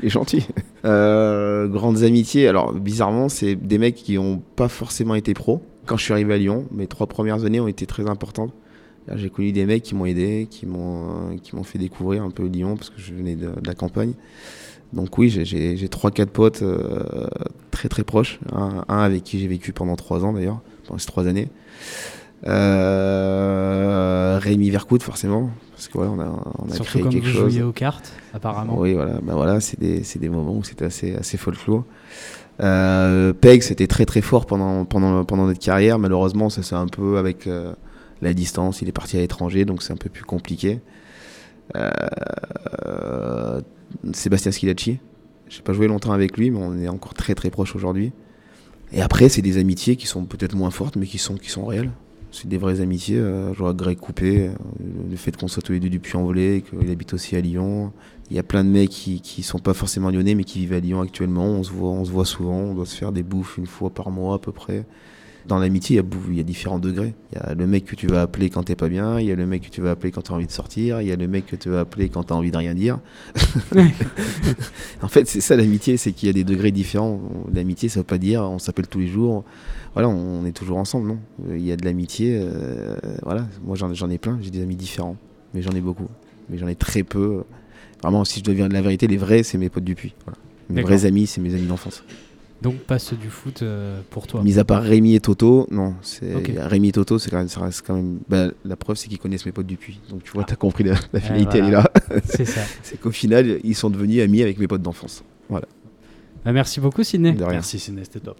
il 0.00 0.06
est 0.06 0.08
gentil. 0.08 0.46
Euh, 0.86 1.68
grandes 1.68 2.02
amitiés, 2.04 2.48
alors 2.48 2.72
bizarrement, 2.72 3.28
c'est 3.28 3.54
des 3.54 3.76
mecs 3.76 3.96
qui 3.96 4.14
n'ont 4.14 4.40
pas 4.56 4.68
forcément 4.68 5.14
été 5.14 5.34
pros. 5.34 5.62
Quand 5.84 5.98
je 5.98 6.04
suis 6.04 6.12
arrivé 6.14 6.32
à 6.34 6.38
Lyon, 6.38 6.64
mes 6.72 6.86
trois 6.86 7.06
premières 7.06 7.44
années 7.44 7.60
ont 7.60 7.68
été 7.68 7.84
très 7.84 8.08
importantes. 8.08 8.52
J'ai 9.14 9.28
connu 9.30 9.52
des 9.52 9.66
mecs 9.66 9.82
qui 9.82 9.94
m'ont 9.94 10.06
aidé, 10.06 10.48
qui 10.50 10.64
m'ont 10.66 11.32
euh, 11.32 11.36
qui 11.42 11.54
m'ont 11.56 11.64
fait 11.64 11.78
découvrir 11.78 12.22
un 12.22 12.30
peu 12.30 12.46
Lyon 12.46 12.76
parce 12.76 12.88
que 12.90 13.00
je 13.00 13.12
venais 13.12 13.36
de, 13.36 13.46
de 13.48 13.66
la 13.66 13.74
campagne. 13.74 14.12
Donc 14.92 15.18
oui, 15.18 15.28
j'ai- 15.30 15.88
trois, 15.88 16.10
quatre 16.10 16.30
potes 16.30 16.62
euh, 16.62 17.26
très 17.70 17.88
très 17.88 18.04
proches. 18.04 18.38
Un, 18.52 18.84
un 18.88 18.98
avec 19.02 19.22
qui 19.24 19.38
j'ai 19.38 19.46
vécu 19.46 19.72
pendant 19.72 19.96
trois 19.96 20.24
ans 20.24 20.32
d'ailleurs, 20.32 20.60
pendant 20.86 20.98
ces 20.98 21.06
trois 21.06 21.26
années. 21.26 21.48
Euh, 22.98 24.38
Rémi 24.40 24.70
Vercoute 24.70 25.02
forcément, 25.02 25.50
parce 25.72 25.88
que 25.88 25.94
voilà, 25.94 26.12
on 26.12 26.20
a, 26.20 26.42
on 26.58 26.70
a 26.70 26.74
Surtout 26.74 26.90
créé 26.90 27.02
quand 27.02 27.10
quelque 27.10 27.26
vous 27.26 27.32
chose. 27.32 27.60
aux 27.60 27.72
cartes, 27.72 28.12
apparemment. 28.32 28.78
Oui, 28.78 28.94
voilà, 28.94 29.18
bah 29.22 29.34
voilà 29.34 29.60
c'est 29.60 29.78
des, 29.78 30.02
des 30.18 30.28
moments 30.28 30.56
où 30.56 30.64
c'était 30.64 30.84
assez, 30.84 31.14
assez 31.16 31.36
folklore. 31.36 31.84
Euh, 32.60 33.32
Peg, 33.32 33.62
c'était 33.62 33.86
très 33.86 34.04
très 34.04 34.20
fort 34.20 34.46
pendant, 34.46 34.84
pendant, 34.84 35.24
pendant 35.24 35.46
notre 35.46 35.60
carrière. 35.60 35.98
Malheureusement, 35.98 36.48
ça 36.50 36.62
c'est 36.62 36.74
un 36.74 36.86
peu 36.86 37.18
avec 37.18 37.46
euh, 37.46 37.72
la 38.22 38.32
distance. 38.34 38.82
Il 38.82 38.88
est 38.88 38.92
parti 38.92 39.16
à 39.16 39.20
l'étranger, 39.20 39.64
donc 39.64 39.82
c'est 39.82 39.92
un 39.92 39.96
peu 39.96 40.08
plus 40.08 40.24
compliqué. 40.24 40.80
Euh, 41.76 43.60
Sébastien 44.12 44.50
Schilacci, 44.50 44.98
j'ai 45.48 45.62
pas 45.62 45.72
joué 45.72 45.88
longtemps 45.88 46.12
avec 46.12 46.36
lui, 46.36 46.50
mais 46.50 46.58
on 46.58 46.78
est 46.78 46.88
encore 46.88 47.14
très 47.14 47.34
très 47.34 47.50
proche 47.50 47.74
aujourd'hui. 47.74 48.12
Et 48.92 49.00
après, 49.02 49.28
c'est 49.28 49.42
des 49.42 49.58
amitiés 49.58 49.96
qui 49.96 50.06
sont 50.06 50.24
peut-être 50.24 50.54
moins 50.54 50.70
fortes, 50.70 50.96
mais 50.96 51.06
qui 51.06 51.18
sont, 51.18 51.34
qui 51.36 51.50
sont 51.50 51.66
réelles. 51.66 51.90
C'est 52.30 52.48
des 52.48 52.58
vraies 52.58 52.80
amitiés. 52.80 53.18
Euh, 53.18 53.52
vois 53.56 53.72
Greg 53.74 53.98
Coupé, 53.98 54.48
euh, 54.48 54.52
le 55.10 55.16
fait 55.16 55.36
qu'on 55.36 55.48
soit 55.48 55.62
tous 55.62 55.72
les 55.72 55.80
deux 55.80 55.88
du 55.88 55.98
Puy-en-Velay, 55.98 56.62
qu'il 56.62 56.90
habite 56.90 57.14
aussi 57.14 57.36
à 57.36 57.40
Lyon. 57.40 57.92
Il 58.30 58.36
y 58.36 58.38
a 58.38 58.42
plein 58.42 58.64
de 58.64 58.68
mecs 58.68 58.90
qui, 58.90 59.20
qui 59.20 59.42
sont 59.42 59.58
pas 59.58 59.74
forcément 59.74 60.10
lyonnais, 60.10 60.34
mais 60.34 60.44
qui 60.44 60.60
vivent 60.60 60.74
à 60.74 60.80
Lyon 60.80 61.00
actuellement. 61.00 61.46
On 61.46 61.62
se 61.62 61.70
voit, 61.72 61.90
on 61.90 62.04
se 62.04 62.10
voit 62.10 62.26
souvent. 62.26 62.58
On 62.58 62.74
doit 62.74 62.86
se 62.86 62.96
faire 62.96 63.12
des 63.12 63.22
bouffes 63.22 63.56
une 63.56 63.66
fois 63.66 63.90
par 63.90 64.10
mois 64.10 64.34
à 64.34 64.38
peu 64.38 64.52
près. 64.52 64.84
Dans 65.48 65.58
l'amitié, 65.58 65.96
il 65.96 66.34
y, 66.34 66.38
a 66.38 66.42
y 66.42 66.44
différents 66.44 66.78
degrés. 66.78 67.14
Il 67.32 67.38
y 67.38 67.40
a 67.40 67.54
le 67.54 67.66
mec 67.66 67.86
que 67.86 67.96
tu 67.96 68.06
vas 68.06 68.20
appeler 68.22 68.50
quand 68.50 68.64
t'es 68.64 68.76
pas 68.76 68.88
bien. 68.90 69.18
Il 69.18 69.26
y 69.26 69.32
a 69.32 69.34
le 69.34 69.46
mec 69.46 69.62
que 69.62 69.70
tu 69.70 69.80
vas 69.80 69.92
appeler 69.92 70.12
quand 70.12 70.20
tu 70.20 70.30
as 70.30 70.34
envie 70.34 70.46
de 70.46 70.52
sortir. 70.52 71.00
Il 71.00 71.08
y 71.08 71.12
a 71.12 71.16
le 71.16 71.26
mec 71.26 71.46
que 71.46 71.56
tu 71.56 71.70
vas 71.70 71.80
appeler 71.80 72.10
quand 72.10 72.24
tu 72.24 72.34
as 72.34 72.36
envie 72.36 72.50
de 72.50 72.56
rien 72.58 72.74
dire. 72.74 72.98
en 75.02 75.08
fait, 75.08 75.26
c'est 75.26 75.40
ça 75.40 75.56
l'amitié, 75.56 75.96
c'est 75.96 76.12
qu'il 76.12 76.26
y 76.26 76.30
a 76.30 76.34
des 76.34 76.44
degrés 76.44 76.70
différents. 76.70 77.20
L'amitié, 77.52 77.88
ça 77.88 78.00
veut 78.00 78.04
pas 78.04 78.18
dire 78.18 78.42
on 78.42 78.58
s'appelle 78.58 78.88
tous 78.88 78.98
les 78.98 79.08
jours. 79.08 79.44
Voilà, 79.94 80.10
on 80.10 80.44
est 80.44 80.52
toujours 80.52 80.76
ensemble, 80.76 81.08
non? 81.08 81.18
Il 81.50 81.64
y 81.66 81.72
a 81.72 81.76
de 81.76 81.84
l'amitié. 81.86 82.38
euh, 82.38 82.96
voilà, 83.22 83.46
moi 83.64 83.74
j'en 83.74 84.10
ai 84.10 84.18
plein. 84.18 84.38
J'ai 84.42 84.50
des 84.50 84.62
amis 84.62 84.76
différents, 84.76 85.16
mais 85.54 85.62
j'en 85.62 85.72
ai 85.72 85.80
beaucoup. 85.80 86.08
Mais 86.50 86.58
j'en 86.58 86.68
ai 86.68 86.76
très 86.76 87.04
peu. 87.04 87.44
Vraiment, 88.02 88.24
si 88.26 88.40
je 88.40 88.44
dois 88.44 88.54
dire 88.54 88.68
de 88.68 88.74
la 88.74 88.82
vérité, 88.82 89.06
les 89.06 89.16
vrais, 89.16 89.42
c'est 89.42 89.56
mes 89.56 89.70
potes 89.70 89.84
du 89.84 89.94
puits. 89.94 90.14
Voilà. 90.24 90.38
Mes 90.68 90.82
vrais 90.82 91.06
amis, 91.06 91.26
c'est 91.26 91.40
mes 91.40 91.54
amis 91.54 91.66
d'enfance. 91.66 92.04
Donc 92.60 92.78
pas 92.78 92.98
ceux 92.98 93.16
du 93.16 93.28
foot 93.30 93.62
euh, 93.62 94.00
pour 94.10 94.26
toi. 94.26 94.42
Mis 94.42 94.58
à 94.58 94.64
part 94.64 94.82
Rémi 94.82 95.14
et 95.14 95.20
Toto, 95.20 95.68
non. 95.70 95.94
C'est. 96.02 96.34
Rémi 96.58 96.88
et 96.88 96.92
Toto, 96.92 97.18
c'est 97.18 97.30
quand 97.30 97.38
même, 97.38 97.48
ça 97.48 97.60
reste 97.60 97.84
quand 97.86 97.94
même. 97.94 98.18
bah, 98.28 98.48
la 98.64 98.76
preuve, 98.76 98.96
c'est 98.96 99.08
qu'ils 99.08 99.18
connaissent 99.18 99.46
mes 99.46 99.52
potes 99.52 99.66
du 99.66 99.76
puits. 99.76 100.00
Donc 100.10 100.24
tu 100.24 100.32
vois, 100.32 100.42
t'as 100.44 100.56
compris 100.56 100.82
la, 100.84 100.94
la 101.12 101.20
finalité, 101.20 101.60
voilà. 101.60 101.90
elle 102.08 102.14
est 102.14 102.16
là. 102.16 102.20
C'est 102.24 102.44
ça. 102.44 102.60
c'est 102.82 103.00
qu'au 103.00 103.12
final, 103.12 103.60
ils 103.62 103.74
sont 103.76 103.90
devenus 103.90 104.22
amis 104.22 104.42
avec 104.42 104.58
mes 104.58 104.66
potes 104.66 104.82
d'enfance. 104.82 105.22
Voilà. 105.48 105.66
Bah, 106.44 106.52
merci 106.52 106.80
beaucoup, 106.80 107.04
Sidney. 107.04 107.32
De 107.32 107.44
rien. 107.44 107.52
Merci, 107.54 107.78
Sidney, 107.78 108.02
c'était 108.04 108.20
top. 108.20 108.38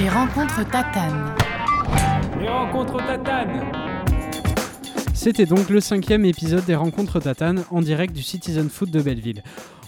Les 0.00 0.08
rencontres 0.08 0.64
Tatane. 0.70 1.34
Les 2.40 2.48
rencontres 2.48 2.98
Tatane. 3.06 3.85
C'était 5.26 5.44
donc 5.44 5.70
le 5.70 5.80
cinquième 5.80 6.24
épisode 6.24 6.64
des 6.66 6.76
Rencontres 6.76 7.18
Tatane 7.18 7.64
en 7.72 7.82
direct 7.82 8.14
du 8.14 8.22
Citizen 8.22 8.70
Foot 8.70 8.90
de 8.92 9.02
Belleville. 9.02 9.42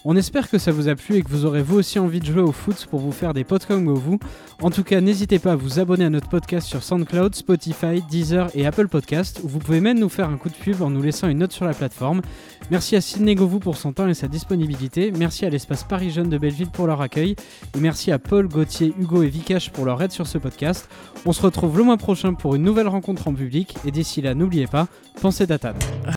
On 0.05 0.17
espère 0.17 0.49
que 0.49 0.59
ça 0.59 0.73
vous 0.73 0.89
a 0.89 0.95
plu 0.95 1.17
et 1.17 1.23
que 1.23 1.29
vous 1.29 1.45
aurez 1.45 1.63
vous 1.63 1.77
aussi 1.79 1.99
envie 1.99 2.21
de 2.21 2.27
jouer 2.27 2.41
au 2.41 2.53
foot 2.53 2.87
pour 2.91 3.01
vous 3.01 3.13
faire 3.13 3.35
des 3.35 3.45
potes 3.45 3.67
comme 3.67 3.93
vous. 3.93 4.19
En 4.63 4.71
tout 4.71 4.85
cas, 4.85 5.01
n'hésitez 5.01 5.39
pas 5.39 5.53
à 5.53 5.57
vous 5.57 5.79
abonner 5.79 6.05
à 6.05 6.11
notre 6.11 6.29
podcast 6.29 6.67
sur 6.67 6.83
SoundCloud, 6.83 7.35
Spotify, 7.35 8.03
Deezer 8.11 8.51
et 8.55 8.67
Apple 8.67 8.89
Podcast. 8.89 9.41
Vous 9.45 9.59
pouvez 9.59 9.81
même 9.81 9.99
nous 9.99 10.09
faire 10.09 10.29
un 10.29 10.37
coup 10.37 10.49
de 10.49 10.55
pub 10.55 10.83
en 10.83 10.91
nous 10.91 11.03
laissant 11.03 11.29
une 11.29 11.39
note 11.39 11.53
sur 11.53 11.65
la 11.65 11.75
plateforme. 11.75 12.23
Merci 12.71 12.97
à 12.97 13.01
Sidney 13.01 13.35
Govou 13.35 13.59
pour 13.59 13.77
son 13.77 13.93
temps 13.93 14.09
et 14.09 14.15
sa 14.15 14.29
disponibilité. 14.29 15.13
Merci 15.17 15.47
à 15.47 15.51
l'espace 15.51 15.85
Paris 15.85 16.11
Jeune 16.11 16.29
de 16.29 16.39
Belleville 16.39 16.71
pour 16.71 16.87
leur 16.87 17.01
accueil. 17.01 17.37
Et 17.77 17.81
merci 17.81 18.13
à 18.13 18.19
Paul, 18.19 18.49
Gauthier, 18.49 18.95
Hugo 18.99 19.23
et 19.23 19.29
Vikash 19.29 19.71
pour 19.71 19.85
leur 19.85 20.01
aide 20.03 20.13
sur 20.13 20.27
ce 20.27 20.39
podcast. 20.39 20.89
On 21.27 21.33
se 21.33 21.43
retrouve 21.43 21.79
le 21.79 21.85
mois 21.85 21.97
prochain 21.97 22.35
pour 22.35 22.55
une 22.55 22.63
nouvelle 22.63 22.89
rencontre 22.89 23.29
en 23.29 23.35
public. 23.35 23.77
Et 23.85 23.91
d'ici 23.91 24.23
là, 24.23 24.35
n'oubliez 24.35 24.67
pas, 24.67 24.89
pensez 25.21 25.47
Tatane. 25.47 25.77